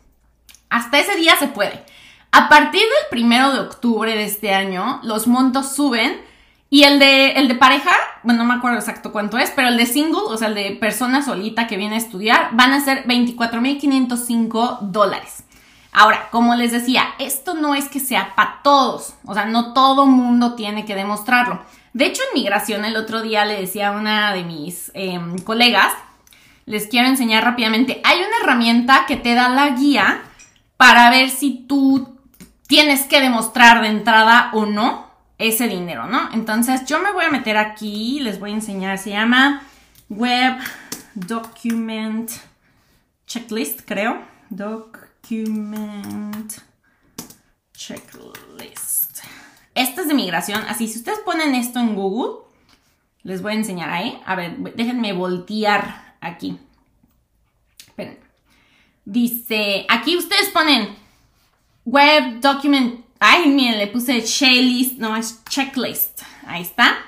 Hasta 0.70 1.00
ese 1.00 1.16
día 1.16 1.34
se 1.36 1.48
puede. 1.48 1.84
A 2.30 2.48
partir 2.48 2.80
del 2.80 3.10
primero 3.10 3.52
de 3.52 3.60
octubre 3.60 4.14
de 4.14 4.24
este 4.24 4.54
año, 4.54 5.00
los 5.02 5.26
montos 5.26 5.74
suben 5.74 6.20
y 6.70 6.82
el 6.82 6.98
de, 6.98 7.32
el 7.32 7.48
de 7.48 7.54
pareja, 7.54 7.90
bueno, 8.22 8.44
no 8.44 8.52
me 8.52 8.58
acuerdo 8.58 8.78
exacto 8.78 9.12
cuánto 9.12 9.38
es, 9.38 9.50
pero 9.56 9.68
el 9.68 9.78
de 9.78 9.86
single, 9.86 10.20
o 10.26 10.36
sea, 10.36 10.48
el 10.48 10.54
de 10.54 10.72
persona 10.72 11.22
solita 11.22 11.66
que 11.66 11.78
viene 11.78 11.94
a 11.94 11.98
estudiar, 11.98 12.50
van 12.52 12.72
a 12.72 12.80
ser 12.80 13.06
24.505 13.06 14.80
dólares. 14.82 15.44
Ahora, 15.92 16.28
como 16.30 16.54
les 16.54 16.70
decía, 16.70 17.04
esto 17.18 17.54
no 17.54 17.74
es 17.74 17.88
que 17.88 18.00
sea 18.00 18.34
para 18.36 18.60
todos, 18.62 19.14
o 19.24 19.32
sea, 19.32 19.46
no 19.46 19.72
todo 19.72 20.04
mundo 20.04 20.54
tiene 20.54 20.84
que 20.84 20.94
demostrarlo. 20.94 21.62
De 21.94 22.04
hecho, 22.04 22.22
en 22.28 22.40
migración 22.40 22.84
el 22.84 22.96
otro 22.96 23.22
día 23.22 23.46
le 23.46 23.58
decía 23.58 23.88
a 23.88 23.92
una 23.92 24.34
de 24.34 24.44
mis 24.44 24.90
em, 24.92 25.38
colegas, 25.38 25.94
les 26.66 26.86
quiero 26.86 27.08
enseñar 27.08 27.44
rápidamente, 27.44 28.02
hay 28.04 28.18
una 28.18 28.36
herramienta 28.42 29.06
que 29.06 29.16
te 29.16 29.34
da 29.34 29.48
la 29.48 29.70
guía 29.70 30.20
para 30.76 31.08
ver 31.08 31.30
si 31.30 31.64
tú 31.66 32.17
tienes 32.68 33.06
que 33.06 33.20
demostrar 33.20 33.82
de 33.82 33.88
entrada 33.88 34.50
o 34.52 34.66
no 34.66 35.08
ese 35.38 35.66
dinero, 35.66 36.06
¿no? 36.06 36.32
Entonces 36.32 36.84
yo 36.86 37.00
me 37.00 37.10
voy 37.12 37.24
a 37.24 37.30
meter 37.30 37.56
aquí, 37.56 38.20
les 38.20 38.38
voy 38.38 38.50
a 38.50 38.54
enseñar, 38.54 38.98
se 38.98 39.10
llama 39.10 39.62
Web 40.08 40.58
Document 41.14 42.30
Checklist, 43.26 43.80
creo. 43.84 44.22
Document 44.50 44.92
Checklist. 47.72 49.24
Esta 49.74 50.02
es 50.02 50.08
de 50.08 50.14
migración, 50.14 50.62
así 50.68 50.88
si 50.88 50.98
ustedes 50.98 51.20
ponen 51.20 51.54
esto 51.54 51.78
en 51.80 51.94
Google, 51.94 52.44
les 53.22 53.40
voy 53.42 53.52
a 53.52 53.56
enseñar 53.56 53.90
ahí. 53.90 54.20
A 54.26 54.34
ver, 54.34 54.58
déjenme 54.74 55.12
voltear 55.12 56.16
aquí. 56.20 56.58
Esperen. 57.86 58.18
Dice, 59.04 59.86
aquí 59.88 60.16
ustedes 60.16 60.48
ponen 60.50 61.07
Web 61.88 62.40
Document. 62.40 63.04
Ay, 63.18 63.48
miren, 63.48 63.78
le 63.78 63.86
puse 63.86 64.22
checklist, 64.22 64.98
no 64.98 65.16
es 65.16 65.42
checklist. 65.48 66.20
Ahí 66.46 66.60
está. 66.60 66.98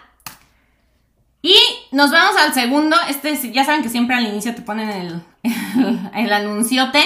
Y 1.42 1.54
nos 1.92 2.10
vamos 2.10 2.34
al 2.40 2.54
segundo. 2.54 2.96
Este, 3.08 3.52
ya 3.52 3.62
saben 3.64 3.82
que 3.82 3.90
siempre 3.90 4.16
al 4.16 4.26
inicio 4.26 4.54
te 4.54 4.62
ponen 4.62 4.88
el, 4.88 5.22
el, 6.14 6.32
anunciote. 6.32 7.04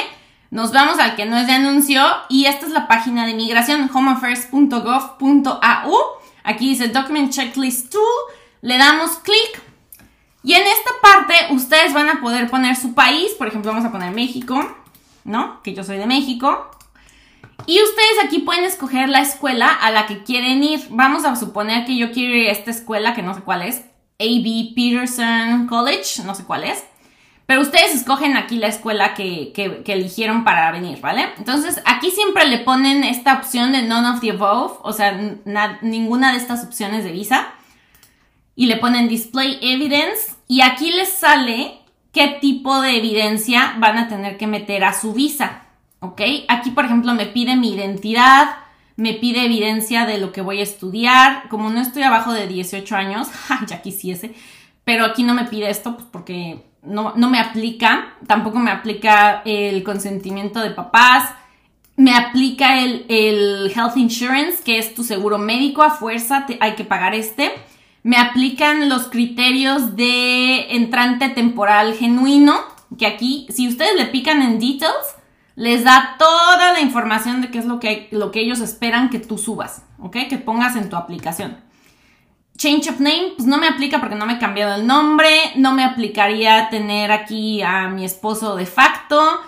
Nos 0.52 0.70
vamos 0.72 1.00
al 1.00 1.16
que 1.16 1.26
no 1.26 1.36
es 1.36 1.48
de 1.48 1.54
anuncio. 1.54 2.00
Y 2.28 2.44
esta 2.46 2.66
es 2.66 2.72
la 2.72 2.86
página 2.86 3.26
de 3.26 3.34
migración, 3.34 3.90
homeaffairs.gov.au. 3.92 5.94
Aquí 6.44 6.68
dice 6.68 6.86
Document 6.88 7.32
Checklist 7.32 7.90
Tool. 7.90 8.02
Le 8.60 8.78
damos 8.78 9.16
clic. 9.16 9.60
Y 10.44 10.52
en 10.52 10.62
esta 10.62 10.92
parte 11.02 11.34
ustedes 11.50 11.92
van 11.92 12.08
a 12.08 12.20
poder 12.20 12.48
poner 12.48 12.76
su 12.76 12.94
país. 12.94 13.32
Por 13.32 13.48
ejemplo, 13.48 13.72
vamos 13.72 13.84
a 13.84 13.90
poner 13.90 14.12
México, 14.12 14.64
¿no? 15.24 15.60
Que 15.64 15.74
yo 15.74 15.82
soy 15.82 15.98
de 15.98 16.06
México. 16.06 16.70
Y 17.66 17.82
ustedes 17.82 18.24
aquí 18.24 18.40
pueden 18.40 18.64
escoger 18.64 19.08
la 19.08 19.20
escuela 19.20 19.68
a 19.68 19.90
la 19.90 20.06
que 20.06 20.22
quieren 20.22 20.62
ir. 20.62 20.80
Vamos 20.90 21.24
a 21.24 21.36
suponer 21.36 21.86
que 21.86 21.96
yo 21.96 22.12
quiero 22.12 22.34
ir 22.34 22.48
a 22.48 22.52
esta 22.52 22.70
escuela, 22.70 23.14
que 23.14 23.22
no 23.22 23.34
sé 23.34 23.40
cuál 23.40 23.62
es, 23.62 23.84
AB 24.18 24.74
Peterson 24.74 25.66
College, 25.66 26.22
no 26.24 26.34
sé 26.34 26.44
cuál 26.44 26.64
es. 26.64 26.84
Pero 27.46 27.60
ustedes 27.60 27.94
escogen 27.94 28.36
aquí 28.36 28.56
la 28.56 28.68
escuela 28.68 29.14
que, 29.14 29.82
eligieron 29.86 30.44
para 30.44 30.72
venir, 30.72 31.00
¿vale? 31.00 31.28
Entonces 31.36 31.80
aquí 31.84 32.10
siempre 32.10 32.46
le 32.46 32.58
ponen 32.58 33.04
esta 33.04 33.34
opción 33.34 33.72
de 33.72 33.82
none 33.82 34.08
of 34.08 34.20
the 34.20 34.30
above, 34.30 34.78
o 34.82 34.92
sea, 34.92 35.12
ninguna 35.82 36.32
de 36.32 36.38
estas 36.38 36.64
opciones 36.64 37.04
de 37.04 37.12
visa. 37.12 37.52
Y 38.56 38.66
le 38.66 38.76
ponen 38.76 39.08
display 39.08 39.58
evidence 39.60 40.36
y 40.48 40.62
aquí 40.62 40.90
les 40.92 41.08
sale 41.08 41.80
qué 42.12 42.38
tipo 42.40 42.80
de 42.80 42.96
evidencia 42.96 43.74
van 43.78 43.98
a 43.98 44.08
tener 44.08 44.38
que 44.38 44.46
meter 44.46 44.84
a 44.84 44.94
su 44.94 45.12
visa. 45.12 45.63
¿Ok? 46.00 46.20
Aquí, 46.48 46.70
por 46.70 46.84
ejemplo, 46.84 47.14
me 47.14 47.26
pide 47.26 47.56
mi 47.56 47.72
identidad, 47.74 48.56
me 48.96 49.14
pide 49.14 49.44
evidencia 49.44 50.06
de 50.06 50.18
lo 50.18 50.32
que 50.32 50.40
voy 50.40 50.60
a 50.60 50.64
estudiar. 50.64 51.48
Como 51.48 51.70
no 51.70 51.80
estoy 51.80 52.02
abajo 52.02 52.32
de 52.32 52.46
18 52.46 52.96
años, 52.96 53.28
ya 53.66 53.82
quisiese, 53.82 54.34
pero 54.84 55.04
aquí 55.04 55.22
no 55.22 55.34
me 55.34 55.44
pide 55.44 55.70
esto 55.70 55.96
pues, 55.96 56.06
porque 56.10 56.62
no, 56.84 57.14
me 57.16 57.38
aplica. 57.38 58.14
Tampoco 58.26 58.58
me 58.58 58.70
aplica 58.70 59.42
el 59.44 59.82
consentimiento 59.82 60.60
de 60.60 60.70
papás. 60.70 61.30
Me 61.96 62.14
aplica 62.14 62.80
el, 62.80 63.72
health 63.74 63.96
insurance, 63.96 64.62
que 64.64 64.78
es 64.78 64.94
tu 64.94 65.04
seguro 65.04 65.38
médico 65.38 65.82
a 65.82 65.90
fuerza, 65.90 66.44
hay 66.58 66.74
que 66.74 66.84
pagar 66.84 67.14
este. 67.14 67.52
Me 68.02 68.16
aplican 68.16 68.88
los 68.88 69.04
criterios 69.04 69.94
de 69.96 70.74
entrante 70.74 71.28
temporal 71.28 71.94
genuino, 71.94 72.60
que 72.98 73.06
aquí, 73.06 73.46
si 73.48 73.68
ustedes 73.68 73.96
le 73.96 74.06
pican 74.06 74.42
en 74.42 74.58
details, 74.58 75.14
les 75.56 75.84
da 75.84 76.16
toda 76.18 76.72
la 76.72 76.80
información 76.80 77.40
de 77.40 77.50
qué 77.50 77.58
es 77.58 77.66
lo 77.66 77.78
que, 77.78 78.08
lo 78.10 78.30
que 78.30 78.40
ellos 78.40 78.60
esperan 78.60 79.10
que 79.10 79.20
tú 79.20 79.38
subas, 79.38 79.84
¿ok? 79.98 80.16
Que 80.28 80.38
pongas 80.38 80.76
en 80.76 80.88
tu 80.88 80.96
aplicación. 80.96 81.58
Change 82.56 82.90
of 82.90 83.00
name, 83.00 83.32
pues 83.36 83.48
no 83.48 83.58
me 83.58 83.68
aplica 83.68 84.00
porque 84.00 84.14
no 84.14 84.26
me 84.26 84.34
he 84.34 84.38
cambiado 84.38 84.76
el 84.76 84.86
nombre, 84.86 85.28
no 85.56 85.72
me 85.72 85.84
aplicaría 85.84 86.68
tener 86.70 87.10
aquí 87.10 87.62
a 87.62 87.88
mi 87.88 88.04
esposo 88.04 88.56
de 88.56 88.66
facto, 88.66 89.40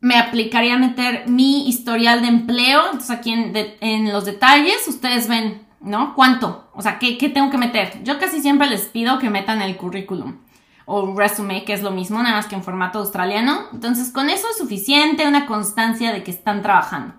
me 0.00 0.16
aplicaría 0.16 0.76
meter 0.76 1.28
mi 1.28 1.68
historial 1.68 2.22
de 2.22 2.28
empleo, 2.28 2.84
entonces 2.86 3.10
aquí 3.10 3.32
en, 3.32 4.12
los 4.12 4.24
detalles 4.24 4.86
ustedes 4.88 5.28
ven, 5.28 5.66
¿no? 5.80 6.14
¿Cuánto? 6.14 6.70
O 6.74 6.82
sea, 6.82 6.98
¿qué, 6.98 7.18
¿qué 7.18 7.28
tengo 7.28 7.50
que 7.50 7.58
meter? 7.58 8.02
Yo 8.04 8.18
casi 8.18 8.40
siempre 8.40 8.68
les 8.68 8.82
pido 8.82 9.18
que 9.18 9.30
metan 9.30 9.60
el 9.62 9.76
currículum 9.76 10.41
o 10.84 11.14
resume, 11.16 11.64
que 11.64 11.72
es 11.72 11.82
lo 11.82 11.90
mismo, 11.90 12.22
nada 12.22 12.36
más 12.36 12.46
que 12.46 12.54
en 12.54 12.62
formato 12.62 12.98
australiano. 12.98 13.66
Entonces, 13.72 14.10
con 14.10 14.30
eso 14.30 14.46
es 14.50 14.58
suficiente, 14.58 15.26
una 15.26 15.46
constancia 15.46 16.12
de 16.12 16.22
que 16.22 16.30
están 16.30 16.62
trabajando. 16.62 17.14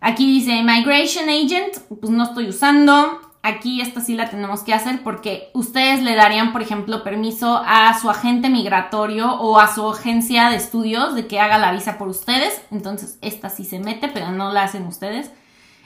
Aquí 0.00 0.26
dice 0.26 0.62
Migration 0.62 1.28
Agent, 1.28 1.78
pues 2.00 2.10
no 2.10 2.24
estoy 2.24 2.48
usando. 2.48 3.20
aquí 3.42 3.80
esta 3.80 4.00
sí 4.00 4.14
la 4.14 4.28
tenemos 4.28 4.62
que 4.62 4.74
hacer 4.74 5.02
porque 5.04 5.50
ustedes 5.54 6.02
le 6.02 6.16
darían, 6.16 6.52
por 6.52 6.62
ejemplo, 6.62 7.04
permiso 7.04 7.62
a 7.64 7.98
su 7.98 8.10
agente 8.10 8.50
migratorio 8.50 9.34
o 9.34 9.60
a 9.60 9.72
su 9.72 9.88
agencia 9.88 10.50
de 10.50 10.56
estudios 10.56 11.14
de 11.14 11.28
que 11.28 11.38
haga 11.38 11.56
la 11.56 11.72
visa 11.72 11.96
por 11.96 12.08
ustedes. 12.08 12.60
Entonces, 12.70 13.18
esta 13.22 13.48
sí 13.48 13.64
se 13.64 13.78
mete, 13.78 14.08
pero 14.08 14.32
no 14.32 14.52
la 14.52 14.64
hacen 14.64 14.86
ustedes. 14.86 15.30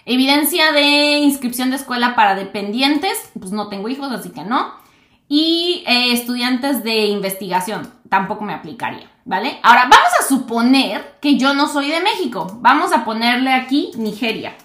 Evidencia 0.07 0.73
de 0.73 1.19
inscripción 1.19 1.71
de 1.71 1.77
escuela 1.77 2.15
para 2.15 2.35
dependientes, 2.35 3.31
pues 3.39 3.53
no 3.53 3.69
tengo 3.69 3.89
hijos, 3.89 4.11
así 4.11 4.31
que 4.31 4.43
no. 4.43 4.80
Y 5.33 5.85
eh, 5.87 6.13
estudiantes 6.13 6.83
de 6.83 7.07
investigación, 7.07 7.89
tampoco 8.09 8.45
me 8.45 8.53
aplicaría, 8.53 9.09
¿vale? 9.25 9.61
Ahora, 9.63 9.83
vamos 9.83 10.11
a 10.19 10.27
suponer 10.27 11.19
que 11.21 11.37
yo 11.37 11.55
no 11.55 11.69
soy 11.69 11.89
de 11.89 12.01
México. 12.01 12.59
Vamos 12.61 12.93
a 12.93 13.05
ponerle 13.05 13.53
aquí 13.53 13.93
Nigeria. 13.97 14.57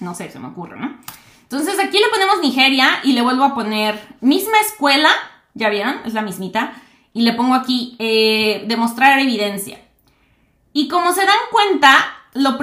No 0.00 0.14
sé, 0.14 0.30
se 0.30 0.38
me 0.38 0.48
ocurre, 0.48 0.80
¿no? 0.80 0.96
Entonces 1.42 1.78
aquí 1.78 1.98
le 1.98 2.08
ponemos 2.08 2.40
Nigeria 2.40 3.00
y 3.02 3.12
le 3.12 3.20
vuelvo 3.20 3.44
a 3.44 3.54
poner 3.54 4.00
misma 4.22 4.58
escuela, 4.60 5.10
ya 5.52 5.68
vieron, 5.68 5.96
es 6.06 6.14
la 6.14 6.22
mismita, 6.22 6.72
y 7.12 7.20
le 7.20 7.34
pongo 7.34 7.52
aquí 7.52 7.94
eh, 7.98 8.64
demostrar 8.66 9.18
evidencia. 9.18 9.82
Y 10.72 10.88
como 10.88 11.12
se 11.12 11.26
dan 11.26 11.36
cuenta, 11.52 11.98
lo, 12.32 12.56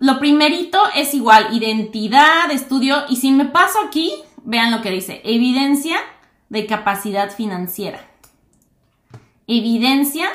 lo 0.00 0.18
primerito 0.18 0.82
es 0.94 1.12
igual, 1.12 1.48
identidad, 1.52 2.50
estudio, 2.50 3.04
y 3.10 3.16
si 3.16 3.32
me 3.32 3.44
paso 3.44 3.80
aquí, 3.86 4.14
vean 4.44 4.70
lo 4.70 4.80
que 4.80 4.90
dice, 4.90 5.20
evidencia 5.24 5.98
de 6.48 6.66
capacidad 6.66 7.30
financiera. 7.30 8.00
Evidencia 9.46 10.28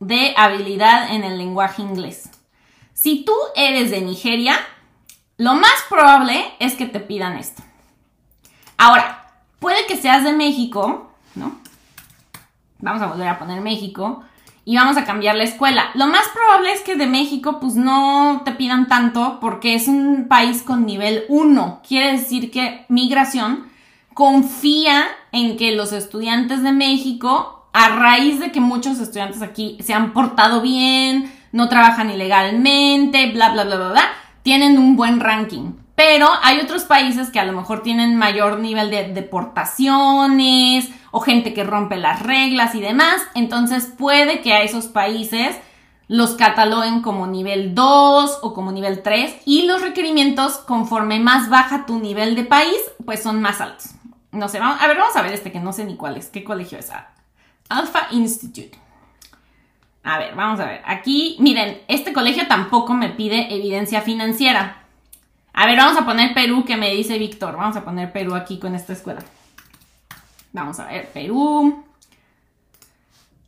de 0.00 0.34
habilidad 0.36 1.12
en 1.12 1.24
el 1.24 1.38
lenguaje 1.38 1.82
inglés. 1.82 2.30
Si 2.94 3.24
tú 3.24 3.32
eres 3.54 3.90
de 3.90 4.00
Nigeria, 4.00 4.56
lo 5.36 5.54
más 5.54 5.74
probable 5.88 6.54
es 6.58 6.74
que 6.74 6.86
te 6.86 7.00
pidan 7.00 7.36
esto. 7.36 7.62
Ahora, 8.78 9.32
puede 9.58 9.86
que 9.86 9.96
seas 9.96 10.24
de 10.24 10.32
México, 10.32 11.12
¿no? 11.34 11.58
Vamos 12.78 13.02
a 13.02 13.06
volver 13.06 13.28
a 13.28 13.38
poner 13.38 13.60
México 13.60 14.22
y 14.64 14.76
vamos 14.76 14.96
a 14.96 15.04
cambiar 15.04 15.36
la 15.36 15.44
escuela. 15.44 15.90
Lo 15.94 16.06
más 16.06 16.26
probable 16.28 16.72
es 16.72 16.80
que 16.80 16.96
de 16.96 17.06
México 17.06 17.60
pues 17.60 17.74
no 17.74 18.42
te 18.44 18.52
pidan 18.52 18.88
tanto 18.88 19.38
porque 19.40 19.74
es 19.74 19.88
un 19.88 20.26
país 20.28 20.62
con 20.62 20.84
nivel 20.84 21.24
1. 21.28 21.82
Quiere 21.86 22.12
decir 22.12 22.50
que 22.50 22.84
migración 22.88 23.65
confía 24.16 25.04
en 25.30 25.58
que 25.58 25.72
los 25.72 25.92
estudiantes 25.92 26.62
de 26.62 26.72
México, 26.72 27.68
a 27.74 27.90
raíz 27.90 28.40
de 28.40 28.50
que 28.50 28.62
muchos 28.62 28.98
estudiantes 28.98 29.42
aquí 29.42 29.76
se 29.82 29.92
han 29.92 30.14
portado 30.14 30.62
bien, 30.62 31.30
no 31.52 31.68
trabajan 31.68 32.08
ilegalmente, 32.08 33.30
bla, 33.32 33.50
bla, 33.50 33.64
bla, 33.64 33.76
bla, 33.76 33.88
bla, 33.90 34.04
tienen 34.42 34.78
un 34.78 34.96
buen 34.96 35.20
ranking. 35.20 35.74
Pero 35.96 36.30
hay 36.42 36.60
otros 36.60 36.84
países 36.84 37.28
que 37.28 37.40
a 37.40 37.44
lo 37.44 37.52
mejor 37.52 37.82
tienen 37.82 38.16
mayor 38.16 38.58
nivel 38.58 38.88
de 38.88 39.12
deportaciones 39.12 40.88
o 41.10 41.20
gente 41.20 41.52
que 41.52 41.64
rompe 41.64 41.98
las 41.98 42.22
reglas 42.22 42.74
y 42.74 42.80
demás. 42.80 43.20
Entonces 43.34 43.92
puede 43.98 44.40
que 44.40 44.54
a 44.54 44.62
esos 44.62 44.86
países 44.86 45.56
los 46.08 46.36
cataloguen 46.36 47.02
como 47.02 47.26
nivel 47.26 47.74
2 47.74 48.38
o 48.40 48.54
como 48.54 48.72
nivel 48.72 49.02
3 49.02 49.42
y 49.44 49.66
los 49.66 49.82
requerimientos 49.82 50.56
conforme 50.56 51.20
más 51.20 51.50
baja 51.50 51.84
tu 51.84 51.98
nivel 51.98 52.34
de 52.34 52.44
país 52.44 52.78
pues 53.04 53.22
son 53.22 53.42
más 53.42 53.60
altos. 53.60 53.95
No 54.36 54.48
sé, 54.48 54.60
vamos, 54.60 54.80
a 54.82 54.86
ver, 54.86 54.98
vamos 54.98 55.16
a 55.16 55.22
ver 55.22 55.32
este 55.32 55.50
que 55.50 55.60
no 55.60 55.72
sé 55.72 55.84
ni 55.84 55.96
cuál 55.96 56.16
es. 56.16 56.28
¿Qué 56.28 56.44
colegio 56.44 56.78
es? 56.78 56.92
Alpha 57.68 58.08
Institute. 58.10 58.78
A 60.04 60.18
ver, 60.18 60.34
vamos 60.34 60.60
a 60.60 60.66
ver. 60.66 60.82
Aquí, 60.84 61.36
miren, 61.40 61.82
este 61.88 62.12
colegio 62.12 62.46
tampoco 62.46 62.92
me 62.92 63.08
pide 63.08 63.54
evidencia 63.54 64.02
financiera. 64.02 64.82
A 65.54 65.66
ver, 65.66 65.78
vamos 65.78 66.00
a 66.00 66.04
poner 66.04 66.34
Perú, 66.34 66.64
que 66.64 66.76
me 66.76 66.90
dice 66.90 67.18
Víctor. 67.18 67.56
Vamos 67.56 67.76
a 67.76 67.84
poner 67.84 68.12
Perú 68.12 68.34
aquí 68.34 68.58
con 68.58 68.74
esta 68.74 68.92
escuela. 68.92 69.24
Vamos 70.52 70.78
a 70.78 70.86
ver, 70.86 71.10
Perú. 71.12 71.82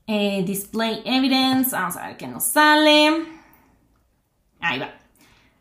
Eh, 0.07 0.43
display 0.45 1.03
evidence. 1.05 1.77
Vamos 1.77 1.97
a 1.97 2.07
ver 2.09 2.17
qué 2.17 2.27
nos 2.27 2.45
sale. 2.45 3.27
Ahí 4.61 4.79
va. 4.79 4.91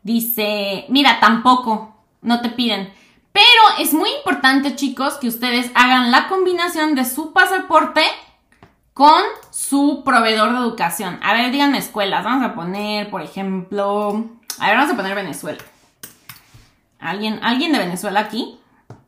Dice, 0.03 0.85
mira, 0.87 1.19
tampoco. 1.19 1.95
No 2.21 2.41
te 2.41 2.49
piden. 2.49 2.91
Pero 3.37 3.83
es 3.83 3.93
muy 3.93 4.09
importante, 4.09 4.75
chicos, 4.75 5.19
que 5.21 5.27
ustedes 5.27 5.69
hagan 5.75 6.09
la 6.09 6.27
combinación 6.27 6.95
de 6.95 7.05
su 7.05 7.33
pasaporte 7.33 8.01
con 8.95 9.21
su 9.51 10.01
proveedor 10.03 10.53
de 10.53 10.57
educación. 10.57 11.19
A 11.21 11.33
ver, 11.33 11.51
díganme 11.51 11.77
escuelas. 11.77 12.23
Vamos 12.23 12.43
a 12.43 12.55
poner, 12.55 13.11
por 13.11 13.21
ejemplo, 13.21 14.25
a 14.57 14.65
ver, 14.65 14.75
vamos 14.75 14.91
a 14.91 14.95
poner 14.95 15.13
Venezuela. 15.13 15.59
¿Alguien, 16.97 17.39
¿Alguien 17.43 17.73
de 17.73 17.77
Venezuela 17.77 18.21
aquí? 18.21 18.57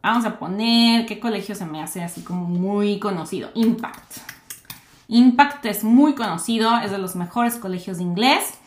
Vamos 0.03 0.25
a 0.25 0.37
poner, 0.37 1.07
¿qué 1.07 1.19
colegio 1.19 1.55
se 1.55 1.65
me 1.65 1.81
hace 1.81 2.03
así 2.03 2.21
como 2.21 2.45
muy 2.45 2.99
conocido? 2.99 3.49
Impact. 3.55 4.17
Impact 5.07 5.65
es 5.65 5.83
muy 5.83 6.13
conocido, 6.13 6.77
es 6.77 6.91
de 6.91 6.99
los 6.99 7.15
mejores 7.15 7.55
colegios 7.55 7.97
de 7.97 8.03
inglés. 8.03 8.59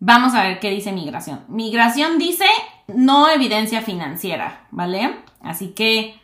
Vamos 0.00 0.34
a 0.34 0.42
ver 0.42 0.58
qué 0.58 0.70
dice 0.70 0.90
migración. 0.90 1.44
Migración 1.46 2.18
dice 2.18 2.46
no 2.88 3.28
evidencia 3.28 3.82
financiera, 3.82 4.66
¿vale? 4.70 5.16
Así 5.40 5.68
que 5.68 6.20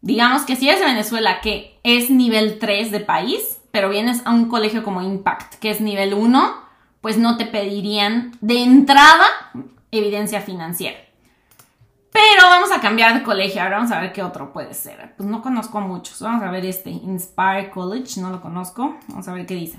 digamos 0.00 0.42
que 0.42 0.56
si 0.56 0.68
es 0.68 0.80
de 0.80 0.86
Venezuela, 0.86 1.40
que 1.40 1.78
es 1.84 2.10
nivel 2.10 2.58
3 2.58 2.90
de 2.90 3.00
país, 3.00 3.60
pero 3.70 3.90
vienes 3.90 4.22
a 4.24 4.30
un 4.30 4.48
colegio 4.48 4.82
como 4.82 5.02
Impact, 5.02 5.54
que 5.54 5.70
es 5.70 5.80
nivel 5.80 6.14
1, 6.14 6.54
pues 7.00 7.18
no 7.18 7.36
te 7.36 7.46
pedirían 7.46 8.32
de 8.40 8.62
entrada 8.62 9.26
evidencia 9.90 10.40
financiera. 10.40 10.98
Pero 12.12 12.42
vamos 12.42 12.72
a 12.72 12.80
cambiar 12.80 13.14
de 13.14 13.22
colegio, 13.22 13.62
ahora 13.62 13.76
vamos 13.76 13.92
a 13.92 14.00
ver 14.00 14.12
qué 14.12 14.22
otro 14.22 14.52
puede 14.52 14.74
ser. 14.74 15.14
Pues 15.16 15.28
no 15.28 15.42
conozco 15.42 15.80
muchos, 15.80 16.20
vamos 16.20 16.42
a 16.42 16.50
ver 16.50 16.66
este, 16.66 16.90
Inspire 16.90 17.70
College, 17.70 18.20
no 18.20 18.30
lo 18.30 18.40
conozco, 18.40 18.96
vamos 19.08 19.28
a 19.28 19.32
ver 19.32 19.46
qué 19.46 19.54
dice. 19.54 19.78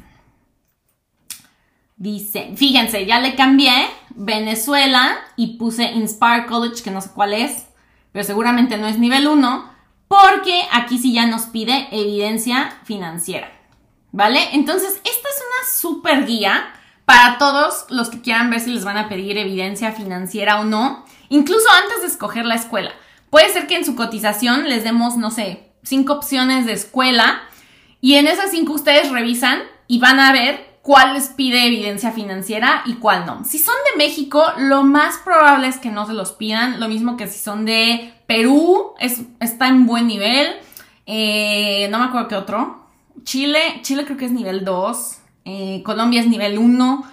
Dice, 2.02 2.54
fíjense, 2.56 3.06
ya 3.06 3.20
le 3.20 3.36
cambié 3.36 3.72
Venezuela 4.16 5.20
y 5.36 5.58
puse 5.58 5.84
Inspire 5.84 6.48
College, 6.48 6.82
que 6.82 6.90
no 6.90 7.00
sé 7.00 7.12
cuál 7.14 7.32
es, 7.32 7.68
pero 8.12 8.26
seguramente 8.26 8.76
no 8.78 8.88
es 8.88 8.98
nivel 8.98 9.28
1, 9.28 9.72
porque 10.08 10.64
aquí 10.72 10.98
sí 10.98 11.14
ya 11.14 11.28
nos 11.28 11.44
pide 11.44 11.90
evidencia 11.92 12.76
financiera. 12.86 13.52
¿Vale? 14.12 14.40
Entonces, 14.54 14.94
esta 14.96 15.06
es 15.06 15.44
una 15.46 15.76
super 15.76 16.26
guía 16.26 16.74
para 17.06 17.38
todos 17.38 17.86
los 17.90 18.10
que 18.10 18.20
quieran 18.20 18.50
ver 18.50 18.62
si 18.62 18.72
les 18.74 18.84
van 18.84 18.98
a 18.98 19.08
pedir 19.08 19.38
evidencia 19.38 19.92
financiera 19.92 20.60
o 20.60 20.64
no, 20.64 21.06
incluso 21.30 21.68
antes 21.84 22.02
de 22.02 22.08
escoger 22.08 22.46
la 22.46 22.56
escuela. 22.56 22.94
Puede 23.30 23.54
ser 23.54 23.68
que 23.68 23.76
en 23.76 23.86
su 23.86 23.96
cotización 23.96 24.68
les 24.68 24.84
demos, 24.84 25.18
no 25.18 25.30
sé, 25.30 25.72
cinco 25.84 26.14
opciones 26.14 26.66
de 26.66 26.74
escuela 26.74 27.44
y 28.02 28.16
en 28.16 28.26
esas 28.26 28.50
cinco 28.50 28.74
ustedes 28.74 29.12
revisan 29.12 29.60
y 29.88 30.00
van 30.00 30.20
a 30.20 30.32
ver 30.32 30.71
cuál 30.82 31.14
les 31.14 31.28
pide 31.30 31.68
evidencia 31.68 32.12
financiera 32.12 32.84
y 32.86 32.96
cuál 32.96 33.26
no. 33.26 33.44
Si 33.46 33.60
son 33.60 33.76
de 33.92 34.04
México, 34.04 34.44
lo 34.58 34.84
más 34.84 35.18
probable 35.20 35.68
es 35.68 35.78
que 35.78 35.92
no 35.92 36.06
se 36.08 36.14
los 36.14 36.32
pidan, 36.32 36.80
lo 36.80 36.88
mismo 36.88 37.18
que 37.18 37.28
si 37.28 37.40
son 37.40 37.66
de 37.66 38.14
Perú, 38.28 38.94
es, 39.00 39.22
está 39.40 39.68
en 39.68 39.86
buen 39.86 40.08
nivel. 40.08 40.48
Eh, 41.06 41.88
no 41.92 42.00
me 42.00 42.06
acuerdo 42.06 42.28
qué 42.28 42.36
otro. 42.36 42.86
Chile, 43.24 43.60
Chile 43.84 44.06
creo 44.06 44.18
que 44.18 44.26
es 44.26 44.32
nivel 44.32 44.66
2, 44.66 45.18
eh, 45.46 45.82
Colombia 45.84 46.22
es 46.22 46.28
nivel 46.28 46.58
1. 46.58 47.06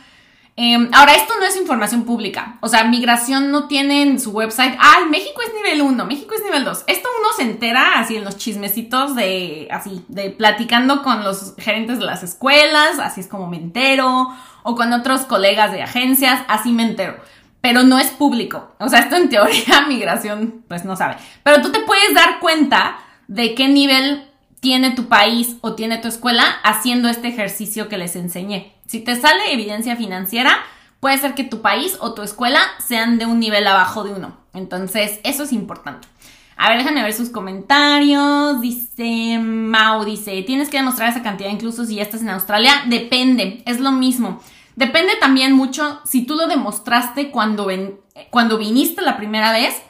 Em, 0.60 0.90
ahora, 0.92 1.14
esto 1.14 1.34
no 1.38 1.44
es 1.46 1.56
información 1.56 2.02
pública, 2.02 2.58
o 2.60 2.66
sea, 2.66 2.82
migración 2.82 3.52
no 3.52 3.68
tiene 3.68 4.02
en 4.02 4.18
su 4.18 4.32
website, 4.32 4.76
ay, 4.80 5.04
México 5.08 5.40
es 5.40 5.54
nivel 5.54 5.82
1, 5.82 6.04
México 6.04 6.34
es 6.34 6.42
nivel 6.42 6.64
2. 6.64 6.82
Esto 6.88 7.08
uno 7.16 7.28
se 7.36 7.42
entera 7.44 8.00
así 8.00 8.16
en 8.16 8.24
los 8.24 8.38
chismecitos 8.38 9.14
de, 9.14 9.68
así, 9.70 10.04
de 10.08 10.30
platicando 10.30 11.04
con 11.04 11.22
los 11.22 11.54
gerentes 11.58 12.00
de 12.00 12.06
las 12.06 12.24
escuelas, 12.24 12.98
así 12.98 13.20
es 13.20 13.28
como 13.28 13.46
me 13.46 13.56
entero, 13.56 14.34
o 14.64 14.74
con 14.74 14.92
otros 14.92 15.20
colegas 15.26 15.70
de 15.70 15.84
agencias, 15.84 16.40
así 16.48 16.72
me 16.72 16.82
entero. 16.82 17.14
Pero 17.60 17.84
no 17.84 18.00
es 18.00 18.08
público. 18.08 18.72
O 18.80 18.88
sea, 18.88 18.98
esto 18.98 19.14
en 19.14 19.28
teoría 19.28 19.82
migración, 19.88 20.64
pues 20.66 20.84
no 20.84 20.96
sabe. 20.96 21.18
Pero 21.44 21.62
tú 21.62 21.70
te 21.70 21.82
puedes 21.82 22.14
dar 22.14 22.40
cuenta 22.40 22.98
de 23.28 23.54
qué 23.54 23.68
nivel 23.68 24.27
tiene 24.60 24.90
tu 24.90 25.08
país 25.08 25.56
o 25.60 25.74
tiene 25.74 25.98
tu 25.98 26.08
escuela 26.08 26.44
haciendo 26.64 27.08
este 27.08 27.28
ejercicio 27.28 27.88
que 27.88 27.98
les 27.98 28.16
enseñé. 28.16 28.74
Si 28.86 29.00
te 29.00 29.16
sale 29.16 29.52
evidencia 29.52 29.96
financiera, 29.96 30.56
puede 31.00 31.18
ser 31.18 31.34
que 31.34 31.44
tu 31.44 31.60
país 31.60 31.96
o 32.00 32.14
tu 32.14 32.22
escuela 32.22 32.60
sean 32.84 33.18
de 33.18 33.26
un 33.26 33.38
nivel 33.38 33.66
abajo 33.66 34.04
de 34.04 34.12
uno. 34.12 34.36
Entonces, 34.54 35.20
eso 35.24 35.44
es 35.44 35.52
importante. 35.52 36.08
A 36.56 36.70
ver, 36.70 36.78
déjenme 36.78 37.04
ver 37.04 37.14
sus 37.14 37.30
comentarios. 37.30 38.60
Dice 38.60 39.38
Mau, 39.38 40.04
dice, 40.04 40.42
tienes 40.42 40.68
que 40.68 40.78
demostrar 40.78 41.08
esa 41.08 41.22
cantidad 41.22 41.50
incluso 41.50 41.84
si 41.84 41.96
ya 41.96 42.02
estás 42.02 42.22
en 42.22 42.30
Australia. 42.30 42.72
Depende, 42.86 43.62
es 43.64 43.78
lo 43.78 43.92
mismo. 43.92 44.42
Depende 44.74 45.14
también 45.20 45.52
mucho 45.52 46.00
si 46.04 46.24
tú 46.24 46.34
lo 46.34 46.48
demostraste 46.48 47.30
cuando, 47.30 47.66
ven, 47.66 48.00
cuando 48.30 48.58
viniste 48.58 49.02
la 49.02 49.16
primera 49.16 49.52
vez. 49.52 49.80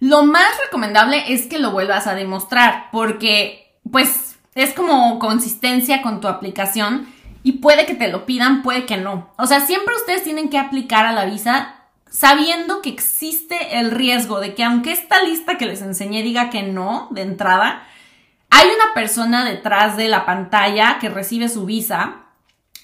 Lo 0.00 0.24
más 0.24 0.48
recomendable 0.64 1.32
es 1.32 1.46
que 1.46 1.58
lo 1.58 1.70
vuelvas 1.70 2.06
a 2.06 2.14
demostrar 2.14 2.88
porque 2.90 3.65
pues 3.90 4.38
es 4.54 4.72
como 4.72 5.18
consistencia 5.18 6.02
con 6.02 6.20
tu 6.20 6.28
aplicación 6.28 7.06
y 7.42 7.52
puede 7.52 7.86
que 7.86 7.94
te 7.94 8.08
lo 8.08 8.26
pidan, 8.26 8.62
puede 8.62 8.86
que 8.86 8.96
no. 8.96 9.30
O 9.38 9.46
sea, 9.46 9.60
siempre 9.60 9.94
ustedes 9.94 10.24
tienen 10.24 10.48
que 10.48 10.58
aplicar 10.58 11.06
a 11.06 11.12
la 11.12 11.26
visa 11.26 11.74
sabiendo 12.10 12.82
que 12.82 12.88
existe 12.88 13.78
el 13.78 13.90
riesgo 13.90 14.40
de 14.40 14.54
que 14.54 14.64
aunque 14.64 14.92
esta 14.92 15.22
lista 15.22 15.58
que 15.58 15.66
les 15.66 15.82
enseñé 15.82 16.22
diga 16.22 16.50
que 16.50 16.62
no 16.62 17.08
de 17.10 17.22
entrada, 17.22 17.86
hay 18.50 18.68
una 18.68 18.94
persona 18.94 19.44
detrás 19.44 19.96
de 19.96 20.08
la 20.08 20.24
pantalla 20.24 20.98
que 20.98 21.08
recibe 21.08 21.48
su 21.48 21.66
visa 21.66 22.22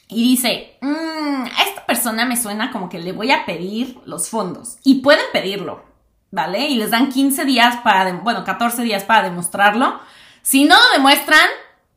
y 0.09 0.23
dice, 0.23 0.77
mmm, 0.83 1.45
a 1.45 1.63
esta 1.67 1.87
persona 1.87 2.27
me 2.27 2.37
suena 2.37 2.71
como 2.71 2.89
que 2.89 2.99
le 2.99 3.13
voy 3.13 3.31
a 3.31 3.47
pedir 3.47 3.99
los 4.05 4.29
fondos. 4.29 4.77
Y 4.85 5.01
pueden 5.01 5.25
pedirlo, 5.33 5.83
¿vale? 6.31 6.69
Y 6.69 6.77
les 6.77 6.91
dan 6.91 7.09
15 7.09 7.45
días 7.45 7.77
para, 7.79 8.13
bueno, 8.13 8.45
14 8.45 8.83
días 8.83 9.05
para 9.05 9.23
demostrarlo. 9.23 10.01
Si 10.43 10.65
no 10.65 10.77
lo 10.77 10.93
demuestran, 10.95 11.47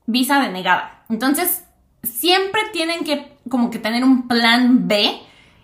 visa 0.06 0.40
denegada. 0.40 1.04
Entonces, 1.10 1.64
siempre 2.04 2.62
tienen 2.72 3.04
que 3.04 3.36
como 3.50 3.70
que 3.70 3.80
tener 3.80 4.04
un 4.04 4.28
plan 4.28 4.88
B 4.88 5.20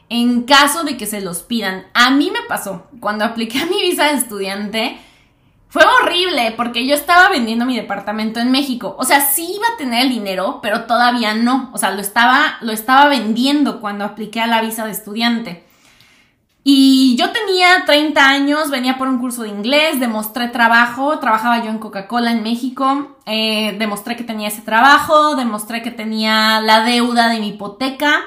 en 0.10 0.44
caso 0.44 0.84
de 0.84 0.98
que 0.98 1.06
se 1.06 1.22
los 1.22 1.44
pidan. 1.44 1.88
A 1.94 2.12
mí 2.12 2.32
me 2.32 2.42
pasó, 2.48 2.88
cuando 3.00 3.24
apliqué 3.24 3.60
a 3.60 3.66
mi 3.66 3.82
visa 3.82 4.06
de 4.06 4.18
estudiante, 4.18 5.00
fue 5.70 5.84
horrible 5.86 6.54
porque 6.58 6.86
yo 6.86 6.94
estaba 6.94 7.30
vendiendo 7.30 7.66
mi 7.66 7.78
departamento 7.78 8.42
en 8.42 8.52
México. 8.52 8.96
O 9.00 9.06
sea, 9.06 9.22
sí 9.22 9.54
iba 9.56 9.68
a 9.74 9.78
tener 9.78 10.02
el 10.04 10.10
dinero, 10.10 10.60
pero 10.62 10.84
todavía 10.84 11.34
no. 11.34 11.70
O 11.74 11.78
sea, 11.78 11.92
lo 11.92 12.02
estaba, 12.02 12.58
lo 12.60 12.74
estaba 12.74 13.08
vendiendo 13.08 13.80
cuando 13.80 14.04
apliqué 14.04 14.42
a 14.42 14.48
la 14.48 14.62
visa 14.62 14.86
de 14.86 14.92
estudiante. 14.92 15.64
Y 16.64 17.16
yo 17.18 17.32
tenía 17.32 17.86
30 17.86 18.28
años, 18.28 18.70
venía 18.70 18.98
por 18.98 19.08
un 19.08 19.18
curso 19.18 19.44
de 19.44 19.50
inglés, 19.50 20.00
demostré 20.00 20.48
trabajo, 20.48 21.18
trabajaba 21.20 21.64
yo 21.64 21.72
en 21.72 21.80
Coca-Cola 21.80 22.32
en 22.32 22.44
México, 22.44 23.18
eh, 23.26 23.76
demostré 23.80 24.16
que 24.16 24.24
tenía 24.24 24.50
ese 24.50 24.62
trabajo, 24.62 25.36
demostré 25.36 25.82
que 25.82 25.90
tenía 25.90 26.62
la 26.62 26.84
deuda 26.84 27.30
de 27.30 27.40
mi 27.40 27.50
hipoteca, 27.50 28.22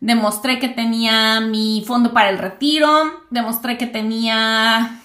demostré 0.00 0.58
que 0.58 0.68
tenía 0.68 1.40
mi 1.40 1.84
fondo 1.86 2.12
para 2.12 2.30
el 2.30 2.38
retiro, 2.38 2.88
demostré 3.30 3.78
que 3.78 3.86
tenía 3.86 5.00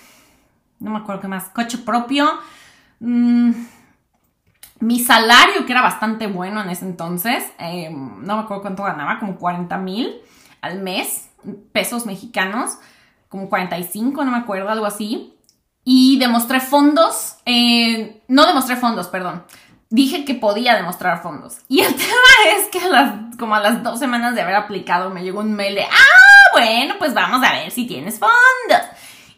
no 0.82 0.92
me 0.92 0.98
acuerdo 0.98 1.22
qué 1.22 1.28
más, 1.28 1.46
coche 1.50 1.78
propio. 1.78 2.28
Mm, 3.00 3.52
mi 4.80 5.00
salario, 5.00 5.66
que 5.66 5.72
era 5.72 5.82
bastante 5.82 6.28
bueno 6.28 6.62
en 6.62 6.70
ese 6.70 6.86
entonces, 6.86 7.44
em, 7.60 8.26
no 8.26 8.36
me 8.36 8.42
acuerdo 8.42 8.64
cuánto 8.64 8.84
ganaba, 8.84 9.20
como 9.20 9.38
40 9.38 9.78
mil 9.78 10.12
al 10.60 10.82
mes, 10.82 11.30
pesos 11.72 12.06
mexicanos, 12.06 12.78
como 13.30 13.50
45, 13.50 14.24
no 14.26 14.32
me 14.32 14.38
acuerdo, 14.38 14.70
algo 14.70 14.86
así. 14.86 15.36
Y 15.84 16.20
demostré 16.20 16.60
fondos, 16.60 17.38
eh, 17.46 18.22
no 18.28 18.46
demostré 18.46 18.76
fondos, 18.76 19.08
perdón. 19.08 19.44
Dije 19.90 20.26
que 20.26 20.36
podía 20.36 20.76
demostrar 20.76 21.22
fondos. 21.22 21.60
Y 21.68 21.82
el 21.82 21.96
tema 21.96 22.58
es 22.58 22.68
que 22.68 22.80
a 22.80 22.88
las, 22.88 23.38
como 23.38 23.56
a 23.56 23.60
las 23.60 23.84
dos 23.84 24.00
semanas 24.00 24.36
de 24.36 24.42
haber 24.42 24.56
aplicado 24.56 25.10
me 25.10 25.24
llegó 25.24 25.40
un 25.40 25.54
mail 25.54 25.76
de, 25.76 25.84
ah, 25.84 26.52
bueno, 26.54 26.96
pues 27.00 27.14
vamos 27.14 27.46
a 27.46 27.54
ver 27.54 27.72
si 27.72 27.88
tienes 27.88 28.20
fondos. 28.20 28.88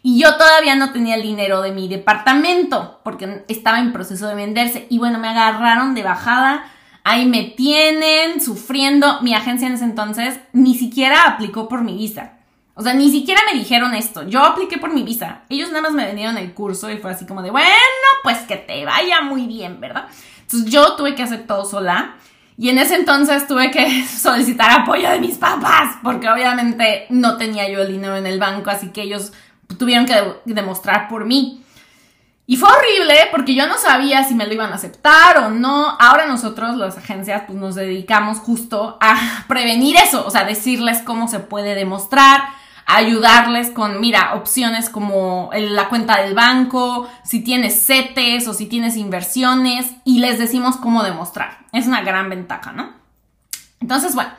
Y 0.02 0.20
yo 0.20 0.36
todavía 0.36 0.74
no 0.76 0.92
tenía 0.92 1.14
el 1.14 1.22
dinero 1.22 1.62
de 1.62 1.72
mi 1.72 1.88
departamento 1.88 3.00
porque 3.02 3.42
estaba 3.48 3.78
en 3.78 3.94
proceso 3.94 4.28
de 4.28 4.34
venderse. 4.34 4.86
Y 4.90 4.98
bueno, 4.98 5.18
me 5.18 5.28
agarraron 5.28 5.94
de 5.94 6.02
bajada. 6.02 6.70
Ahí 7.04 7.26
me 7.26 7.44
tienen 7.44 8.40
sufriendo. 8.40 9.20
Mi 9.20 9.34
agencia 9.34 9.68
en 9.68 9.74
ese 9.74 9.84
entonces 9.84 10.40
ni 10.52 10.74
siquiera 10.74 11.24
aplicó 11.24 11.68
por 11.68 11.82
mi 11.82 11.96
visa. 11.96 12.32
O 12.74 12.82
sea, 12.82 12.94
ni 12.94 13.10
siquiera 13.10 13.40
me 13.50 13.58
dijeron 13.58 13.94
esto. 13.94 14.26
Yo 14.26 14.42
apliqué 14.42 14.78
por 14.78 14.92
mi 14.92 15.02
visa. 15.02 15.42
Ellos 15.48 15.68
nada 15.68 15.82
más 15.82 15.92
me 15.92 16.06
vendieron 16.06 16.36
el 16.38 16.54
curso 16.54 16.90
y 16.90 16.96
fue 16.96 17.12
así 17.12 17.24
como 17.26 17.42
de, 17.42 17.50
bueno, 17.50 17.68
pues 18.22 18.38
que 18.38 18.56
te 18.56 18.84
vaya 18.84 19.20
muy 19.20 19.46
bien, 19.46 19.80
¿verdad? 19.80 20.06
Entonces 20.40 20.70
yo 20.70 20.96
tuve 20.96 21.14
que 21.14 21.22
hacer 21.22 21.46
todo 21.46 21.64
sola. 21.64 22.16
Y 22.56 22.70
en 22.70 22.78
ese 22.78 22.96
entonces 22.96 23.46
tuve 23.46 23.70
que 23.70 24.04
solicitar 24.08 24.70
apoyo 24.70 25.10
de 25.10 25.20
mis 25.20 25.36
papás, 25.36 25.96
porque 26.02 26.28
obviamente 26.28 27.06
no 27.10 27.36
tenía 27.36 27.68
yo 27.68 27.82
el 27.82 27.92
dinero 27.92 28.16
en 28.16 28.26
el 28.26 28.40
banco, 28.40 28.70
así 28.70 28.88
que 28.88 29.02
ellos 29.02 29.32
tuvieron 29.78 30.06
que 30.06 30.14
demostrar 30.44 31.08
por 31.08 31.26
mí. 31.26 31.63
Y 32.46 32.56
fue 32.56 32.68
horrible 32.70 33.14
porque 33.30 33.54
yo 33.54 33.66
no 33.66 33.78
sabía 33.78 34.22
si 34.24 34.34
me 34.34 34.46
lo 34.46 34.52
iban 34.52 34.72
a 34.72 34.74
aceptar 34.74 35.38
o 35.38 35.50
no. 35.50 35.96
Ahora 35.98 36.26
nosotros, 36.26 36.76
las 36.76 36.98
agencias, 36.98 37.44
pues 37.46 37.58
nos 37.58 37.74
dedicamos 37.74 38.38
justo 38.38 38.98
a 39.00 39.44
prevenir 39.48 39.96
eso, 39.96 40.26
o 40.26 40.30
sea, 40.30 40.44
decirles 40.44 41.00
cómo 41.02 41.26
se 41.26 41.40
puede 41.40 41.74
demostrar, 41.74 42.42
ayudarles 42.84 43.70
con, 43.70 43.98
mira, 43.98 44.34
opciones 44.34 44.90
como 44.90 45.50
la 45.54 45.88
cuenta 45.88 46.20
del 46.20 46.34
banco, 46.34 47.08
si 47.24 47.42
tienes 47.42 47.86
CETES 47.86 48.46
o 48.48 48.52
si 48.52 48.66
tienes 48.66 48.96
inversiones 48.96 49.92
y 50.04 50.18
les 50.18 50.38
decimos 50.38 50.76
cómo 50.76 51.02
demostrar. 51.02 51.60
Es 51.72 51.86
una 51.86 52.02
gran 52.02 52.28
ventaja, 52.28 52.72
¿no? 52.72 52.92
Entonces, 53.80 54.14
bueno, 54.14 54.30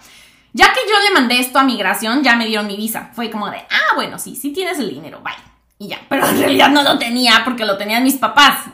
ya 0.53 0.71
que 0.73 0.79
yo 0.87 0.95
le 1.07 1.13
mandé 1.13 1.39
esto 1.39 1.57
a 1.57 1.63
migración, 1.63 2.23
ya 2.23 2.35
me 2.35 2.45
dieron 2.45 2.67
mi 2.67 2.77
visa. 2.77 3.09
Fue 3.13 3.31
como 3.31 3.49
de, 3.49 3.57
ah, 3.57 3.95
bueno, 3.95 4.19
sí, 4.19 4.35
sí 4.35 4.53
tienes 4.53 4.77
el 4.77 4.89
dinero, 4.89 5.21
bye. 5.23 5.54
Y 5.77 5.89
ya, 5.89 5.99
pero 6.09 6.27
en 6.27 6.39
realidad 6.39 6.69
no 6.69 6.83
lo 6.83 6.97
tenía 6.97 7.41
porque 7.43 7.65
lo 7.65 7.77
tenían 7.77 8.03
mis 8.03 8.15
papás. 8.15 8.65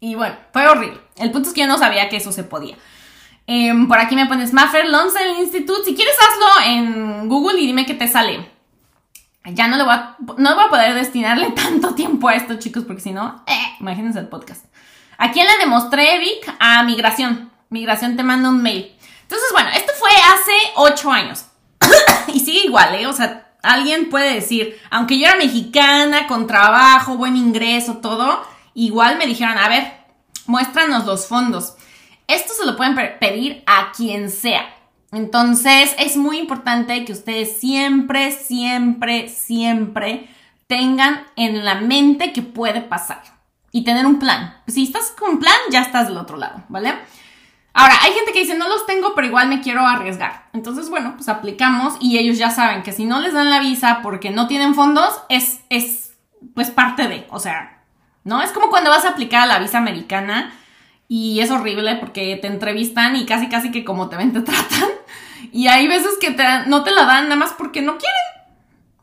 Y 0.00 0.14
bueno, 0.14 0.36
fue 0.52 0.66
horrible. 0.66 1.00
El 1.16 1.30
punto 1.30 1.48
es 1.48 1.54
que 1.54 1.60
yo 1.60 1.66
no 1.66 1.78
sabía 1.78 2.08
que 2.08 2.16
eso 2.16 2.32
se 2.32 2.44
podía. 2.44 2.76
Em, 3.46 3.88
por 3.88 3.98
aquí 3.98 4.14
me 4.14 4.26
pones 4.26 4.52
Maffer 4.52 4.88
Lonsdale 4.88 5.40
Institute. 5.40 5.84
Si 5.84 5.94
quieres, 5.94 6.14
hazlo 6.20 6.66
en 6.66 7.28
Google 7.28 7.60
y 7.60 7.66
dime 7.66 7.86
qué 7.86 7.94
te 7.94 8.08
sale. 8.08 8.50
Ya 9.44 9.68
no 9.68 9.76
le 9.76 9.84
voy 9.84 9.92
a, 9.92 10.16
no 10.36 10.54
voy 10.54 10.64
a 10.64 10.68
poder 10.68 10.94
destinarle 10.94 11.50
tanto 11.54 11.94
tiempo 11.94 12.28
a 12.28 12.34
esto, 12.34 12.58
chicos, 12.58 12.84
porque 12.84 13.00
si 13.00 13.12
no, 13.12 13.42
eh, 13.46 13.76
imagínense 13.80 14.18
el 14.18 14.28
podcast. 14.28 14.64
¿A 15.18 15.32
quién 15.32 15.46
le 15.46 15.58
demostré, 15.58 16.18
Vic? 16.18 16.54
A 16.58 16.82
Migración. 16.82 17.50
Migración 17.68 18.16
te 18.16 18.22
manda 18.22 18.48
un 18.48 18.62
mail. 18.62 18.96
Entonces, 19.22 19.48
bueno, 19.52 19.68
esto 19.74 19.92
fue 19.98 20.10
hace 20.10 20.52
ocho 20.76 21.12
años. 21.12 21.46
y 22.28 22.40
sigue 22.40 22.64
igual, 22.64 22.94
¿eh? 22.94 23.06
O 23.06 23.12
sea, 23.12 23.49
alguien 23.62 24.08
puede 24.08 24.34
decir, 24.34 24.78
aunque 24.90 25.18
yo 25.18 25.26
era 25.26 25.36
mexicana, 25.36 26.26
con 26.26 26.46
trabajo, 26.46 27.16
buen 27.16 27.36
ingreso, 27.36 27.98
todo, 27.98 28.42
igual 28.74 29.18
me 29.18 29.26
dijeron, 29.26 29.58
a 29.58 29.68
ver, 29.68 29.92
muéstranos 30.46 31.06
los 31.06 31.26
fondos. 31.26 31.74
Esto 32.26 32.52
se 32.54 32.66
lo 32.66 32.76
pueden 32.76 32.94
pedir 33.18 33.62
a 33.66 33.92
quien 33.92 34.30
sea. 34.30 34.74
Entonces, 35.12 35.94
es 35.98 36.16
muy 36.16 36.38
importante 36.38 37.04
que 37.04 37.12
ustedes 37.12 37.58
siempre, 37.58 38.30
siempre, 38.30 39.28
siempre 39.28 40.28
tengan 40.68 41.26
en 41.34 41.64
la 41.64 41.76
mente 41.76 42.32
que 42.32 42.42
puede 42.42 42.80
pasar 42.80 43.22
y 43.72 43.82
tener 43.82 44.06
un 44.06 44.20
plan. 44.20 44.62
Si 44.68 44.84
estás 44.84 45.12
con 45.18 45.30
un 45.30 45.38
plan, 45.40 45.56
ya 45.70 45.82
estás 45.82 46.06
del 46.06 46.16
otro 46.16 46.36
lado, 46.36 46.62
¿vale? 46.68 46.94
Ahora, 47.72 47.94
hay 48.02 48.12
gente 48.12 48.32
que 48.32 48.40
dice, 48.40 48.56
no 48.56 48.68
los 48.68 48.86
tengo, 48.86 49.14
pero 49.14 49.26
igual 49.26 49.48
me 49.48 49.60
quiero 49.60 49.86
arriesgar. 49.86 50.48
Entonces, 50.52 50.90
bueno, 50.90 51.14
pues 51.16 51.28
aplicamos 51.28 51.94
y 52.00 52.18
ellos 52.18 52.38
ya 52.38 52.50
saben 52.50 52.82
que 52.82 52.92
si 52.92 53.04
no 53.04 53.20
les 53.20 53.32
dan 53.32 53.50
la 53.50 53.60
visa 53.60 54.00
porque 54.02 54.30
no 54.30 54.48
tienen 54.48 54.74
fondos, 54.74 55.20
es, 55.28 55.60
es 55.70 56.12
pues 56.54 56.70
parte 56.70 57.06
de, 57.06 57.26
o 57.30 57.38
sea, 57.38 57.82
¿no? 58.24 58.42
Es 58.42 58.50
como 58.50 58.70
cuando 58.70 58.90
vas 58.90 59.04
a 59.04 59.10
aplicar 59.10 59.42
a 59.42 59.46
la 59.46 59.58
visa 59.60 59.78
americana 59.78 60.52
y 61.06 61.40
es 61.40 61.50
horrible 61.50 61.96
porque 61.96 62.36
te 62.36 62.48
entrevistan 62.48 63.16
y 63.16 63.24
casi, 63.24 63.48
casi 63.48 63.70
que 63.70 63.84
como 63.84 64.08
te 64.08 64.16
ven, 64.16 64.32
te 64.32 64.40
tratan. 64.42 64.88
Y 65.52 65.68
hay 65.68 65.88
veces 65.88 66.12
que 66.20 66.36
no 66.66 66.84
te 66.84 66.90
la 66.90 67.04
dan 67.04 67.24
nada 67.24 67.36
más 67.36 67.52
porque 67.52 67.82
no 67.82 67.98
quieren. 67.98 68.50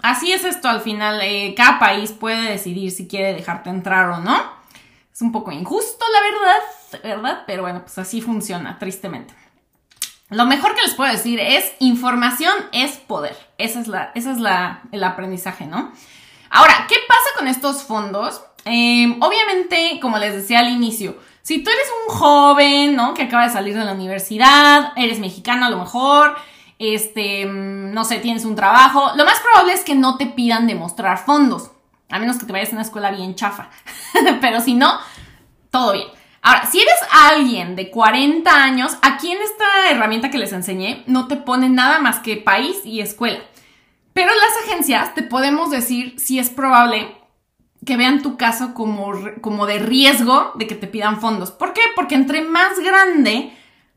Así 0.02 0.32
es 0.32 0.44
esto 0.46 0.70
al 0.70 0.82
final. 0.82 1.20
Eh, 1.22 1.54
cada 1.56 1.80
país 1.80 2.12
puede 2.12 2.50
decidir 2.50 2.92
si 2.92 3.08
quiere 3.08 3.34
dejarte 3.34 3.70
entrar 3.70 4.10
o 4.10 4.20
no. 4.20 4.38
Es 5.12 5.22
un 5.22 5.32
poco 5.32 5.52
injusto, 5.52 6.06
la 6.14 6.22
verdad, 6.22 6.60
¿verdad? 7.04 7.44
Pero 7.48 7.64
bueno, 7.64 7.82
pues 7.82 7.98
así 7.98 8.22
funciona, 8.22 8.78
tristemente. 8.80 9.34
Lo 10.30 10.46
mejor 10.46 10.76
que 10.76 10.82
les 10.82 10.94
puedo 10.94 11.12
decir 11.12 11.40
es 11.40 11.72
información 11.80 12.54
es 12.74 12.98
poder. 12.98 13.38
Esa 13.58 13.80
es 13.80 13.88
la, 13.88 14.12
esa 14.14 14.32
es 14.32 14.40
la, 14.40 14.82
el 14.92 15.04
aprendizaje, 15.04 15.66
¿no? 15.66 15.92
Ahora, 16.50 16.86
¿qué 16.90 16.96
pasa 17.08 17.30
con 17.38 17.48
estos 17.48 17.84
fondos? 17.84 18.42
Em, 18.66 19.22
obviamente, 19.22 20.00
como 20.02 20.18
les 20.18 20.34
decía 20.34 20.60
al 20.60 20.70
inicio, 20.70 21.18
si 21.42 21.64
tú 21.64 21.70
eres 21.70 21.88
un 22.06 22.16
joven, 22.16 22.96
¿no? 22.96 23.14
Que 23.14 23.24
acaba 23.24 23.48
de 23.48 23.54
salir 23.54 23.78
de 23.78 23.86
la 23.86 23.94
universidad, 23.94 24.92
eres 24.98 25.20
mexicano 25.20 25.66
a 25.66 25.70
lo 25.70 25.78
mejor, 25.78 26.36
este, 26.78 27.46
mm, 27.46 27.94
no 27.94 28.04
sé, 28.04 28.20
tienes 28.20 28.44
un 28.44 28.56
trabajo, 28.56 29.12
lo 29.16 29.24
más 29.24 29.40
probable 29.40 29.74
es 29.74 29.84
que 29.86 29.96
no 29.96 30.18
te 30.18 30.26
pidan 30.26 30.68
demostrar 30.68 31.18
fondos, 31.20 31.72
a 32.10 32.20
menos 32.20 32.38
que 32.38 32.46
te 32.46 32.52
vayas 32.52 32.70
a 32.70 32.74
una 32.74 32.82
escuela 32.82 33.12
bien 33.12 33.36
chafa. 33.36 33.70
Pero 34.42 34.60
si 34.60 34.74
no, 34.74 35.00
todo 35.72 35.94
bien. 35.94 36.08
Ahora, 36.48 36.66
si 36.66 36.80
eres 36.80 36.96
alguien 37.12 37.76
de 37.76 37.92
40 37.92 38.50
años, 38.50 38.98
aquí 39.02 39.30
en 39.30 39.42
esta 39.42 39.92
herramienta 39.92 40.32
que 40.32 40.38
les 40.38 40.54
enseñé, 40.54 41.04
no 41.06 41.28
te 41.28 41.36
pone 41.36 41.68
nada 41.68 42.00
más 42.00 42.20
que 42.20 42.38
país 42.38 42.78
y 42.86 43.02
escuela. 43.02 43.40
Pero 44.14 44.30
las 44.30 44.66
agencias 44.66 45.14
te 45.14 45.24
podemos 45.24 45.72
decir 45.72 46.18
si 46.18 46.40
es 46.40 46.50
probable 46.50 47.18
que 47.86 47.98
vean 47.98 48.22
tu 48.22 48.38
caso 48.38 48.74
como, 48.74 49.12
como 49.42 49.66
de 49.66 49.80
riesgo 49.80 50.54
de 50.56 50.68
que 50.68 50.76
te 50.76 50.88
pidan 50.88 51.20
fondos. 51.20 51.52
¿Por 51.52 51.74
qué? 51.74 51.82
Porque 51.98 52.16
entre 52.16 52.42
más 52.46 52.80
grande 52.80 53.52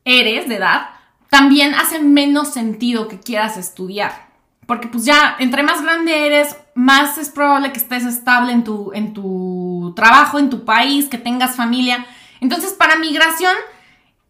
eres 0.05 0.49
de 0.49 0.57
edad, 0.57 0.89
también 1.29 1.73
hace 1.77 2.01
menos 2.01 2.53
sentido 2.53 3.07
que 3.07 3.21
quieras 3.21 3.59
estudiar. 3.59 4.29
Porque 4.67 4.89
pues 4.89 5.05
ya, 5.05 5.37
entre 5.39 5.63
más 5.63 5.83
grande 5.83 6.27
eres, 6.27 6.57
más 6.75 7.17
es 7.17 7.29
probable 7.29 7.71
que 7.71 7.79
estés 7.79 8.05
estable 8.05 8.51
en 8.51 8.65
tu, 8.65 8.91
en 8.93 9.15
tu 9.15 9.93
trabajo, 9.95 10.41
en 10.41 10.51
tu 10.51 10.65
país, 10.65 11.07
que 11.07 11.19
tengas 11.19 11.55
familia. 11.55 12.07
Entonces, 12.41 12.73
para 12.73 12.97
migración 12.97 13.55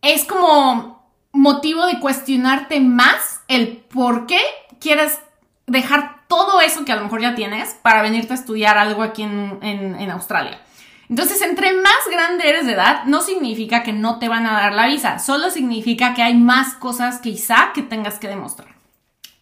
es 0.02 0.24
como 0.24 1.04
motivo 1.32 1.86
de 1.86 2.00
cuestionarte 2.00 2.80
más 2.80 3.40
el 3.48 3.76
por 3.76 4.26
qué 4.26 4.40
quieres 4.80 5.18
dejar 5.66 6.26
todo 6.26 6.60
eso 6.60 6.84
que 6.84 6.92
a 6.92 6.96
lo 6.96 7.04
mejor 7.04 7.20
ya 7.20 7.34
tienes 7.34 7.74
para 7.82 8.02
venirte 8.02 8.32
a 8.32 8.36
estudiar 8.36 8.78
algo 8.78 9.02
aquí 9.02 9.22
en, 9.22 9.58
en 9.62 10.10
Australia. 10.10 10.60
Entonces, 11.10 11.42
entre 11.42 11.72
más 11.72 12.08
grande 12.08 12.48
eres 12.48 12.66
de 12.66 12.74
edad, 12.74 13.02
no 13.04 13.20
significa 13.20 13.82
que 13.82 13.92
no 13.92 14.20
te 14.20 14.28
van 14.28 14.46
a 14.46 14.52
dar 14.52 14.72
la 14.74 14.86
visa, 14.86 15.18
solo 15.18 15.50
significa 15.50 16.14
que 16.14 16.22
hay 16.22 16.34
más 16.34 16.74
cosas 16.74 17.18
quizá 17.18 17.72
que 17.74 17.82
tengas 17.82 18.20
que 18.20 18.28
demostrar. 18.28 18.68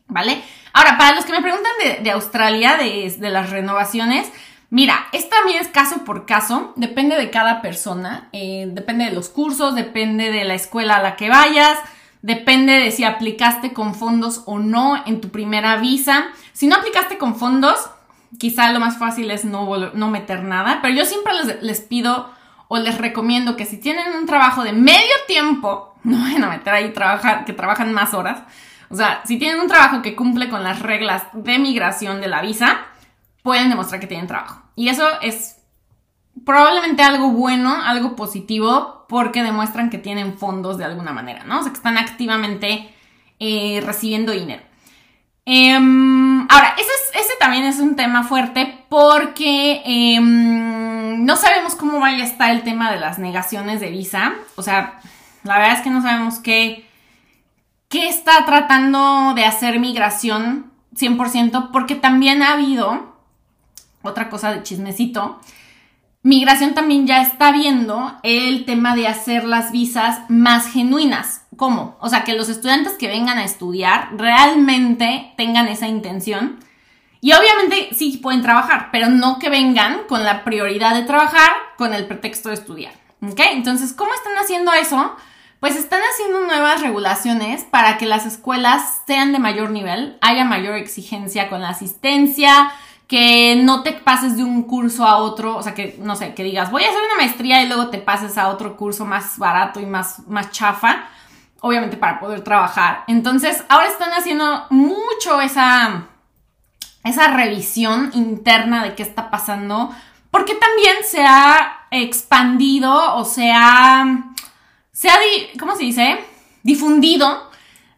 ¿Vale? 0.06 0.42
Ahora, 0.72 0.96
para 0.96 1.14
los 1.14 1.26
que 1.26 1.32
me 1.32 1.42
preguntan 1.42 1.72
de, 2.02 2.10
Australia, 2.10 2.78
de, 2.78 3.14
las 3.30 3.50
renovaciones, 3.50 4.32
mira, 4.70 5.06
esto 5.12 5.34
también 5.36 5.60
es 5.60 5.68
caso 5.68 6.04
por 6.04 6.26
caso, 6.26 6.72
depende 6.76 7.16
de 7.16 7.30
cada 7.30 7.62
persona, 7.62 8.28
eh, 8.32 8.68
depende 8.70 9.06
de 9.06 9.12
los 9.12 9.28
cursos, 9.28 9.74
depende 9.74 10.30
de 10.30 10.44
la 10.44 10.54
escuela 10.54 10.96
a 10.96 11.02
la 11.02 11.16
que 11.16 11.28
vayas, 11.28 11.78
depende 12.22 12.72
de 12.74 12.90
si 12.90 13.04
aplicaste 13.04 13.72
con 13.72 13.94
fondos 13.94 14.42
o 14.46 14.58
no 14.58 15.02
en 15.06 15.20
tu 15.20 15.30
primera 15.30 15.76
visa. 15.76 16.26
Si 16.52 16.66
no 16.66 16.76
aplicaste 16.76 17.18
con 17.18 17.36
fondos, 17.36 17.90
quizá 18.38 18.72
lo 18.72 18.80
más 18.80 18.98
fácil 18.98 19.30
es 19.30 19.44
no, 19.44 19.76
no 19.94 20.10
meter 20.10 20.42
nada, 20.42 20.80
pero 20.82 20.94
yo 20.94 21.04
siempre 21.04 21.32
les, 21.60 21.80
pido 21.80 22.30
o 22.68 22.78
les 22.78 22.98
recomiendo 22.98 23.56
que 23.56 23.64
si 23.64 23.78
tienen 23.78 24.14
un 24.14 24.26
trabajo 24.26 24.64
de 24.64 24.72
medio 24.72 25.14
tiempo, 25.26 25.94
no 26.04 26.18
vayan 26.18 26.44
a 26.44 26.50
meter 26.50 26.74
ahí 26.74 26.90
trabajar, 26.92 27.44
que 27.44 27.52
trabajan 27.52 27.92
más 27.92 28.14
horas. 28.14 28.42
O 28.90 28.96
sea, 28.96 29.22
si 29.24 29.38
tienen 29.38 29.60
un 29.60 29.68
trabajo 29.68 30.00
que 30.02 30.16
cumple 30.16 30.48
con 30.48 30.62
las 30.62 30.80
reglas 30.80 31.24
de 31.34 31.58
migración 31.58 32.20
de 32.20 32.28
la 32.28 32.40
visa, 32.40 32.86
pueden 33.48 33.70
demostrar 33.70 33.98
que 33.98 34.06
tienen 34.06 34.26
trabajo. 34.26 34.60
Y 34.76 34.90
eso 34.90 35.06
es 35.22 35.56
probablemente 36.44 37.02
algo 37.02 37.30
bueno, 37.30 37.74
algo 37.82 38.14
positivo, 38.14 39.06
porque 39.08 39.42
demuestran 39.42 39.88
que 39.88 39.96
tienen 39.96 40.36
fondos 40.36 40.76
de 40.76 40.84
alguna 40.84 41.14
manera, 41.14 41.44
¿no? 41.44 41.60
O 41.60 41.62
sea, 41.62 41.72
que 41.72 41.78
están 41.78 41.96
activamente 41.96 42.94
eh, 43.40 43.82
recibiendo 43.86 44.32
dinero. 44.32 44.62
Em, 45.46 46.42
ahora, 46.50 46.74
ese, 46.76 46.90
ese, 47.18 47.32
también 47.40 47.64
es 47.64 47.78
un 47.78 47.96
tema 47.96 48.22
fuerte 48.22 48.84
porque 48.90 49.80
em, 49.86 51.24
no 51.24 51.36
sabemos 51.36 51.74
cómo 51.74 52.00
vaya 52.00 52.22
a 52.22 52.26
estar 52.26 52.50
el 52.50 52.64
tema 52.64 52.92
de 52.92 53.00
las 53.00 53.18
negaciones 53.18 53.80
de 53.80 53.88
visa. 53.88 54.34
O 54.56 54.62
sea, 54.62 55.00
la 55.42 55.56
verdad 55.56 55.78
es 55.78 55.80
que 55.80 55.88
no 55.88 56.02
sabemos 56.02 56.38
qué, 56.40 56.86
qué 57.88 58.10
está 58.10 58.44
tratando 58.44 59.32
de 59.34 59.46
hacer 59.46 59.80
migración 59.80 60.70
100% 60.94 61.70
porque 61.72 61.94
también 61.94 62.42
ha 62.42 62.52
habido, 62.52 63.07
otra 64.02 64.28
cosa 64.30 64.52
de 64.52 64.62
chismecito, 64.62 65.40
migración 66.22 66.74
también 66.74 67.06
ya 67.06 67.22
está 67.22 67.52
viendo 67.52 68.18
el 68.22 68.64
tema 68.64 68.94
de 68.94 69.08
hacer 69.08 69.44
las 69.44 69.72
visas 69.72 70.20
más 70.28 70.70
genuinas. 70.70 71.42
¿Cómo? 71.56 71.96
O 72.00 72.08
sea, 72.08 72.24
que 72.24 72.34
los 72.34 72.48
estudiantes 72.48 72.94
que 72.94 73.08
vengan 73.08 73.38
a 73.38 73.44
estudiar 73.44 74.10
realmente 74.16 75.32
tengan 75.36 75.68
esa 75.68 75.88
intención. 75.88 76.58
Y 77.20 77.32
obviamente 77.32 77.88
sí 77.94 78.20
pueden 78.22 78.42
trabajar, 78.42 78.90
pero 78.92 79.08
no 79.08 79.38
que 79.38 79.50
vengan 79.50 80.02
con 80.08 80.24
la 80.24 80.44
prioridad 80.44 80.94
de 80.94 81.02
trabajar 81.02 81.50
con 81.76 81.92
el 81.92 82.06
pretexto 82.06 82.48
de 82.48 82.54
estudiar. 82.54 82.92
¿Ok? 83.20 83.40
Entonces, 83.52 83.92
¿cómo 83.92 84.14
están 84.14 84.34
haciendo 84.38 84.72
eso? 84.72 85.16
Pues 85.58 85.74
están 85.74 86.00
haciendo 86.12 86.46
nuevas 86.46 86.80
regulaciones 86.80 87.64
para 87.64 87.98
que 87.98 88.06
las 88.06 88.26
escuelas 88.26 89.02
sean 89.08 89.32
de 89.32 89.40
mayor 89.40 89.70
nivel, 89.70 90.16
haya 90.20 90.44
mayor 90.44 90.76
exigencia 90.76 91.48
con 91.48 91.62
la 91.62 91.70
asistencia, 91.70 92.70
que 93.08 93.56
no 93.56 93.82
te 93.82 93.92
pases 93.92 94.36
de 94.36 94.44
un 94.44 94.62
curso 94.62 95.04
a 95.04 95.16
otro, 95.16 95.56
o 95.56 95.62
sea, 95.62 95.74
que 95.74 95.96
no 95.98 96.14
sé, 96.14 96.34
que 96.34 96.44
digas, 96.44 96.70
voy 96.70 96.84
a 96.84 96.88
hacer 96.88 97.00
una 97.02 97.16
maestría 97.16 97.62
y 97.62 97.66
luego 97.66 97.88
te 97.88 97.98
pases 97.98 98.38
a 98.38 98.48
otro 98.48 98.76
curso 98.76 99.04
más 99.04 99.38
barato 99.38 99.80
y 99.80 99.86
más, 99.86 100.20
más 100.28 100.50
chafa 100.52 101.08
obviamente 101.60 101.96
para 101.96 102.20
poder 102.20 102.42
trabajar. 102.42 103.04
Entonces, 103.06 103.64
ahora 103.68 103.88
están 103.88 104.12
haciendo 104.12 104.66
mucho 104.70 105.40
esa, 105.40 106.06
esa 107.04 107.28
revisión 107.28 108.10
interna 108.14 108.84
de 108.84 108.94
qué 108.94 109.02
está 109.02 109.30
pasando, 109.30 109.90
porque 110.30 110.54
también 110.54 110.96
se 111.04 111.24
ha 111.24 111.86
expandido 111.90 113.16
o 113.16 113.24
se 113.24 113.50
ha, 113.52 114.32
se 114.92 115.08
ha, 115.08 115.16
¿cómo 115.58 115.74
se 115.74 115.84
dice? 115.84 116.24
Difundido 116.62 117.50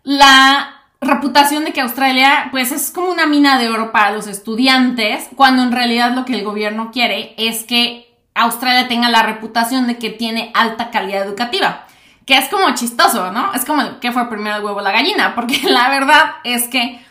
la 0.03 0.80
reputación 1.01 1.65
de 1.65 1.73
que 1.73 1.81
Australia 1.81 2.49
pues 2.51 2.73
es 2.73 2.91
como 2.91 3.11
una 3.11 3.27
mina 3.27 3.59
de 3.59 3.69
oro 3.69 3.93
para 3.93 4.11
los 4.11 4.27
estudiantes, 4.27 5.29
cuando 5.37 5.63
en 5.63 5.73
realidad 5.73 6.15
lo 6.15 6.25
que 6.25 6.35
el 6.35 6.45
gobierno 6.45 6.91
quiere 6.93 7.35
es 7.39 7.65
que 7.65 8.15
Australia 8.35 8.89
tenga 8.89 9.09
la 9.09 9.23
reputación 9.23 9.87
de 9.87 9.99
que 9.99 10.11
tiene 10.11 10.51
alta 10.55 10.91
calidad 10.91 11.27
educativa 11.27 11.87
que 12.31 12.39
es 12.39 12.49
como 12.49 12.73
chistoso, 12.77 13.33
¿no? 13.33 13.53
Es 13.55 13.65
como 13.65 13.99
que 13.99 14.13
fue 14.13 14.29
primero 14.29 14.55
el 14.55 14.65
huevo 14.65 14.81
la 14.81 14.93
gallina, 14.93 15.35
porque 15.35 15.63
la 15.69 15.89
verdad 15.89 16.35
es 16.45 16.69
que, 16.69 17.05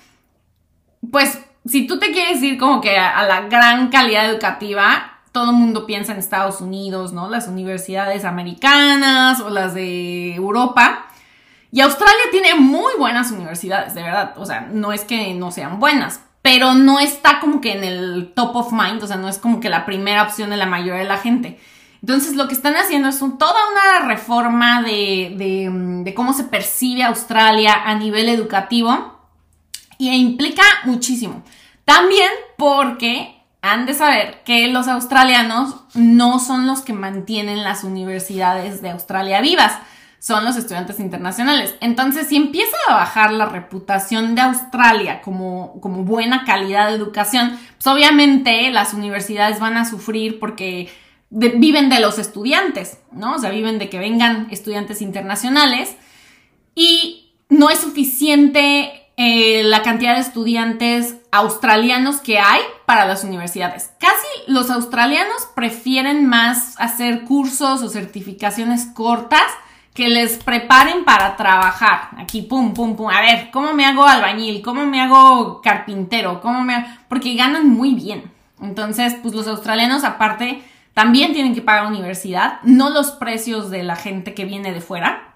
pues, 1.12 1.46
si 1.66 1.88
tú 1.88 2.00
te 2.00 2.14
quieres 2.14 2.42
ir 2.42 2.58
como 2.58 2.80
que 2.80 2.98
a, 2.98 3.24
la 3.24 3.42
gran 3.42 3.90
calidad 3.90 4.30
educativa, 4.30 5.20
todo 5.34 5.52
el 5.52 5.58
mundo 5.58 5.86
piensa 5.86 6.14
en 6.14 6.20
Estados 6.20 6.62
Unidos, 6.62 7.12
¿no? 7.12 7.30
Las 7.30 7.50
universidades 7.50 8.24
americanas 8.24 9.42
o 9.42 9.50
las 9.50 9.74
de 9.74 10.36
Europa. 10.36 11.08
Y 11.72 11.82
Australia 11.82 12.24
tiene 12.32 12.56
muy 12.56 12.94
buenas 12.98 13.32
universidades, 13.32 13.94
de 13.94 14.04
verdad. 14.04 14.34
O 14.38 14.46
sea, 14.46 14.62
no 14.72 14.92
es 14.92 15.04
que 15.04 15.34
no 15.34 15.52
sean 15.52 15.80
buenas, 15.80 16.22
pero 16.42 16.74
no 16.74 17.00
está 17.00 17.40
como 17.40 17.62
que 17.62 17.74
en 17.74 17.84
el 17.84 18.32
top 18.36 18.56
of 18.56 18.72
mind, 18.72 19.04
o 19.04 19.08
sea, 19.08 19.18
no 19.18 19.30
es 19.30 19.38
como 19.38 19.60
que 19.60 19.70
la 19.70 19.86
primera 19.86 20.24
opción 20.24 20.50
de 20.50 20.58
la 20.58 20.66
mayoría 20.66 21.02
de 21.02 21.08
la 21.08 21.18
gente. 21.18 21.60
Entonces 22.02 22.36
lo 22.36 22.48
que 22.48 22.54
están 22.54 22.76
haciendo 22.76 23.10
es 23.10 23.20
toda 23.20 23.60
una 23.72 24.08
reforma 24.08 24.82
de, 24.82 26.14
cómo 26.16 26.34
se 26.34 26.46
percibe 26.46 27.04
Australia 27.04 27.74
a 27.86 27.96
nivel 27.96 28.30
educativo 28.30 29.20
y 29.98 30.10
implica 30.10 30.64
muchísimo. 30.86 31.44
También 31.84 32.30
porque 32.58 33.44
han 33.62 33.86
de 33.86 33.94
saber 33.94 34.44
que 34.46 34.70
los 34.70 34.88
australianos 34.88 35.76
no 35.94 36.40
son 36.40 36.68
los 36.68 36.82
que 36.82 36.94
mantienen 36.94 37.64
las 37.64 37.84
universidades 37.84 38.82
de 38.82 38.92
Australia 38.92 39.42
vivas, 39.42 39.78
son 40.20 40.44
los 40.44 40.58
estudiantes 40.58 41.00
internacionales. 41.00 41.76
Entonces, 41.80 42.28
si 42.28 42.36
empieza 42.36 42.76
a 42.88 42.96
bajar 42.96 43.32
la 43.32 43.46
reputación 43.46 44.36
de 44.36 44.42
Australia 44.42 45.22
como, 45.22 45.80
como 45.80 46.04
buena 46.04 46.44
calidad 46.44 46.90
de 46.90 46.96
educación, 46.96 47.58
pues 47.78 47.88
obviamente 47.88 48.70
las 48.72 48.94
universidades 48.94 49.60
van 49.60 49.78
a 49.78 49.86
sufrir 49.86 50.40
porque 50.40 50.90
viven 51.30 51.90
de 51.90 52.00
los 52.00 52.20
estudiantes, 52.20 53.00
¿no? 53.12 53.36
O 53.36 53.40
sea, 53.40 53.52
viven 53.52 53.80
de 53.80 53.90
que 53.90 54.00
vengan 54.00 54.48
estudiantes 54.52 55.02
internacionales 55.02 55.96
y 56.76 57.34
no 57.50 57.70
es 57.70 57.80
suficiente 57.80 59.12
eh, 59.16 59.64
la 59.64 59.84
cantidad 59.84 60.16
de 60.16 60.22
estudiantes 60.22 61.16
australianos 61.32 62.22
que 62.22 62.40
hay 62.40 62.62
para 62.86 63.06
las 63.06 63.24
universidades. 63.24 63.92
Casi 64.00 64.28
los 64.48 64.70
australianos 64.70 65.48
prefieren 65.56 66.26
más 66.26 66.76
hacer 66.80 67.26
cursos 67.26 67.84
o 67.84 67.90
certificaciones 67.90 68.88
cortas 68.88 69.44
que 70.00 70.08
les 70.08 70.38
preparen 70.38 71.04
para 71.04 71.36
trabajar. 71.36 72.12
Aquí, 72.16 72.42
pum, 72.44 72.74
pum, 72.74 72.96
pum. 72.96 73.10
A 73.10 73.20
ver, 73.20 73.52
¿cómo 73.52 73.74
me 73.74 73.86
hago 73.86 74.06
albañil? 74.06 74.62
¿Cómo 74.62 74.86
me 74.86 75.02
hago 75.02 75.60
carpintero? 75.62 76.40
¿Cómo 76.40 76.62
me 76.64 76.86
Porque 77.10 77.36
ganan 77.36 77.68
muy 77.68 77.96
bien. 77.96 78.32
Entonces, 78.62 79.18
pues 79.22 79.34
los 79.34 79.46
australianos 79.46 80.06
aparte 80.06 80.64
también 80.94 81.34
tienen 81.34 81.54
que 81.54 81.62
pagar 81.62 81.88
universidad, 81.88 82.60
no 82.64 82.92
los 82.92 83.12
precios 83.12 83.70
de 83.72 83.84
la 83.84 83.98
gente 83.98 84.34
que 84.34 84.46
viene 84.46 84.72
de 84.72 84.80
fuera, 84.80 85.34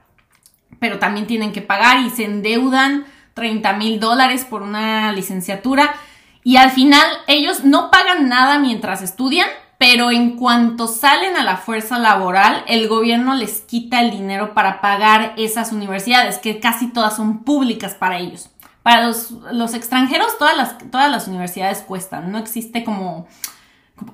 pero 0.80 0.98
también 0.98 1.28
tienen 1.28 1.52
que 1.52 1.62
pagar 1.62 2.00
y 2.00 2.10
se 2.10 2.24
endeudan 2.24 3.06
30 3.34 3.74
mil 3.74 4.00
dólares 4.00 4.46
por 4.46 4.62
una 4.62 5.12
licenciatura 5.12 5.94
y 6.42 6.56
al 6.56 6.72
final 6.72 7.06
ellos 7.28 7.66
no 7.66 7.92
pagan 7.92 8.30
nada 8.30 8.60
mientras 8.60 9.02
estudian, 9.02 9.50
pero 9.86 10.12
en 10.12 10.38
cuanto 10.38 10.88
salen 10.88 11.36
a 11.36 11.44
la 11.44 11.58
fuerza 11.58 12.00
laboral, 12.00 12.64
el 12.70 12.88
gobierno 12.88 13.36
les 13.36 13.60
quita 13.60 14.00
el 14.00 14.12
dinero 14.12 14.54
para 14.54 14.80
pagar 14.80 15.34
esas 15.36 15.74
universidades, 15.74 16.38
que 16.38 16.62
casi 16.62 16.88
todas 16.88 17.18
son 17.18 17.44
públicas 17.44 17.94
para 17.94 18.18
ellos. 18.18 18.50
Para 18.82 19.06
los, 19.06 19.74
extranjeros, 19.74 20.38
todas 20.40 20.56
las, 20.56 20.78
todas 20.90 21.12
las 21.12 21.28
universidades 21.28 21.82
cuestan, 21.82 22.32
no 22.32 22.38
existe 22.38 22.86
como 22.86 23.28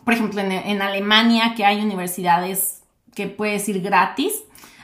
por 0.04 0.16
ejemplo, 0.16 0.42
en, 0.42 0.82
Alemania, 0.82 1.54
que 1.56 1.66
hay 1.66 1.82
universidades 1.82 2.82
que 3.14 3.28
puedes 3.28 3.70
ir 3.70 3.82
gratis. 3.82 4.34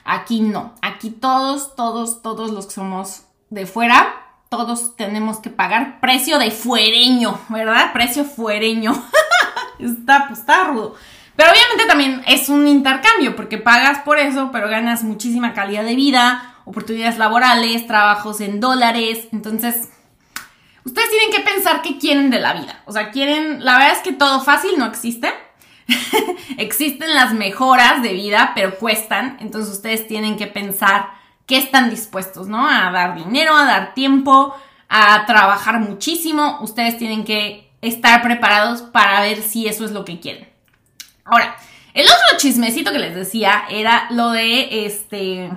Aquí 0.04 0.42
no. 0.42 0.76
Aquí 0.84 1.10
todos, 1.10 1.76
todos, 1.76 2.22
todos 2.22 2.52
los 2.52 2.68
que 2.68 2.74
somos 2.76 3.24
de 3.50 3.66
fuera, 3.66 4.14
todos 4.50 4.96
tenemos 4.96 5.40
que 5.40 5.50
pagar 5.50 6.00
precio 6.00 6.38
de 6.38 6.52
fuereño, 6.52 7.40
¿verdad? 7.50 7.92
Precio 7.92 8.24
fuereño. 8.24 8.94
está, 9.80 10.28
pues, 10.28 10.40
está 10.40 10.66
rudo. 10.66 10.96
Pero 11.36 11.52
obviamente 11.52 11.86
también 11.86 12.22
es 12.28 12.50
un 12.50 12.68
intercambio, 12.68 13.36
porque 13.36 13.58
pagas 13.58 14.00
por 14.00 14.18
eso, 14.18 14.50
pero 14.52 14.70
ganas 14.70 15.04
muchísima 15.04 15.54
calidad 15.54 15.84
de 15.84 15.96
vida, 15.96 16.56
oportunidades 16.66 17.18
laborales, 17.18 17.88
trabajos 17.88 18.40
en 18.42 18.60
dólares. 18.60 19.28
Entonces, 19.32 19.90
Ustedes 20.86 21.10
tienen 21.10 21.32
que 21.32 21.52
pensar 21.52 21.82
qué 21.82 21.98
quieren 21.98 22.30
de 22.30 22.40
la 22.40 22.54
vida. 22.54 22.84
O 22.86 22.92
sea, 22.92 23.10
quieren, 23.10 23.66
la 23.66 23.74
verdad 23.80 23.94
es 23.94 24.04
que 24.04 24.14
todo 24.14 24.40
fácil 24.42 24.78
no 24.78 24.86
existe. 24.86 25.34
Existen 26.58 27.14
las 27.16 27.34
mejoras 27.34 28.04
de 28.04 28.14
vida, 28.14 28.52
pero 28.54 28.78
cuestan. 28.78 29.38
Entonces 29.42 29.74
ustedes 29.74 30.08
tienen 30.08 30.38
que 30.38 30.46
pensar 30.46 31.10
qué 31.48 31.58
están 31.58 31.90
dispuestos, 31.90 32.48
¿no? 32.48 32.68
A 32.70 32.92
dar 32.92 33.16
dinero, 33.16 33.56
a 33.56 33.66
dar 33.66 33.96
tiempo, 33.96 34.56
a 34.88 35.26
trabajar 35.26 35.80
muchísimo, 35.80 36.60
ustedes 36.62 36.98
tienen 37.00 37.26
que 37.26 37.65
estar 37.88 38.22
preparados 38.22 38.82
para 38.82 39.22
ver 39.22 39.42
si 39.42 39.68
eso 39.68 39.86
es 39.86 39.92
lo 39.92 40.06
que 40.06 40.20
quieren. 40.20 40.48
Ahora, 41.24 41.56
el 41.94 42.06
otro 42.06 42.38
chismecito 42.38 42.92
que 42.92 43.00
les 43.00 43.16
decía 43.16 43.64
era 43.70 44.08
lo 44.12 44.32
de 44.32 44.86
este. 44.86 45.50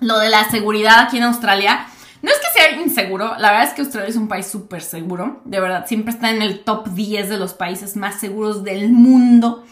Lo 0.00 0.18
de 0.18 0.28
la 0.28 0.50
seguridad 0.50 1.00
aquí 1.00 1.18
en 1.18 1.24
Australia. 1.24 1.86
No 2.20 2.30
es 2.32 2.38
que 2.38 2.60
sea 2.60 2.80
inseguro, 2.80 3.36
la 3.38 3.52
verdad 3.52 3.68
es 3.68 3.74
que 3.74 3.82
Australia 3.82 4.10
es 4.10 4.16
un 4.16 4.26
país 4.26 4.46
súper 4.48 4.82
seguro. 4.82 5.40
De 5.44 5.60
verdad, 5.60 5.86
siempre 5.86 6.12
está 6.12 6.30
en 6.30 6.42
el 6.42 6.64
top 6.64 6.88
10 6.88 7.28
de 7.28 7.36
los 7.36 7.54
países 7.54 7.94
más 7.94 8.18
seguros 8.18 8.64
del 8.64 8.90
mundo. 8.90 9.64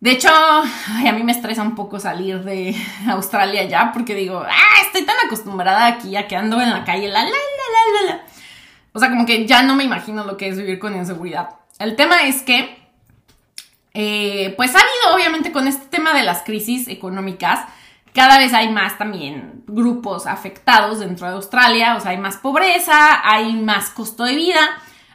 De 0.00 0.10
hecho, 0.10 0.28
a 0.28 1.12
mí 1.12 1.22
me 1.22 1.32
estresa 1.32 1.62
un 1.62 1.74
poco 1.74 1.98
salir 1.98 2.44
de 2.44 2.76
Australia 3.08 3.64
ya 3.64 3.90
porque 3.92 4.14
digo, 4.14 4.44
ah, 4.46 4.82
estoy 4.84 5.06
tan 5.06 5.16
acostumbrada 5.24 5.86
aquí 5.86 6.14
a 6.16 6.28
que 6.28 6.36
ando 6.36 6.60
en 6.60 6.68
la 6.68 6.84
calle, 6.84 7.08
la, 7.08 7.24
la, 7.24 7.30
la, 7.30 8.02
la, 8.02 8.14
la. 8.14 8.33
O 8.94 9.00
sea, 9.00 9.10
como 9.10 9.26
que 9.26 9.44
ya 9.46 9.62
no 9.62 9.74
me 9.74 9.84
imagino 9.84 10.24
lo 10.24 10.36
que 10.36 10.48
es 10.48 10.56
vivir 10.56 10.78
con 10.78 10.96
inseguridad. 10.96 11.50
El 11.78 11.96
tema 11.96 12.22
es 12.22 12.42
que, 12.42 12.78
eh, 13.92 14.54
pues 14.56 14.74
ha 14.74 14.78
habido 14.78 15.14
obviamente 15.14 15.52
con 15.52 15.66
este 15.66 15.86
tema 15.86 16.14
de 16.14 16.22
las 16.22 16.42
crisis 16.42 16.88
económicas, 16.88 17.66
cada 18.14 18.38
vez 18.38 18.54
hay 18.54 18.70
más 18.70 18.96
también 18.96 19.64
grupos 19.66 20.28
afectados 20.28 21.00
dentro 21.00 21.26
de 21.26 21.34
Australia, 21.34 21.96
o 21.96 22.00
sea, 22.00 22.12
hay 22.12 22.18
más 22.18 22.36
pobreza, 22.36 23.28
hay 23.28 23.54
más 23.54 23.90
costo 23.90 24.22
de 24.22 24.36
vida, 24.36 24.60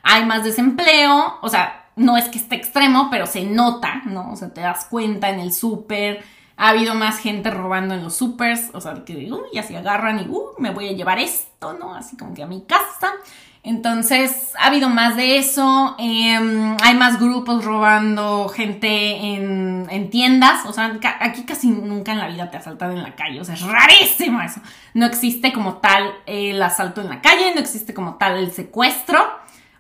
hay 0.04 0.26
más 0.26 0.44
desempleo, 0.44 1.40
o 1.42 1.48
sea, 1.48 1.86
no 1.96 2.18
es 2.18 2.26
que 2.26 2.38
esté 2.38 2.56
extremo, 2.56 3.08
pero 3.10 3.26
se 3.26 3.44
nota, 3.44 4.02
¿no? 4.06 4.32
O 4.32 4.36
sea, 4.36 4.54
te 4.54 4.62
das 4.62 4.86
cuenta 4.86 5.30
en 5.30 5.40
el 5.40 5.54
súper. 5.54 6.24
Ha 6.58 6.70
habido 6.70 6.94
más 6.94 7.20
gente 7.20 7.52
robando 7.52 7.94
en 7.94 8.04
los 8.04 8.18
supers, 8.18 8.70
o 8.74 8.82
sea, 8.82 9.06
que 9.06 9.32
uy, 9.32 9.58
así 9.58 9.76
agarran 9.78 10.20
y 10.20 10.28
uh, 10.28 10.56
me 10.58 10.72
voy 10.72 10.90
a 10.90 10.92
llevar 10.92 11.20
esto, 11.20 11.74
¿no? 11.74 11.96
Así 11.96 12.18
como 12.18 12.34
que 12.34 12.44
a 12.44 12.48
mi 12.48 12.64
casa. 12.64 13.14
Entonces, 13.62 14.54
ha 14.58 14.68
habido 14.68 14.90
más 14.90 15.16
de 15.18 15.38
eso. 15.38 15.96
Em, 16.00 16.78
hay 16.82 16.96
más 16.96 17.20
grupos 17.20 17.66
robando 17.66 18.48
gente 18.50 18.88
en, 18.88 20.10
tiendas. 20.10 20.66
O 20.66 20.74
sea, 20.74 20.98
aquí 21.20 21.44
casi 21.44 21.70
nunca 21.70 22.14
en 22.14 22.20
la 22.20 22.28
vida 22.28 22.50
te 22.50 22.58
asaltan 22.58 22.92
en 22.92 23.04
la 23.04 23.16
calle. 23.16 23.42
O 23.42 23.44
sea, 23.44 23.56
es 23.56 23.62
rarísimo 23.62 24.42
eso. 24.42 24.62
No 24.94 25.06
existe 25.06 25.54
como 25.54 25.78
tal 25.78 26.14
el 26.26 26.62
asalto 26.62 27.02
en 27.02 27.10
la 27.10 27.22
calle, 27.22 27.54
no 27.54 27.60
existe 27.60 27.94
como 27.94 28.16
tal 28.16 28.38
el 28.38 28.52
secuestro. 28.52 29.20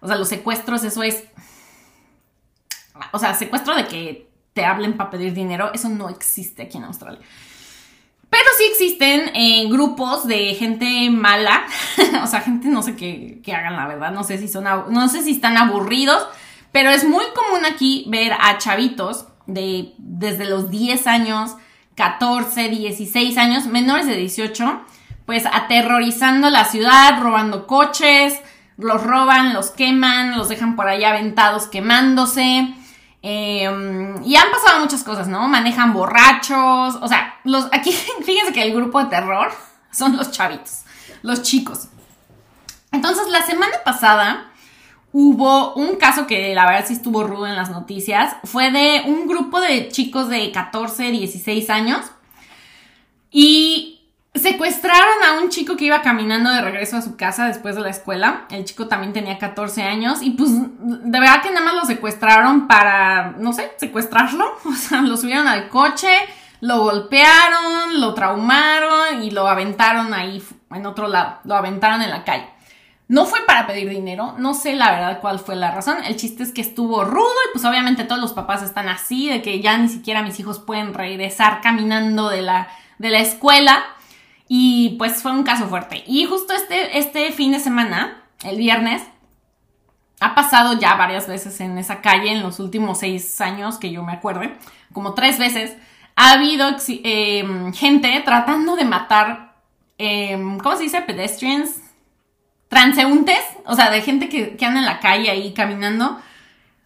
O 0.01 0.07
sea, 0.07 0.17
los 0.17 0.29
secuestros, 0.29 0.83
eso 0.83 1.03
es 1.03 1.23
o 3.11 3.19
sea, 3.19 3.33
secuestro 3.33 3.75
de 3.75 3.87
que 3.87 4.29
te 4.53 4.65
hablen 4.65 4.97
para 4.97 5.09
pedir 5.09 5.33
dinero, 5.33 5.71
eso 5.73 5.89
no 5.89 6.09
existe 6.09 6.63
aquí 6.63 6.77
en 6.77 6.83
Australia. 6.85 7.19
Pero 8.29 8.43
sí 8.57 8.63
existen 8.69 9.31
eh, 9.33 9.67
grupos 9.69 10.27
de 10.27 10.53
gente 10.53 11.09
mala, 11.09 11.63
o 12.23 12.27
sea, 12.27 12.41
gente 12.41 12.67
no 12.67 12.83
sé 12.83 12.95
qué, 12.95 13.41
hagan 13.53 13.75
la 13.75 13.87
verdad, 13.87 14.11
no 14.11 14.23
sé 14.23 14.37
si 14.37 14.47
son, 14.47 14.65
no 14.65 15.09
sé 15.09 15.23
si 15.23 15.31
están 15.31 15.57
aburridos, 15.57 16.27
pero 16.71 16.91
es 16.91 17.03
muy 17.03 17.25
común 17.33 17.65
aquí 17.65 18.05
ver 18.07 18.33
a 18.33 18.57
chavitos 18.59 19.25
de 19.47 19.93
desde 19.97 20.45
los 20.45 20.69
10 20.69 21.07
años, 21.07 21.55
14, 21.95 22.69
16 22.69 23.37
años, 23.37 23.65
menores 23.65 24.05
de 24.05 24.15
18, 24.15 24.81
pues 25.25 25.45
aterrorizando 25.51 26.49
la 26.49 26.65
ciudad, 26.65 27.19
robando 27.19 27.65
coches, 27.65 28.39
los 28.77 29.03
roban, 29.03 29.53
los 29.53 29.71
queman, 29.71 30.37
los 30.37 30.49
dejan 30.49 30.75
por 30.75 30.87
ahí 30.87 31.03
aventados 31.03 31.67
quemándose. 31.67 32.73
Em, 33.21 34.23
y 34.23 34.35
han 34.37 34.49
pasado 34.49 34.79
muchas 34.79 35.03
cosas, 35.03 35.27
¿no? 35.27 35.47
Manejan 35.47 35.93
borrachos, 35.93 36.95
o 37.01 37.07
sea, 37.07 37.35
los, 37.43 37.65
aquí 37.71 37.91
fíjense 38.23 38.53
que 38.53 38.63
el 38.63 38.73
grupo 38.73 39.03
de 39.03 39.09
terror 39.09 39.51
son 39.91 40.15
los 40.15 40.31
chavitos, 40.31 40.83
los 41.21 41.41
chicos. 41.41 41.89
Entonces, 42.91 43.27
la 43.27 43.41
semana 43.41 43.75
pasada 43.83 44.51
hubo 45.11 45.73
un 45.73 45.97
caso 45.97 46.27
que 46.27 46.53
la 46.53 46.65
verdad 46.65 46.85
sí 46.87 46.93
estuvo 46.93 47.23
rudo 47.23 47.47
en 47.47 47.55
las 47.55 47.69
noticias, 47.71 48.35
fue 48.45 48.71
de 48.71 49.03
un 49.05 49.27
grupo 49.27 49.59
de 49.59 49.89
chicos 49.89 50.29
de 50.29 50.51
14, 50.51 51.11
16 51.11 51.69
años 51.69 52.05
y 53.31 53.98
Secuestraron 54.39 55.23
a 55.27 55.41
un 55.41 55.49
chico 55.49 55.75
que 55.75 55.85
iba 55.85 56.01
caminando 56.01 56.49
de 56.51 56.61
regreso 56.61 56.97
a 56.97 57.01
su 57.01 57.17
casa 57.17 57.47
después 57.47 57.75
de 57.75 57.81
la 57.81 57.89
escuela. 57.89 58.45
El 58.49 58.65
chico 58.65 58.87
también 58.87 59.13
tenía 59.13 59.37
14 59.37 59.83
años 59.83 60.21
y 60.21 60.31
pues 60.31 60.51
de 60.51 61.19
verdad 61.19 61.41
que 61.41 61.51
nada 61.51 61.65
más 61.65 61.75
lo 61.75 61.85
secuestraron 61.85 62.67
para, 62.67 63.31
no 63.37 63.53
sé, 63.53 63.71
secuestrarlo. 63.77 64.45
O 64.65 64.73
sea, 64.73 65.01
lo 65.01 65.17
subieron 65.17 65.47
al 65.47 65.67
coche, 65.67 66.09
lo 66.61 66.79
golpearon, 66.79 67.99
lo 67.99 68.13
traumaron 68.13 69.23
y 69.23 69.31
lo 69.31 69.47
aventaron 69.47 70.13
ahí 70.13 70.43
en 70.71 70.85
otro 70.85 71.07
lado. 71.07 71.39
Lo 71.43 71.55
aventaron 71.55 72.01
en 72.01 72.09
la 72.09 72.23
calle. 72.23 72.47
No 73.09 73.25
fue 73.25 73.39
para 73.47 73.65
pedir 73.65 73.89
dinero, 73.89 74.35
no 74.37 74.53
sé 74.53 74.75
la 74.75 74.91
verdad 74.91 75.19
cuál 75.19 75.39
fue 75.39 75.55
la 75.55 75.71
razón. 75.71 75.97
El 76.05 76.15
chiste 76.15 76.43
es 76.43 76.51
que 76.51 76.61
estuvo 76.61 77.03
rudo 77.03 77.33
y 77.49 77.53
pues 77.53 77.65
obviamente 77.65 78.03
todos 78.03 78.21
los 78.21 78.33
papás 78.33 78.61
están 78.61 78.87
así, 78.87 79.27
de 79.27 79.41
que 79.41 79.61
ya 79.61 79.79
ni 79.79 79.89
siquiera 79.89 80.21
mis 80.21 80.39
hijos 80.39 80.59
pueden 80.59 80.93
regresar 80.93 81.59
caminando 81.61 82.29
de 82.29 82.43
la, 82.43 82.67
de 82.99 83.09
la 83.09 83.19
escuela. 83.19 83.83
Y 84.51 84.95
pues 84.97 85.21
fue 85.21 85.31
un 85.31 85.43
caso 85.43 85.67
fuerte. 85.67 86.03
Y 86.07 86.25
justo 86.25 86.53
este, 86.53 86.97
este 86.97 87.31
fin 87.31 87.51
de 87.51 87.59
semana, 87.59 88.23
el 88.43 88.57
viernes, 88.57 89.03
ha 90.19 90.33
pasado 90.33 90.73
ya 90.73 90.95
varias 90.95 91.27
veces 91.27 91.61
en 91.61 91.77
esa 91.77 92.01
calle 92.01 92.31
en 92.31 92.41
los 92.41 92.59
últimos 92.59 92.99
seis 92.99 93.39
años 93.41 93.77
que 93.77 93.91
yo 93.91 94.03
me 94.03 94.11
acuerde, 94.11 94.57
como 94.91 95.13
tres 95.13 95.37
veces, 95.37 95.77
ha 96.15 96.31
habido 96.31 96.75
em, 97.03 97.71
gente 97.73 98.21
tratando 98.25 98.75
de 98.75 98.85
matar, 98.85 99.55
em, 99.99 100.57
¿cómo 100.57 100.75
se 100.75 100.83
dice? 100.83 101.01
Pedestrians, 101.03 101.81
transeúntes, 102.69 103.39
o 103.65 103.75
sea, 103.75 103.91
de 103.91 104.01
gente 104.01 104.29
que, 104.29 104.57
que 104.57 104.65
anda 104.65 104.79
en 104.79 104.87
la 104.87 104.99
calle 104.99 105.29
ahí 105.29 105.53
caminando. 105.53 106.19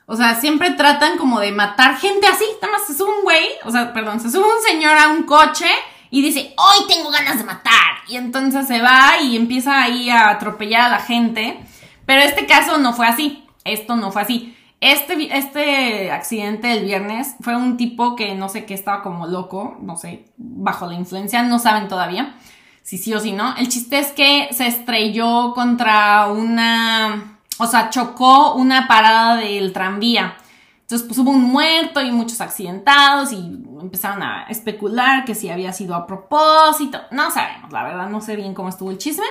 O 0.06 0.18
sea, 0.18 0.36
siempre 0.36 0.72
tratan 0.72 1.18
como 1.18 1.40
de 1.40 1.54
matar 1.54 1.98
gente 1.98 2.28
así. 2.28 2.44
Nada 2.62 2.74
más 2.74 2.88
se 2.88 2.94
sube 2.94 3.10
un 3.10 3.24
güey, 3.24 3.48
o 3.64 3.72
sea, 3.72 3.94
perdón, 3.94 4.20
se 4.20 4.30
sube 4.30 4.44
un 4.44 4.62
señor 4.62 4.98
a 4.98 5.08
un 5.08 5.24
coche 5.24 5.70
y 6.14 6.22
dice, 6.22 6.54
hoy 6.58 6.86
tengo 6.88 7.10
ganas 7.10 7.40
de 7.40 7.44
matar. 7.44 7.98
Y 8.08 8.18
entonces 8.18 8.68
se 8.68 8.84
va 8.84 9.20
y 9.20 9.36
empieza 9.36 9.82
ahí 9.82 10.12
a 10.12 10.30
atropellar 10.30 10.82
a 10.82 10.90
la 10.90 11.00
gente. 11.00 11.60
Pero 12.06 12.22
este 12.22 12.46
caso 12.46 12.78
no 12.78 12.94
fue 12.94 13.08
así. 13.08 13.44
Esto 13.64 13.96
no 13.96 14.12
fue 14.12 14.22
así. 14.22 14.56
Este, 14.80 15.36
este 15.36 16.12
accidente 16.12 16.68
del 16.68 16.86
viernes 16.86 17.34
fue 17.42 17.56
un 17.56 17.78
tipo 17.78 18.16
que 18.16 18.36
no 18.36 18.48
sé 18.48 18.66
qué 18.66 18.76
estaba 18.76 19.02
como 19.02 19.26
loco, 19.26 19.76
no 19.82 19.98
sé, 19.98 20.26
bajo 20.38 20.86
la 20.86 20.94
influencia, 20.94 21.42
no 21.42 21.58
saben 21.58 21.88
todavía 21.88 22.36
si 22.84 23.00
sí 23.00 23.12
o 23.16 23.20
si 23.20 23.32
no. 23.32 23.56
El 23.56 23.70
chiste 23.70 23.98
es 23.98 24.12
que 24.12 24.50
se 24.52 24.68
estrelló 24.68 25.54
contra 25.56 26.28
una, 26.28 27.40
o 27.58 27.66
sea, 27.66 27.90
chocó 27.90 28.54
una 28.54 28.88
parada 28.88 29.38
del 29.38 29.74
tranvía. 29.74 30.36
Entonces, 30.84 31.08
pues 31.08 31.18
hubo 31.18 31.32
un 31.32 31.44
muerto 31.44 32.02
y 32.02 32.12
muchos 32.12 32.42
accidentados 32.42 33.32
y 33.32 33.38
empezaron 33.82 34.22
a 34.22 34.44
especular 34.50 35.24
que 35.26 35.34
si 35.34 35.50
había 35.50 35.72
sido 35.74 35.96
a 35.96 36.06
propósito. 36.06 37.02
No 37.10 37.32
sabemos, 37.32 37.72
la 37.72 37.84
verdad, 37.84 38.10
no 38.10 38.22
sé 38.22 38.36
bien 38.36 38.54
cómo 38.54 38.70
estuvo 38.70 38.92
el 38.92 38.98
chisme. 38.98 39.26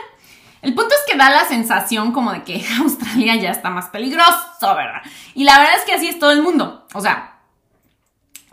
El 0.63 0.75
punto 0.75 0.95
es 0.95 1.13
que 1.13 1.19
da 1.19 1.29
la 1.31 1.45
sensación 1.45 2.13
como 2.13 2.33
de 2.33 2.43
que 2.43 2.65
Australia 2.81 3.37
ya 3.37 3.51
está 3.51 3.69
más 3.69 3.91
peligroso, 3.91 4.33
¿verdad? 4.63 5.03
Y 5.35 5.45
la 5.45 5.59
verdad 5.59 5.75
es 5.77 5.85
que 5.85 5.93
así 5.93 6.09
es 6.09 6.19
todo 6.19 6.31
el 6.31 6.43
mundo. 6.43 6.87
O 6.95 7.01
sea, 7.01 7.41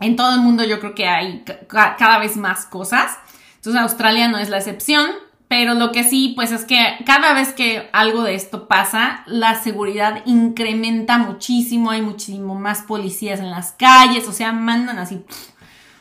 en 0.00 0.16
todo 0.16 0.34
el 0.34 0.40
mundo 0.40 0.64
yo 0.64 0.78
creo 0.78 0.94
que 0.94 1.08
hay 1.08 1.44
cada 1.66 2.18
vez 2.18 2.36
más 2.36 2.66
cosas. 2.66 3.16
Entonces 3.56 3.80
Australia 3.80 4.28
no 4.28 4.38
es 4.38 4.50
la 4.50 4.58
excepción. 4.58 5.10
Pero 5.50 5.74
lo 5.74 5.90
que 5.90 6.04
sí, 6.04 6.32
pues 6.36 6.52
es 6.52 6.64
que 6.64 6.78
cada 7.04 7.34
vez 7.34 7.52
que 7.52 7.90
algo 7.92 8.22
de 8.22 8.36
esto 8.36 8.68
pasa, 8.68 9.24
la 9.26 9.56
seguridad 9.56 10.22
incrementa 10.24 11.18
muchísimo, 11.18 11.90
hay 11.90 12.02
muchísimo 12.02 12.54
más 12.54 12.82
policías 12.82 13.40
en 13.40 13.50
las 13.50 13.72
calles, 13.72 14.28
o 14.28 14.32
sea, 14.32 14.52
mandan 14.52 15.00
así 15.00 15.24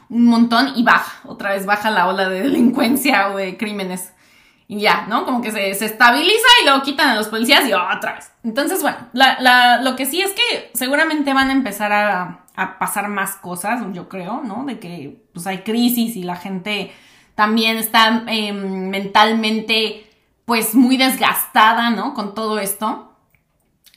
un 0.07 0.25
montón 0.25 0.73
y 0.75 0.83
baja, 0.83 1.27
otra 1.27 1.53
vez 1.55 1.65
baja 1.65 1.89
la 1.89 2.07
ola 2.07 2.29
de 2.29 2.41
delincuencia 2.41 3.29
o 3.29 3.37
de 3.37 3.57
crímenes. 3.57 4.13
Y 4.67 4.81
ya, 4.81 5.07
¿no? 5.09 5.25
Como 5.25 5.41
que 5.41 5.51
se, 5.51 5.71
estabiliza 5.71 6.47
y 6.61 6.65
luego 6.65 6.83
quitan 6.83 7.09
a 7.09 7.15
los 7.15 7.27
policías 7.27 7.67
y 7.67 7.73
otra 7.73 8.17
vez. 8.17 8.31
Entonces, 8.43 8.83
bueno, 8.83 8.99
lo 9.81 9.95
que 9.95 10.05
sí 10.05 10.21
es 10.21 10.29
que 10.33 10.69
seguramente 10.75 11.33
van 11.33 11.49
a 11.49 11.53
empezar 11.53 11.91
a, 11.91 12.45
a 12.55 12.77
pasar 12.77 13.07
más 13.07 13.37
cosas, 13.37 13.81
yo 13.93 14.09
creo, 14.09 14.43
¿no? 14.43 14.65
De 14.65 14.77
que 14.77 15.23
pues 15.33 15.47
hay 15.47 15.63
crisis 15.63 16.15
y 16.15 16.21
la 16.21 16.35
gente 16.35 16.91
también 17.39 17.77
está 17.77 18.25
em, 18.27 18.89
mentalmente 18.89 20.11
pues 20.43 20.75
muy 20.75 20.97
desgastada, 20.97 21.89
¿no? 21.89 22.13
Con 22.13 22.35
todo 22.35 22.59
esto. 22.59 23.15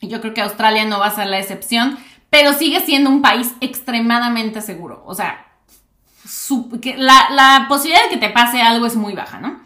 Yo 0.01 0.21
creo 0.21 0.33
que 0.33 0.43
Australia 0.43 0.85
no 0.85 1.01
va 1.01 1.07
a 1.07 1.15
ser 1.17 1.27
la 1.27 1.41
excepción, 1.41 1.99
pero 2.31 2.53
sigue 2.53 2.79
siendo 2.83 3.11
un 3.11 3.21
país 3.21 3.53
extremadamente 3.61 4.61
seguro. 4.61 5.03
O 5.07 5.17
sea, 5.17 5.45
la, 6.99 7.31
la, 7.31 7.67
posibilidad 7.69 8.05
de 8.05 8.11
que 8.11 8.25
te 8.29 8.31
pase 8.31 8.63
algo 8.63 8.87
es 8.87 8.95
muy 8.95 9.15
baja, 9.15 9.41
¿no? 9.41 9.61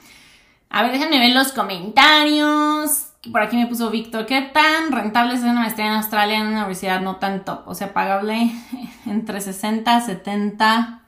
A 0.70 0.82
ver, 0.82 0.92
déjenme 0.92 1.18
ver 1.18 1.34
los 1.34 1.52
comentarios. 1.52 3.08
Por 3.30 3.42
aquí 3.42 3.58
me 3.58 3.66
puso 3.66 3.90
Víctor, 3.90 4.24
¿qué 4.24 4.40
tan 4.40 4.90
rentable 4.90 5.34
es 5.34 5.42
una 5.42 5.52
maestría 5.52 5.88
en 5.88 5.92
Australia 5.92 6.36
en 6.36 6.46
una 6.46 6.60
universidad 6.60 7.02
no 7.02 7.16
tan 7.16 7.44
top? 7.44 7.68
O 7.68 7.74
sea, 7.74 7.92
pagable 7.92 8.52
entre 9.04 9.42
60 9.42 10.00
70 10.00 11.02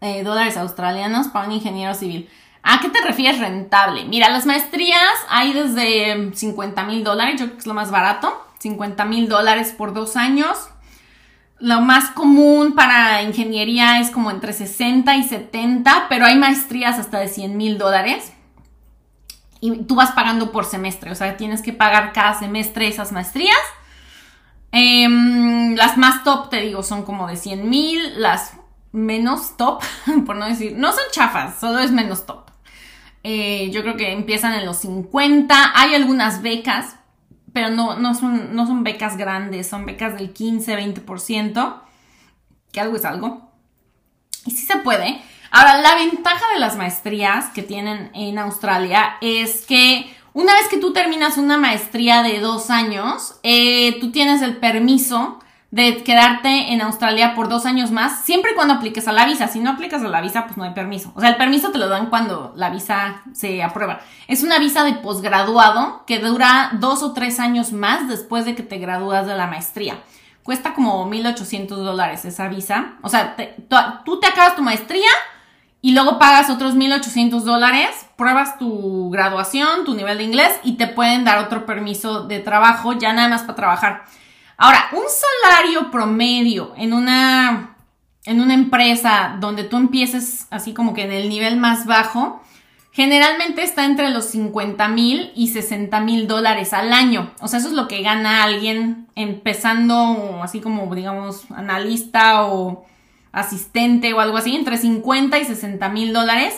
eh, 0.00 0.22
dólares 0.22 0.56
australianos 0.56 1.28
para 1.28 1.46
un 1.46 1.52
ingeniero 1.52 1.94
civil. 1.94 2.28
¿A 2.62 2.80
qué 2.80 2.88
te 2.88 3.00
refieres 3.00 3.38
rentable? 3.38 4.04
Mira, 4.04 4.28
las 4.28 4.44
maestrías 4.44 5.00
hay 5.28 5.52
desde 5.52 6.34
50 6.34 6.82
mil 6.84 7.04
dólares, 7.04 7.34
yo 7.38 7.46
creo 7.46 7.56
que 7.56 7.60
es 7.60 7.66
lo 7.66 7.74
más 7.74 7.90
barato, 7.90 8.44
50 8.58 9.04
mil 9.04 9.28
dólares 9.28 9.72
por 9.76 9.94
dos 9.94 10.16
años. 10.16 10.68
Lo 11.58 11.80
más 11.80 12.10
común 12.10 12.74
para 12.74 13.22
ingeniería 13.22 14.00
es 14.00 14.10
como 14.10 14.30
entre 14.30 14.52
60 14.52 15.16
y 15.16 15.22
70, 15.22 16.06
pero 16.08 16.26
hay 16.26 16.36
maestrías 16.36 16.98
hasta 16.98 17.18
de 17.20 17.28
100 17.28 17.56
mil 17.56 17.78
dólares. 17.78 18.32
Y 19.60 19.84
tú 19.84 19.94
vas 19.94 20.12
pagando 20.12 20.52
por 20.52 20.64
semestre, 20.64 21.12
o 21.12 21.14
sea, 21.14 21.36
tienes 21.36 21.62
que 21.62 21.72
pagar 21.72 22.12
cada 22.12 22.34
semestre 22.34 22.88
esas 22.88 23.12
maestrías. 23.12 23.56
Em, 24.72 25.74
las 25.76 25.96
más 25.96 26.24
top, 26.24 26.50
te 26.50 26.60
digo, 26.60 26.82
son 26.82 27.04
como 27.04 27.26
de 27.28 27.36
100 27.36 27.70
mil, 27.70 28.20
las 28.20 28.58
menos 28.96 29.56
top, 29.56 29.82
por 30.26 30.36
no 30.36 30.46
decir, 30.46 30.74
no 30.76 30.90
son 30.90 31.04
chafas, 31.12 31.60
solo 31.60 31.78
es 31.78 31.92
menos 31.92 32.26
top. 32.26 32.50
Eh, 33.22 33.70
yo 33.70 33.82
creo 33.82 33.96
que 33.96 34.12
empiezan 34.12 34.54
en 34.54 34.64
los 34.64 34.78
50, 34.78 35.72
hay 35.74 35.94
algunas 35.94 36.42
becas, 36.42 36.96
pero 37.52 37.70
no, 37.70 37.96
no, 37.96 38.14
son, 38.14 38.54
no 38.54 38.66
son 38.66 38.84
becas 38.84 39.16
grandes, 39.16 39.68
son 39.68 39.84
becas 39.84 40.16
del 40.16 40.32
15, 40.32 40.78
20%, 40.78 41.82
que 42.72 42.80
algo 42.80 42.96
es 42.96 43.04
algo. 43.04 43.50
Y 44.44 44.52
sí 44.52 44.64
se 44.64 44.78
puede. 44.78 45.20
Ahora, 45.50 45.80
la 45.80 45.96
ventaja 45.96 46.44
de 46.54 46.60
las 46.60 46.76
maestrías 46.76 47.46
que 47.46 47.62
tienen 47.62 48.10
en 48.14 48.38
Australia 48.38 49.16
es 49.20 49.66
que 49.66 50.10
una 50.32 50.52
vez 50.54 50.68
que 50.68 50.78
tú 50.78 50.92
terminas 50.92 51.38
una 51.38 51.58
maestría 51.58 52.22
de 52.22 52.40
dos 52.40 52.70
años, 52.70 53.40
eh, 53.42 53.98
tú 54.00 54.10
tienes 54.12 54.42
el 54.42 54.58
permiso 54.58 55.40
de 55.70 56.02
quedarte 56.04 56.72
en 56.72 56.80
Australia 56.80 57.34
por 57.34 57.48
dos 57.48 57.66
años 57.66 57.90
más, 57.90 58.24
siempre 58.24 58.52
y 58.52 58.54
cuando 58.54 58.74
apliques 58.74 59.08
a 59.08 59.12
la 59.12 59.26
visa. 59.26 59.48
Si 59.48 59.58
no 59.58 59.70
aplicas 59.70 60.02
a 60.02 60.08
la 60.08 60.20
visa, 60.20 60.46
pues 60.46 60.56
no 60.56 60.64
hay 60.64 60.70
permiso. 60.70 61.12
O 61.14 61.20
sea, 61.20 61.28
el 61.30 61.36
permiso 61.36 61.70
te 61.70 61.78
lo 61.78 61.88
dan 61.88 62.06
cuando 62.06 62.52
la 62.56 62.70
visa 62.70 63.22
se 63.32 63.62
aprueba. 63.62 64.00
Es 64.28 64.42
una 64.42 64.58
visa 64.58 64.84
de 64.84 64.94
posgraduado 64.94 66.04
que 66.06 66.18
dura 66.18 66.70
dos 66.74 67.02
o 67.02 67.12
tres 67.12 67.40
años 67.40 67.72
más 67.72 68.08
después 68.08 68.44
de 68.44 68.54
que 68.54 68.62
te 68.62 68.78
gradúas 68.78 69.26
de 69.26 69.36
la 69.36 69.46
maestría. 69.46 69.98
Cuesta 70.42 70.74
como 70.74 71.10
1.800 71.10 71.66
dólares 71.68 72.24
esa 72.24 72.48
visa. 72.48 72.94
O 73.02 73.08
sea, 73.08 73.34
tú 74.04 74.20
te 74.20 74.28
acabas 74.28 74.54
tu 74.54 74.62
maestría 74.62 75.10
y 75.82 75.92
luego 75.92 76.18
pagas 76.18 76.50
otros 76.50 76.76
1.800 76.76 77.40
dólares, 77.42 77.90
pruebas 78.16 78.56
tu 78.56 79.10
graduación, 79.10 79.84
tu 79.84 79.94
nivel 79.94 80.18
de 80.18 80.24
inglés 80.24 80.52
y 80.62 80.76
te 80.76 80.86
pueden 80.86 81.24
dar 81.24 81.38
otro 81.38 81.66
permiso 81.66 82.22
de 82.22 82.38
trabajo 82.38 82.92
ya 82.92 83.12
nada 83.12 83.28
más 83.28 83.42
para 83.42 83.56
trabajar. 83.56 84.04
Ahora, 84.58 84.88
un 84.92 85.02
salario 85.08 85.90
promedio 85.90 86.72
en 86.76 86.94
una, 86.94 87.76
en 88.24 88.40
una 88.40 88.54
empresa 88.54 89.36
donde 89.38 89.64
tú 89.64 89.76
empieces 89.76 90.46
así 90.50 90.72
como 90.72 90.94
que 90.94 91.02
en 91.02 91.12
el 91.12 91.28
nivel 91.28 91.58
más 91.58 91.84
bajo, 91.84 92.40
generalmente 92.90 93.62
está 93.62 93.84
entre 93.84 94.08
los 94.08 94.24
50 94.26 94.88
mil 94.88 95.30
y 95.34 95.48
60 95.48 96.00
mil 96.00 96.26
dólares 96.26 96.72
al 96.72 96.94
año. 96.94 97.32
O 97.40 97.48
sea, 97.48 97.58
eso 97.58 97.68
es 97.68 97.74
lo 97.74 97.86
que 97.86 98.00
gana 98.00 98.42
alguien 98.42 99.08
empezando 99.14 100.40
así 100.42 100.60
como, 100.60 100.94
digamos, 100.94 101.50
analista 101.50 102.46
o 102.46 102.86
asistente 103.32 104.14
o 104.14 104.20
algo 104.20 104.38
así, 104.38 104.56
entre 104.56 104.78
50 104.78 105.38
y 105.38 105.44
60 105.44 105.86
mil 105.90 106.14
dólares. 106.14 106.54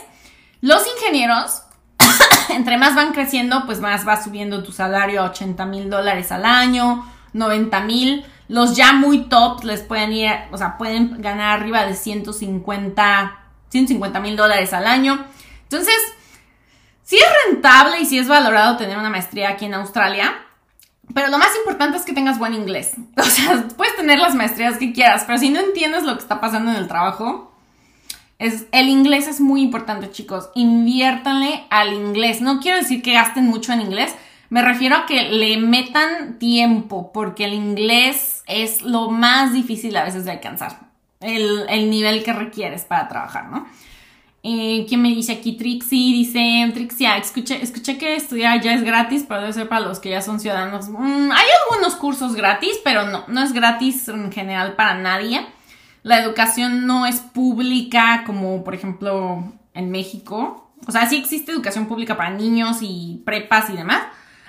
Los 0.60 0.84
ingenieros, 0.96 1.62
entre 2.50 2.76
más 2.76 2.94
van 2.94 3.12
creciendo, 3.12 3.66
pues 3.66 3.80
más 3.80 4.06
va 4.06 4.22
subiendo 4.22 4.62
tu 4.62 4.70
salario 4.70 5.22
a 5.22 5.30
80 5.30 5.66
mil 5.66 5.90
dólares 5.90 6.30
al 6.30 6.44
año 6.44 7.04
90 7.38 7.80
mil. 7.80 8.24
Los 8.48 8.76
ya 8.76 8.92
muy 8.92 9.24
tops 9.24 9.64
les 9.64 9.80
pueden 9.80 10.12
ir, 10.12 10.30
o 10.50 10.58
sea, 10.58 10.78
pueden 10.78 11.20
ganar 11.20 11.60
arriba 11.60 11.84
de 11.86 11.94
150, 11.94 13.38
150 13.68 14.20
mil 14.20 14.36
dólares 14.36 14.72
al 14.72 14.86
año. 14.86 15.24
Entonces, 15.62 15.96
sí 17.02 17.16
es 17.16 17.26
rentable 17.46 18.00
y 18.00 18.06
sí 18.06 18.18
es 18.18 18.28
valorado 18.28 18.76
tener 18.76 18.98
una 18.98 19.10
maestría 19.10 19.50
aquí 19.50 19.66
en 19.66 19.74
Australia. 19.74 20.34
Pero 21.14 21.28
lo 21.28 21.38
más 21.38 21.50
importante 21.56 21.96
es 21.96 22.04
que 22.04 22.12
tengas 22.12 22.38
buen 22.38 22.54
inglés. 22.54 22.92
O 23.16 23.22
sea, 23.22 23.66
puedes 23.76 23.96
tener 23.96 24.18
las 24.18 24.34
maestrías 24.34 24.78
que 24.78 24.92
quieras, 24.92 25.24
pero 25.26 25.38
si 25.38 25.50
no 25.50 25.60
entiendes 25.60 26.04
lo 26.04 26.14
que 26.14 26.22
está 26.22 26.40
pasando 26.40 26.70
en 26.70 26.76
el 26.76 26.88
trabajo, 26.88 27.52
es, 28.38 28.66
el 28.72 28.88
inglés 28.88 29.26
es 29.26 29.40
muy 29.40 29.62
importante, 29.62 30.10
chicos. 30.10 30.50
Inviértanle 30.54 31.66
al 31.70 31.92
inglés. 31.92 32.40
No 32.40 32.60
quiero 32.60 32.78
decir 32.78 33.02
que 33.02 33.12
gasten 33.12 33.46
mucho 33.46 33.72
en 33.72 33.80
inglés, 33.80 34.14
me 34.50 34.62
refiero 34.62 34.96
a 34.96 35.06
que 35.06 35.22
le 35.30 35.58
metan 35.58 36.38
tiempo, 36.38 37.12
porque 37.12 37.44
el 37.44 37.54
inglés 37.54 38.42
es 38.46 38.82
lo 38.82 39.10
más 39.10 39.52
difícil 39.52 39.96
a 39.96 40.04
veces 40.04 40.24
de 40.24 40.32
alcanzar, 40.32 40.78
el, 41.20 41.90
nivel 41.90 42.22
que 42.22 42.32
requieres 42.32 42.84
para 42.84 43.08
trabajar, 43.08 43.48
¿no? 43.48 43.66
Eh, 44.44 44.86
¿Quién 44.88 45.02
me 45.02 45.08
dice 45.08 45.32
aquí? 45.32 45.56
Trixie 45.56 46.14
dice, 46.14 46.70
Trixie, 46.72 47.08
escuché, 47.18 47.62
escuché 47.62 47.98
que 47.98 48.14
estudiar 48.14 48.60
ya 48.62 48.72
es 48.72 48.84
gratis, 48.84 49.24
pero 49.28 49.40
debe 49.40 49.52
ser 49.52 49.68
para 49.68 49.86
los 49.86 49.98
que 49.98 50.10
ya 50.10 50.22
son 50.22 50.40
ciudadanos. 50.40 50.88
Mm, 50.88 51.32
hay 51.32 51.46
algunos 51.64 51.96
cursos 51.96 52.34
gratis, 52.34 52.78
pero 52.84 53.04
no, 53.04 53.24
no 53.26 53.42
es 53.42 53.52
gratis 53.52 54.08
en 54.08 54.30
general 54.30 54.76
para 54.76 54.94
nadie. 54.94 55.44
La 56.04 56.22
educación 56.22 56.86
no 56.86 57.04
es 57.04 57.16
pública 57.16 58.22
como, 58.24 58.62
por 58.64 58.74
ejemplo, 58.74 59.52
en 59.74 59.90
México. 59.90 60.70
O 60.86 60.92
sea, 60.92 61.06
sí 61.08 61.16
existe 61.16 61.52
educación 61.52 61.86
pública 61.86 62.16
para 62.16 62.30
niños 62.30 62.78
y 62.80 63.22
prepas 63.26 63.68
y 63.70 63.76
demás, 63.76 64.02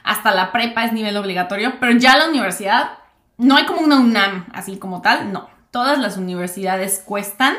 hasta 0.04 0.34
la 0.34 0.52
prepa 0.52 0.86
es 0.86 0.94
nivel 0.94 1.18
obligatorio, 1.18 1.80
pero 1.80 1.94
ya 1.94 2.18
la 2.18 2.30
universidad 2.30 3.00
no 3.38 3.56
hay 3.56 3.66
como 3.66 3.82
una 3.82 4.00
UNAM 4.00 4.48
así 4.54 4.78
como 4.78 5.02
tal, 5.02 5.32
no. 5.32 5.50
Todas 5.72 5.98
las 6.00 6.18
universidades 6.18 7.02
cuestan, 7.06 7.56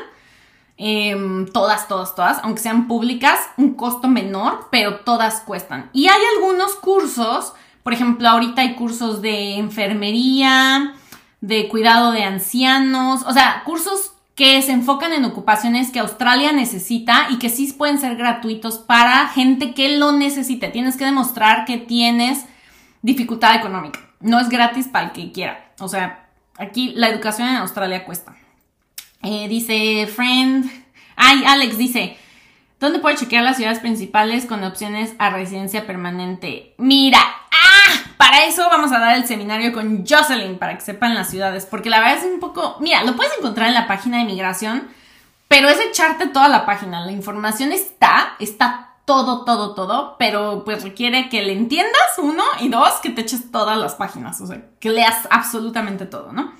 em, 0.76 1.46
todas, 1.46 1.88
todas, 1.88 2.14
todas, 2.14 2.38
aunque 2.42 2.60
sean 2.60 2.88
públicas, 2.88 3.38
un 3.56 3.74
costo 3.74 4.08
menor, 4.08 4.68
pero 4.70 5.00
todas 5.00 5.40
cuestan. 5.40 5.90
Y 5.92 6.08
hay 6.08 6.20
algunos 6.36 6.74
cursos, 6.74 7.54
por 7.82 7.92
ejemplo, 7.92 8.28
ahorita 8.28 8.62
hay 8.62 8.74
cursos 8.74 9.22
de 9.22 9.56
enfermería, 9.56 10.94
de 11.40 11.68
cuidado 11.68 12.12
de 12.12 12.24
ancianos, 12.24 13.22
o 13.26 13.32
sea, 13.32 13.62
cursos 13.64 14.12
que 14.40 14.62
se 14.62 14.72
enfocan 14.72 15.12
en 15.12 15.26
ocupaciones 15.26 15.90
que 15.90 15.98
Australia 15.98 16.50
necesita 16.50 17.26
y 17.28 17.38
que 17.38 17.50
sí 17.50 17.70
pueden 17.74 17.98
ser 17.98 18.16
gratuitos 18.16 18.78
para 18.78 19.28
gente 19.28 19.74
que 19.74 19.98
lo 19.98 20.12
necesite. 20.12 20.68
Tienes 20.68 20.96
que 20.96 21.04
demostrar 21.04 21.66
que 21.66 21.76
tienes 21.76 22.46
dificultad 23.02 23.56
económica. 23.56 24.00
No 24.18 24.40
es 24.40 24.48
gratis 24.48 24.88
para 24.88 25.08
el 25.08 25.12
que 25.12 25.30
quiera. 25.30 25.72
O 25.78 25.88
sea, 25.88 26.26
aquí 26.56 26.94
la 26.96 27.10
educación 27.10 27.48
en 27.48 27.56
Australia 27.56 28.06
cuesta. 28.06 28.34
Eh, 29.22 29.46
dice 29.46 30.06
Friend. 30.06 30.64
Ay, 31.16 31.44
Alex 31.46 31.76
dice. 31.76 32.16
¿Dónde 32.80 32.98
puedo 32.98 33.14
chequear 33.14 33.44
las 33.44 33.58
ciudades 33.58 33.78
principales 33.78 34.46
con 34.46 34.64
opciones 34.64 35.12
a 35.18 35.28
residencia 35.28 35.86
permanente? 35.86 36.74
Mira, 36.78 37.20
para 38.16 38.46
eso 38.46 38.66
vamos 38.70 38.90
a 38.90 38.98
dar 38.98 39.16
el 39.16 39.26
seminario 39.26 39.70
con 39.74 40.06
Jocelyn 40.06 40.58
para 40.58 40.76
que 40.76 40.80
sepan 40.80 41.14
las 41.14 41.28
ciudades, 41.28 41.66
porque 41.66 41.90
la 41.90 42.00
verdad 42.00 42.18
es 42.18 42.24
un 42.24 42.40
poco, 42.40 42.78
mira, 42.80 43.04
lo 43.04 43.16
puedes 43.16 43.36
encontrar 43.36 43.68
en 43.68 43.74
la 43.74 43.86
página 43.86 44.16
de 44.16 44.24
migración, 44.24 44.88
pero 45.46 45.68
es 45.68 45.78
echarte 45.78 46.28
toda 46.28 46.48
la 46.48 46.64
página, 46.64 47.04
la 47.04 47.12
información 47.12 47.70
está, 47.70 48.34
está 48.38 48.94
todo, 49.04 49.44
todo, 49.44 49.74
todo, 49.74 50.16
pero 50.18 50.64
pues 50.64 50.82
requiere 50.82 51.28
que 51.28 51.42
le 51.42 51.52
entiendas, 51.52 52.16
uno, 52.16 52.44
y 52.60 52.70
dos, 52.70 52.94
que 53.02 53.10
te 53.10 53.20
eches 53.20 53.50
todas 53.50 53.76
las 53.76 53.94
páginas, 53.94 54.40
o 54.40 54.46
sea, 54.46 54.62
que 54.78 54.88
leas 54.88 55.28
absolutamente 55.30 56.06
todo, 56.06 56.32
¿no? 56.32 56.54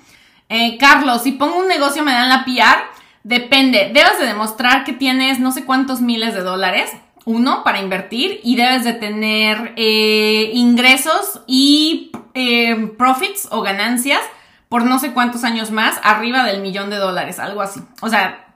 Eh, 0.49 0.77
Carlos, 0.77 1.23
si 1.23 1.31
pongo 1.31 1.57
un 1.57 1.67
negocio 1.67 2.03
me 2.03 2.11
dan 2.11 2.29
la 2.29 2.45
PR, 2.45 3.00
depende, 3.23 3.91
debes 3.93 4.19
de 4.19 4.25
demostrar 4.25 4.83
que 4.83 4.93
tienes 4.93 5.39
no 5.39 5.51
sé 5.51 5.65
cuántos 5.65 6.01
miles 6.01 6.33
de 6.33 6.41
dólares, 6.41 6.91
uno, 7.25 7.63
para 7.63 7.79
invertir 7.79 8.39
y 8.43 8.55
debes 8.55 8.83
de 8.83 8.93
tener 8.93 9.73
eh, 9.75 10.51
ingresos 10.53 11.41
y 11.45 12.11
eh, 12.33 12.93
profits 12.97 13.47
o 13.51 13.61
ganancias 13.61 14.21
por 14.69 14.85
no 14.85 14.99
sé 14.99 15.11
cuántos 15.11 15.43
años 15.43 15.69
más, 15.69 15.99
arriba 16.01 16.43
del 16.45 16.61
millón 16.61 16.89
de 16.89 16.95
dólares, 16.95 17.39
algo 17.39 17.61
así. 17.61 17.81
O 18.01 18.09
sea, 18.09 18.55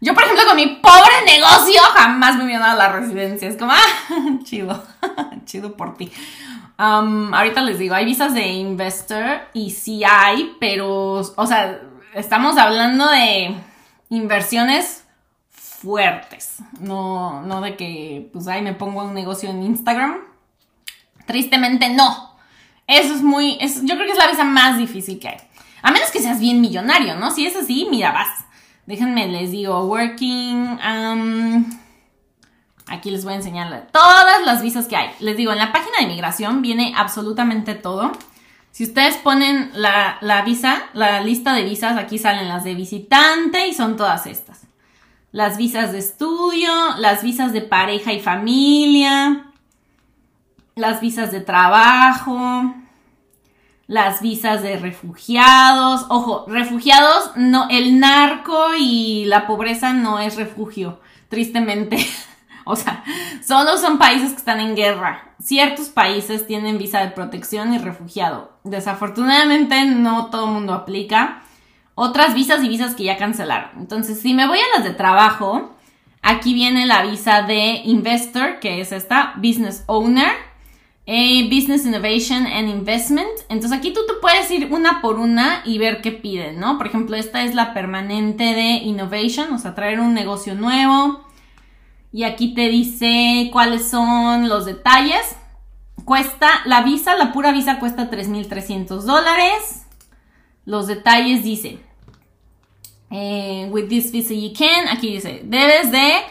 yo 0.00 0.14
por 0.14 0.24
ejemplo 0.24 0.44
con 0.46 0.56
mi 0.56 0.66
pobre 0.76 1.12
negocio 1.26 1.80
jamás 1.94 2.36
me 2.36 2.44
hubiera 2.44 2.66
dado 2.66 2.78
la 2.78 2.88
residencia. 2.88 3.48
Es 3.48 3.56
como, 3.56 3.72
ah, 3.72 4.08
chido, 4.44 4.82
chido 5.44 5.76
por 5.76 5.96
ti. 5.96 6.10
Um, 6.78 7.32
ahorita 7.32 7.60
les 7.60 7.78
digo, 7.78 7.94
hay 7.94 8.04
visas 8.04 8.34
de 8.34 8.46
investor 8.48 9.42
y 9.52 9.70
sí 9.70 10.02
hay, 10.02 10.56
pero, 10.58 11.20
o 11.20 11.46
sea, 11.46 11.78
estamos 12.14 12.56
hablando 12.56 13.08
de 13.08 13.54
inversiones 14.08 15.04
fuertes. 15.50 16.56
No, 16.80 17.42
no 17.42 17.60
de 17.60 17.76
que, 17.76 18.30
pues, 18.32 18.46
ahí 18.48 18.62
me 18.62 18.74
pongo 18.74 19.02
un 19.02 19.14
negocio 19.14 19.50
en 19.50 19.62
Instagram. 19.62 20.18
Tristemente 21.26 21.90
no. 21.90 22.34
Eso 22.86 23.14
es 23.14 23.22
muy, 23.22 23.58
yo 23.58 23.94
creo 23.94 24.06
que 24.06 24.12
es 24.12 24.18
la 24.18 24.28
visa 24.28 24.44
más 24.44 24.78
difícil 24.78 25.18
que 25.18 25.28
hay. 25.28 25.36
A 25.82 25.90
menos 25.90 26.10
que 26.10 26.20
seas 26.20 26.40
bien 26.40 26.60
millonario, 26.60 27.16
¿no? 27.16 27.30
Si 27.30 27.46
es 27.46 27.56
así, 27.56 27.86
mira, 27.90 28.12
vas. 28.12 28.44
Déjenme, 28.86 29.28
les 29.28 29.50
digo, 29.50 29.84
working, 29.86 30.78
um, 30.78 31.64
aquí 32.86 33.10
les 33.10 33.24
voy 33.24 33.32
a 33.32 33.36
enseñar 33.36 33.88
todas 33.90 34.44
las 34.44 34.62
visas 34.62 34.86
que 34.86 34.96
hay. 34.96 35.10
Les 35.20 35.36
digo, 35.36 35.52
en 35.52 35.58
la 35.58 35.72
página 35.72 35.98
de 36.00 36.06
migración 36.06 36.60
viene 36.60 36.92
absolutamente 36.96 37.74
todo. 37.74 38.12
Si 38.74 38.82
ustedes 38.82 39.16
ponen 39.16 39.70
la, 39.72 40.18
la 40.20 40.42
visa, 40.42 40.82
la 40.94 41.20
lista 41.20 41.54
de 41.54 41.62
visas, 41.62 41.96
aquí 41.96 42.18
salen 42.18 42.48
las 42.48 42.64
de 42.64 42.74
visitante 42.74 43.68
y 43.68 43.72
son 43.72 43.96
todas 43.96 44.26
estas 44.26 44.64
las 45.34 45.56
visas 45.56 45.90
de 45.90 45.98
estudio 45.98 46.70
las 46.98 47.24
visas 47.24 47.52
de 47.52 47.60
pareja 47.60 48.12
y 48.12 48.20
familia, 48.20 49.46
las 50.76 51.00
visas 51.00 51.32
de 51.32 51.40
trabajo, 51.40 52.72
las 53.88 54.22
visas 54.22 54.62
de 54.62 54.76
refugiados. 54.76 56.06
Ojo, 56.08 56.44
refugiados, 56.46 57.32
no, 57.34 57.66
el 57.68 57.98
narco 57.98 58.76
y 58.78 59.24
la 59.24 59.48
pobreza 59.48 59.92
no 59.92 60.20
es 60.20 60.36
refugio, 60.36 61.00
tristemente. 61.28 61.98
o 62.64 62.76
sea, 62.76 63.02
solo 63.44 63.76
son 63.76 63.98
países 63.98 64.30
que 64.30 64.38
están 64.38 64.60
en 64.60 64.76
guerra. 64.76 65.34
Ciertos 65.42 65.88
países 65.88 66.46
tienen 66.46 66.78
visa 66.78 67.00
de 67.00 67.10
protección 67.10 67.74
y 67.74 67.78
refugiado. 67.78 68.53
Desafortunadamente 68.64 69.84
no 69.84 70.26
todo 70.26 70.46
el 70.46 70.52
mundo 70.52 70.74
aplica. 70.74 71.42
Otras 71.94 72.34
visas 72.34 72.64
y 72.64 72.68
visas 72.68 72.94
que 72.94 73.04
ya 73.04 73.16
cancelaron. 73.16 73.70
Entonces, 73.78 74.20
si 74.20 74.34
me 74.34 74.48
voy 74.48 74.58
a 74.58 74.76
las 74.76 74.84
de 74.84 74.94
trabajo, 74.94 75.76
aquí 76.22 76.54
viene 76.54 76.86
la 76.86 77.04
visa 77.04 77.42
de 77.42 77.82
investor, 77.84 78.58
que 78.58 78.80
es 78.80 78.90
esta, 78.90 79.34
business 79.36 79.84
owner 79.86 80.32
eh, 81.06 81.50
Business 81.50 81.84
Innovation 81.84 82.46
and 82.46 82.68
Investment. 82.68 83.28
Entonces 83.48 83.78
aquí 83.78 83.92
tú 83.92 84.00
te 84.06 84.14
puedes 84.14 84.50
ir 84.50 84.72
una 84.72 85.02
por 85.02 85.18
una 85.18 85.62
y 85.64 85.78
ver 85.78 86.00
qué 86.00 86.12
piden, 86.12 86.58
¿no? 86.58 86.78
Por 86.78 86.86
ejemplo, 86.86 87.16
esta 87.16 87.44
es 87.44 87.54
la 87.54 87.74
permanente 87.74 88.44
de 88.44 88.76
Innovation, 88.84 89.52
o 89.52 89.58
sea, 89.58 89.74
traer 89.74 90.00
un 90.00 90.14
negocio 90.14 90.54
nuevo. 90.54 91.22
Y 92.12 92.24
aquí 92.24 92.54
te 92.54 92.68
dice 92.68 93.50
cuáles 93.52 93.88
son 93.90 94.48
los 94.48 94.64
detalles. 94.64 95.36
Cuesta, 96.04 96.48
la 96.66 96.82
visa, 96.82 97.16
la 97.16 97.32
pura 97.32 97.52
visa 97.52 97.78
cuesta 97.78 98.10
3.300 98.10 99.02
dólares. 99.02 99.86
Los 100.66 100.86
detalles 100.86 101.42
dice, 101.42 101.78
eh, 103.10 103.68
with 103.70 103.88
this 103.88 104.10
visa 104.10 104.34
you 104.34 104.52
can, 104.56 104.88
aquí 104.88 105.14
dice, 105.14 105.42
debes 105.44 105.90
de 105.90 106.22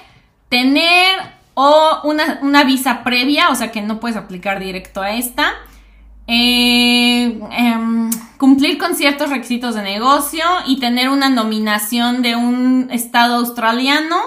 tener 0.50 1.20
o 1.56 2.02
una, 2.04 2.64
visa 2.64 3.04
previa, 3.04 3.50
o 3.50 3.56
sea 3.56 3.72
que 3.72 3.82
no 3.82 4.00
puedes 4.00 4.18
aplicar 4.18 4.60
directo 4.60 5.02
a 5.02 5.12
esta. 5.12 5.54
Eh, 6.28 7.40
em, 7.52 8.10
cumplir 8.38 8.78
con 8.78 8.96
ciertos 8.96 9.30
requisitos 9.30 9.76
de 9.76 9.84
negocio 9.84 10.44
y 10.66 10.80
tener 10.80 11.10
una 11.10 11.30
nominación 11.30 12.22
de 12.22 12.36
un 12.36 12.88
estado 12.92 13.36
australiano 13.36 14.18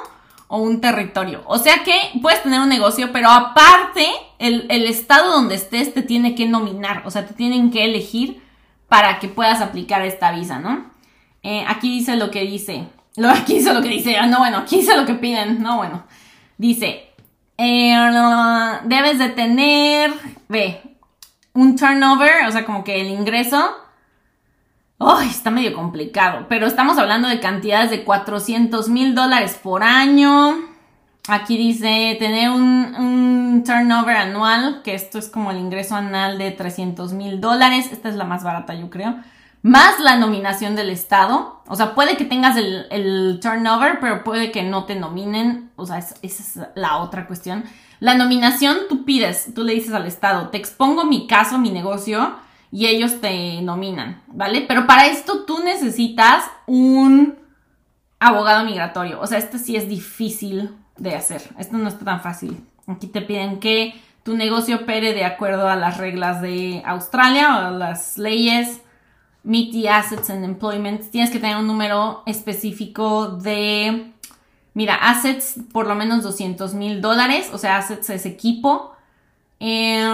o 0.49 0.59
un 0.59 0.81
territorio. 0.81 1.43
O 1.47 1.59
sea 1.59 1.83
que 1.85 1.97
puedes 2.23 2.43
tener 2.43 2.61
un 2.61 2.69
negocio, 2.69 3.13
pero 3.13 3.31
aparte 3.31 4.07
el, 4.39 4.71
estado 4.87 5.33
donde 5.33 5.57
estés 5.57 5.93
te 5.93 6.03
tiene 6.03 6.35
que 6.35 6.47
nominar, 6.47 7.03
o 7.05 7.11
sea, 7.11 7.27
te 7.27 7.35
tienen 7.35 7.71
que 7.71 7.85
elegir 7.85 8.43
para 8.89 9.19
que 9.19 9.29
puedas 9.29 9.61
aplicar 9.61 10.03
esta 10.03 10.31
visa, 10.33 10.59
¿no? 10.59 10.91
Eh, 11.43 11.65
aquí 11.67 11.91
dice 11.91 12.17
lo 12.17 12.31
que 12.31 12.43
dice. 12.43 12.87
Lo, 13.17 13.31
aquí 13.31 13.55
dice 13.55 13.75
lo 13.75 13.83
que 13.83 13.89
dice. 13.89 14.17
Ah, 14.17 14.27
no, 14.27 14.39
bueno, 14.39 14.59
aquí 14.59 14.77
dice 14.77 14.97
lo 14.97 15.07
que 15.07 15.15
piden. 15.15 15.63
No, 15.63 15.79
bueno. 15.79 16.05
Dice, 16.59 17.11
eh, 17.59 17.97
debes 18.85 19.19
de 19.19 19.29
tener, 19.31 20.13
ve, 20.49 20.81
un 21.53 21.77
turnover, 21.77 22.47
o 22.47 22.53
sea, 22.53 22.65
como 22.65 22.85
que 22.85 23.01
el 23.01 23.09
ingreso. 23.09 23.86
Ay, 24.99 25.29
está 25.29 25.51
medio 25.51 25.75
complicado, 25.75 26.47
pero 26.49 26.67
estamos 26.67 26.97
hablando 26.99 27.29
de 27.29 27.41
cantidades 27.41 27.91
de 27.91 28.05
400 28.05 28.89
mil 28.89 29.15
dólares 29.15 29.59
por 29.63 29.83
año. 29.83 30.57
Aquí 31.29 31.59
dice 31.59 32.17
tener 32.19 32.51
un, 32.51 32.95
un, 32.97 33.65
turnover 33.65 34.17
anual, 34.17 34.83
que 34.83 34.95
esto 34.95 35.19
es 35.19 35.29
como 35.29 35.51
el 35.51 35.59
ingreso 35.59 35.97
anual 35.97 36.39
de 36.39 36.51
300 36.53 37.13
mil 37.13 37.41
dólares. 37.41 37.91
Esta 37.93 38.09
es 38.09 38.15
la 38.15 38.25
más 38.25 38.45
barata, 38.45 38.75
yo 38.75 38.89
creo 38.89 39.17
más 39.67 39.99
la 39.99 40.17
nominación 40.17 40.77
del 40.77 40.91
Estado. 40.91 41.61
O 41.67 41.75
sea, 41.75 41.97
puede 41.97 42.17
que 42.17 42.25
tengas 42.25 42.57
el, 42.57 43.41
turnover, 43.43 43.99
pero 44.01 44.23
puede 44.23 44.53
que 44.53 44.63
no 44.63 44.85
te 44.85 44.95
nominen. 44.95 45.71
O 45.75 45.87
sea, 45.87 45.99
esa 45.99 46.15
es 46.23 46.59
la 46.77 46.99
otra 46.99 47.27
cuestión. 47.27 47.65
La 47.99 48.15
nominación 48.15 48.77
tú 48.89 49.05
pides, 49.05 49.53
tú 49.55 49.65
le 49.65 49.75
dices 49.75 49.93
al 49.93 50.07
Estado, 50.07 50.51
te 50.51 50.59
expongo 50.59 51.05
mi 51.05 51.27
caso, 51.27 51.59
mi 51.59 51.71
negocio, 51.71 52.37
y 52.71 52.87
ellos 52.87 53.21
te 53.21 53.61
nominan, 53.63 54.23
¿vale? 54.29 54.65
Pero 54.67 54.87
para 54.87 55.07
esto 55.07 55.45
tú 55.45 55.61
necesitas 55.63 56.45
un 56.67 57.37
abogado 58.19 58.65
migratorio. 58.65 59.21
O 59.21 59.27
sea, 59.27 59.39
esto 59.39 59.59
sí 59.59 59.77
es 59.77 59.89
difícil 59.89 60.75
de 60.97 61.15
hacer. 61.15 61.43
Esto 61.59 61.77
no 61.79 61.89
está 61.89 62.05
tan 62.05 62.21
fácil. 62.23 62.65
Aquí 62.87 63.07
te 63.07 63.23
piden 63.23 63.61
que 63.61 63.95
tu 64.23 64.37
negocio 64.37 64.77
opere 64.77 65.15
de 65.15 65.25
acuerdo 65.25 65.69
a 65.69 65.77
las 65.77 65.99
reglas 65.99 66.41
de 66.41 66.83
Australia 66.85 67.57
o 67.57 67.67
a 67.67 67.71
las 67.71 68.19
leyes 68.19 68.81
Meet 69.47 69.73
the 69.73 69.89
Assets 69.89 70.29
and 70.31 70.45
Employment, 70.45 71.09
tienes 71.11 71.31
que 71.31 71.39
tener 71.39 71.57
un 71.57 71.69
número 71.69 72.25
específico 72.27 73.29
de, 73.29 74.13
mira, 74.75 74.97
assets 74.97 75.61
por 75.73 75.87
lo 75.87 75.95
menos 75.95 76.25
200 76.25 76.75
mil 76.75 77.01
dólares, 77.01 77.51
o 77.53 77.59
sea, 77.59 77.77
assets 77.77 78.11
es 78.11 78.27
equipo. 78.27 78.96
Eh, 79.59 80.05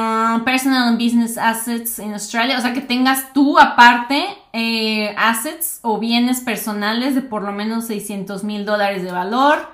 personal 0.45 0.89
and 0.89 0.99
business 0.99 1.37
assets 1.37 1.99
en 1.99 2.13
Australia, 2.13 2.57
o 2.59 2.61
sea, 2.61 2.73
que 2.73 2.81
tengas 2.81 3.33
tú 3.33 3.59
aparte 3.59 4.25
eh, 4.53 5.13
assets 5.19 5.81
o 5.83 5.99
bienes 5.99 6.41
personales 6.41 7.17
de 7.17 7.23
por 7.23 7.43
lo 7.43 7.51
menos 7.51 7.87
600 7.87 8.45
mil 8.45 8.65
dólares 8.65 9.03
de 9.03 9.11
valor 9.11 9.69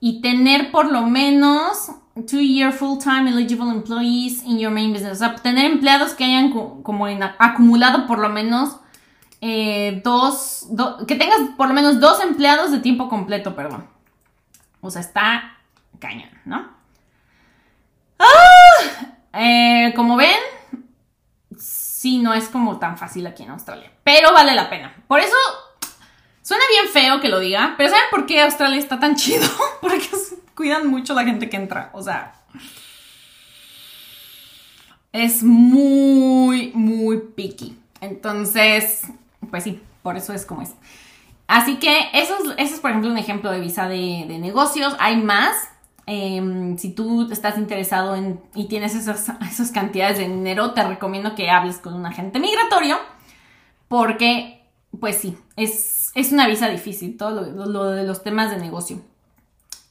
y 0.00 0.22
tener 0.22 0.70
por 0.70 0.90
lo 0.90 1.02
menos 1.02 1.90
two 2.26 2.40
year 2.40 2.72
full 2.72 2.98
time 2.98 3.28
eligible 3.28 3.70
employees 3.70 4.42
in 4.44 4.58
your 4.58 4.72
main 4.72 4.90
business, 4.90 5.12
o 5.12 5.16
sea, 5.16 5.34
tener 5.36 5.70
empleados 5.70 6.14
que 6.14 6.24
hayan 6.24 6.50
como 6.50 7.06
acumulado 7.38 8.06
por 8.06 8.18
lo 8.18 8.30
menos 8.30 8.80
eh, 9.42 10.00
dos, 10.02 10.68
que 11.06 11.16
tengas 11.16 11.40
por 11.58 11.68
lo 11.68 11.74
menos 11.74 12.00
dos 12.00 12.22
empleados 12.22 12.72
de 12.72 12.78
tiempo 12.78 13.10
completo, 13.10 13.54
perdón. 13.54 13.86
O 14.80 14.90
sea, 14.90 15.02
está 15.02 15.58
cañón, 15.98 16.30
¿no? 16.46 16.79
¡Ah! 18.20 19.16
Eh, 19.32 19.92
como 19.96 20.16
ven, 20.16 20.38
sí, 21.58 22.18
no 22.18 22.34
es 22.34 22.48
como 22.48 22.78
tan 22.78 22.96
fácil 22.96 23.26
aquí 23.26 23.42
en 23.42 23.50
Australia, 23.50 23.90
pero 24.04 24.32
vale 24.32 24.54
la 24.54 24.70
pena. 24.70 24.94
Por 25.08 25.20
eso, 25.20 25.36
suena 26.42 26.62
bien 26.68 26.92
feo 26.92 27.20
que 27.20 27.28
lo 27.28 27.40
diga, 27.40 27.74
pero 27.76 27.90
¿saben 27.90 28.04
por 28.10 28.26
qué 28.26 28.42
Australia 28.42 28.78
está 28.78 29.00
tan 29.00 29.16
chido? 29.16 29.48
Porque 29.80 30.08
cuidan 30.54 30.86
mucho 30.86 31.14
la 31.14 31.24
gente 31.24 31.48
que 31.48 31.56
entra, 31.56 31.90
o 31.92 32.02
sea... 32.02 32.34
Es 35.12 35.42
muy, 35.42 36.70
muy 36.72 37.18
picky. 37.18 37.76
Entonces, 38.00 39.02
pues 39.50 39.64
sí, 39.64 39.82
por 40.02 40.16
eso 40.16 40.32
es 40.32 40.46
como 40.46 40.62
es. 40.62 40.74
Así 41.46 41.78
que 41.78 42.10
eso 42.12 42.36
es, 42.56 42.72
es 42.72 42.78
por 42.80 42.90
ejemplo, 42.90 43.10
un 43.10 43.18
ejemplo 43.18 43.50
de 43.50 43.60
visa 43.60 43.88
de, 43.88 44.24
negocios. 44.38 44.94
Hay 45.00 45.16
más. 45.16 45.56
Em, 46.12 46.76
si 46.76 46.90
tú 46.90 47.30
estás 47.30 47.56
interesado 47.56 48.16
en 48.16 48.40
y 48.56 48.66
tienes 48.66 48.96
esas, 48.96 49.28
esas 49.48 49.70
cantidades 49.70 50.18
de 50.18 50.26
dinero, 50.26 50.72
te 50.72 50.82
recomiendo 50.82 51.36
que 51.36 51.48
hables 51.48 51.78
con 51.78 51.94
un 51.94 52.04
agente 52.04 52.40
migratorio 52.40 52.98
porque, 53.86 54.60
pues 54.98 55.18
sí, 55.18 55.38
es, 55.54 56.10
es 56.16 56.32
una 56.32 56.48
visa 56.48 56.68
difícil, 56.68 57.16
todo 57.16 57.30
lo, 57.30 57.90
de 57.90 58.02
los 58.02 58.24
temas 58.24 58.50
de 58.50 58.56
negocio. 58.56 59.00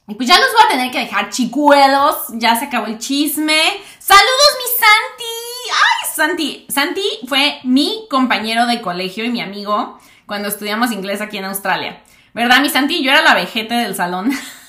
Y 0.08 0.14
pues 0.14 0.28
ya 0.28 0.38
los 0.38 0.48
voy 0.52 0.62
a 0.66 0.68
tener 0.68 0.90
que 0.90 0.98
dejar, 0.98 1.30
chicuelos. 1.30 2.16
Ya 2.34 2.54
se 2.54 2.66
acabó 2.66 2.84
el 2.86 2.98
chisme. 2.98 3.62
¡Saludos, 3.98 4.56
mi 4.58 4.78
Santi! 4.78 5.72
¡Ay, 5.72 6.08
Santi! 6.14 6.66
Santi 6.68 7.26
fue 7.28 7.60
mi 7.64 8.06
compañero 8.10 8.66
de 8.66 8.82
colegio 8.82 9.24
y 9.24 9.30
mi 9.30 9.40
amigo 9.40 9.98
cuando 10.26 10.48
estudiamos 10.48 10.92
inglés 10.92 11.22
aquí 11.22 11.38
en 11.38 11.46
Australia. 11.46 12.02
¿Verdad, 12.34 12.60
mi 12.60 12.68
Santi? 12.68 13.02
Yo 13.02 13.10
era 13.10 13.22
la 13.22 13.34
vejete 13.34 13.72
del 13.72 13.94
salón. 13.94 14.30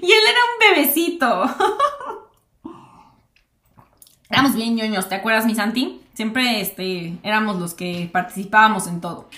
y 0.00 0.12
él 0.12 0.20
era 0.28 0.38
un 0.44 0.58
bebecito. 0.76 1.44
Éramos 4.30 4.54
bien 4.54 4.76
ñoños, 4.76 5.08
¿te 5.08 5.14
acuerdas, 5.14 5.46
mi 5.46 5.54
Santi? 5.54 6.02
Siempre 6.12 6.60
este, 6.60 7.14
éramos 7.22 7.56
los 7.56 7.74
que 7.74 8.10
participábamos 8.12 8.86
en 8.86 9.00
todo. 9.00 9.30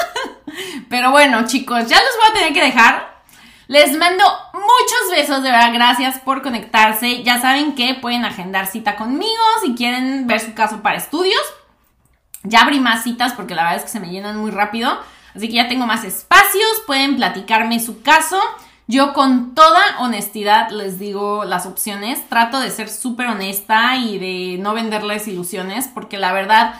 Pero 0.88 1.10
bueno, 1.12 1.46
chicos, 1.46 1.86
ya 1.88 1.98
los 1.98 2.16
voy 2.18 2.30
a 2.30 2.34
tener 2.34 2.52
que 2.52 2.62
dejar. 2.62 3.18
Les 3.68 3.96
mando 3.96 4.24
muchos 4.54 5.10
besos, 5.10 5.42
de 5.42 5.50
verdad, 5.50 5.72
gracias 5.72 6.18
por 6.20 6.42
conectarse. 6.42 7.22
Ya 7.22 7.40
saben 7.40 7.74
que 7.74 7.94
pueden 7.94 8.24
agendar 8.24 8.66
cita 8.66 8.96
conmigo 8.96 9.44
si 9.62 9.74
quieren 9.74 10.26
ver 10.26 10.40
su 10.40 10.54
caso 10.54 10.82
para 10.82 10.96
estudios. 10.96 11.42
Ya 12.42 12.62
abrí 12.62 12.80
más 12.80 13.02
citas 13.02 13.34
porque 13.34 13.54
la 13.54 13.64
verdad 13.64 13.78
es 13.78 13.82
que 13.84 13.90
se 13.90 14.00
me 14.00 14.10
llenan 14.10 14.38
muy 14.38 14.50
rápido. 14.50 14.98
Así 15.34 15.48
que 15.48 15.54
ya 15.54 15.68
tengo 15.68 15.86
más 15.86 16.04
espacios, 16.04 16.82
pueden 16.86 17.16
platicarme 17.16 17.78
su 17.78 18.02
caso. 18.02 18.40
Yo 18.90 19.12
con 19.12 19.54
toda 19.54 19.82
honestidad 19.98 20.70
les 20.70 20.98
digo 20.98 21.44
las 21.44 21.66
opciones. 21.66 22.26
Trato 22.30 22.58
de 22.58 22.70
ser 22.70 22.88
súper 22.88 23.26
honesta 23.26 23.96
y 23.96 24.18
de 24.18 24.56
no 24.60 24.72
venderles 24.72 25.28
ilusiones 25.28 25.88
porque 25.88 26.16
la 26.16 26.32
verdad, 26.32 26.74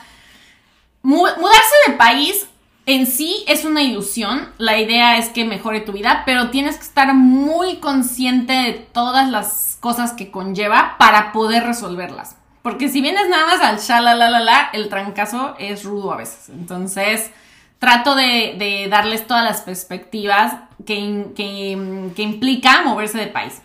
mudarse 1.02 1.74
de 1.86 1.92
país 1.92 2.46
en 2.86 3.06
sí 3.06 3.44
es 3.46 3.66
una 3.66 3.82
ilusión, 3.82 4.48
la 4.56 4.78
idea 4.78 5.18
es 5.18 5.28
que 5.28 5.44
mejore 5.44 5.82
tu 5.82 5.92
vida, 5.92 6.22
pero 6.24 6.48
tienes 6.48 6.76
que 6.76 6.84
estar 6.84 7.12
muy 7.12 7.76
consciente 7.76 8.54
de 8.54 8.72
todas 8.72 9.28
las 9.28 9.76
cosas 9.78 10.14
que 10.14 10.30
conlleva 10.30 10.96
para 10.98 11.32
poder 11.32 11.64
resolverlas. 11.64 12.36
Porque 12.62 12.88
si 12.88 13.02
vienes 13.02 13.28
nada 13.28 13.46
más 13.46 13.90
al 13.90 14.04
la 14.04 14.70
el 14.72 14.88
trancazo 14.88 15.54
es 15.58 15.84
rudo 15.84 16.14
a 16.14 16.16
veces. 16.16 16.48
Entonces, 16.48 17.30
trato 17.78 18.14
de, 18.14 18.86
darles 18.90 19.26
todas 19.26 19.44
las 19.44 19.60
perspectivas 19.62 20.54
que, 20.86 21.26
que 21.36 22.22
implica 22.22 22.82
moverse 22.82 23.18
de 23.18 23.26
país, 23.26 23.62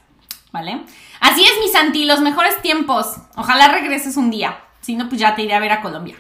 ¿vale? 0.52 0.82
Así 1.20 1.44
es, 1.44 1.54
mi 1.62 1.70
Santi, 1.70 2.06
los 2.06 2.20
mejores 2.20 2.62
tiempos. 2.62 3.16
Ojalá 3.36 3.70
regreses 3.70 4.18
un 4.18 4.30
día. 4.30 4.60
Si 4.82 4.96
no, 4.96 5.08
pues 5.08 5.22
ya 5.22 5.36
te 5.36 5.44
iré 5.44 5.54
a 5.54 5.60
ver 5.60 5.72
a 5.72 5.82
Colombia. 5.82 6.18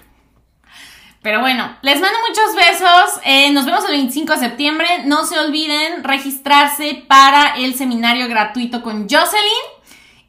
Pero 1.21 1.39
bueno, 1.39 1.77
les 1.81 1.99
mando 2.01 2.19
muchos 2.27 2.55
besos. 2.55 3.21
Eh, 3.23 3.51
nos 3.51 3.65
vemos 3.65 3.85
el 3.85 3.91
25 3.91 4.33
de 4.33 4.39
septiembre. 4.39 4.87
No 5.05 5.25
se 5.25 5.39
olviden 5.39 6.03
registrarse 6.03 7.03
para 7.07 7.55
el 7.55 7.75
seminario 7.75 8.27
gratuito 8.27 8.81
con 8.81 9.09
Jocelyn. 9.09 9.63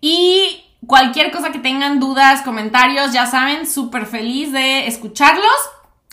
Y 0.00 0.64
cualquier 0.86 1.32
cosa 1.32 1.50
que 1.50 1.58
tengan 1.58 1.98
dudas, 1.98 2.42
comentarios, 2.42 3.12
ya 3.12 3.26
saben, 3.26 3.66
súper 3.66 4.06
feliz 4.06 4.52
de 4.52 4.86
escucharlos. 4.86 5.56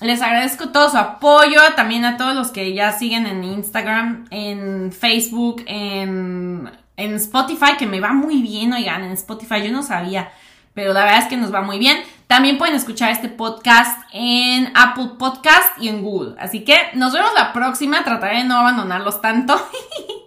Les 0.01 0.21
agradezco 0.21 0.69
todo 0.69 0.89
su 0.89 0.97
apoyo, 0.97 1.61
también 1.75 2.05
a 2.05 2.17
todos 2.17 2.35
los 2.35 2.51
que 2.51 2.73
ya 2.73 2.91
siguen 2.91 3.25
en 3.27 3.43
Instagram, 3.43 4.25
en 4.31 4.91
Facebook, 4.91 5.63
en, 5.67 6.69
en 6.97 7.15
Spotify, 7.15 7.77
que 7.77 7.85
me 7.85 7.99
va 7.99 8.11
muy 8.11 8.41
bien, 8.41 8.73
oigan, 8.73 9.03
en 9.03 9.11
Spotify 9.11 9.63
yo 9.63 9.71
no 9.71 9.83
sabía 9.83 10.31
pero 10.73 10.93
la 10.93 11.03
verdad 11.03 11.19
es 11.19 11.27
que 11.27 11.37
nos 11.37 11.53
va 11.53 11.61
muy 11.61 11.79
bien. 11.79 12.01
También 12.27 12.57
pueden 12.57 12.75
escuchar 12.75 13.11
este 13.11 13.27
podcast 13.27 14.01
en 14.13 14.71
Apple 14.75 15.11
Podcast 15.19 15.77
y 15.79 15.89
en 15.89 16.01
Google. 16.01 16.35
Así 16.39 16.63
que 16.63 16.77
nos 16.93 17.13
vemos 17.13 17.31
la 17.33 17.51
próxima. 17.51 18.03
Trataré 18.03 18.37
de 18.37 18.43
no 18.45 18.57
abandonarlos 18.57 19.21
tanto. 19.21 19.55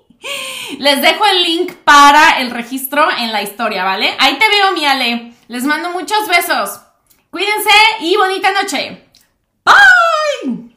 Les 0.79 1.01
dejo 1.03 1.25
el 1.27 1.43
link 1.45 1.72
para 1.85 2.41
el 2.41 2.51
registro 2.51 3.07
en 3.18 3.33
la 3.33 3.43
historia, 3.43 3.85
¿vale? 3.85 4.14
Ahí 4.18 4.39
te 4.39 4.49
veo, 4.49 4.72
mi 4.72 4.85
Ale. 4.85 5.33
Les 5.49 5.64
mando 5.64 5.91
muchos 5.91 6.29
besos. 6.29 6.81
Cuídense 7.31 7.70
y 8.01 8.16
bonita 8.16 8.51
noche. 8.53 9.03
Bye! 9.64 10.74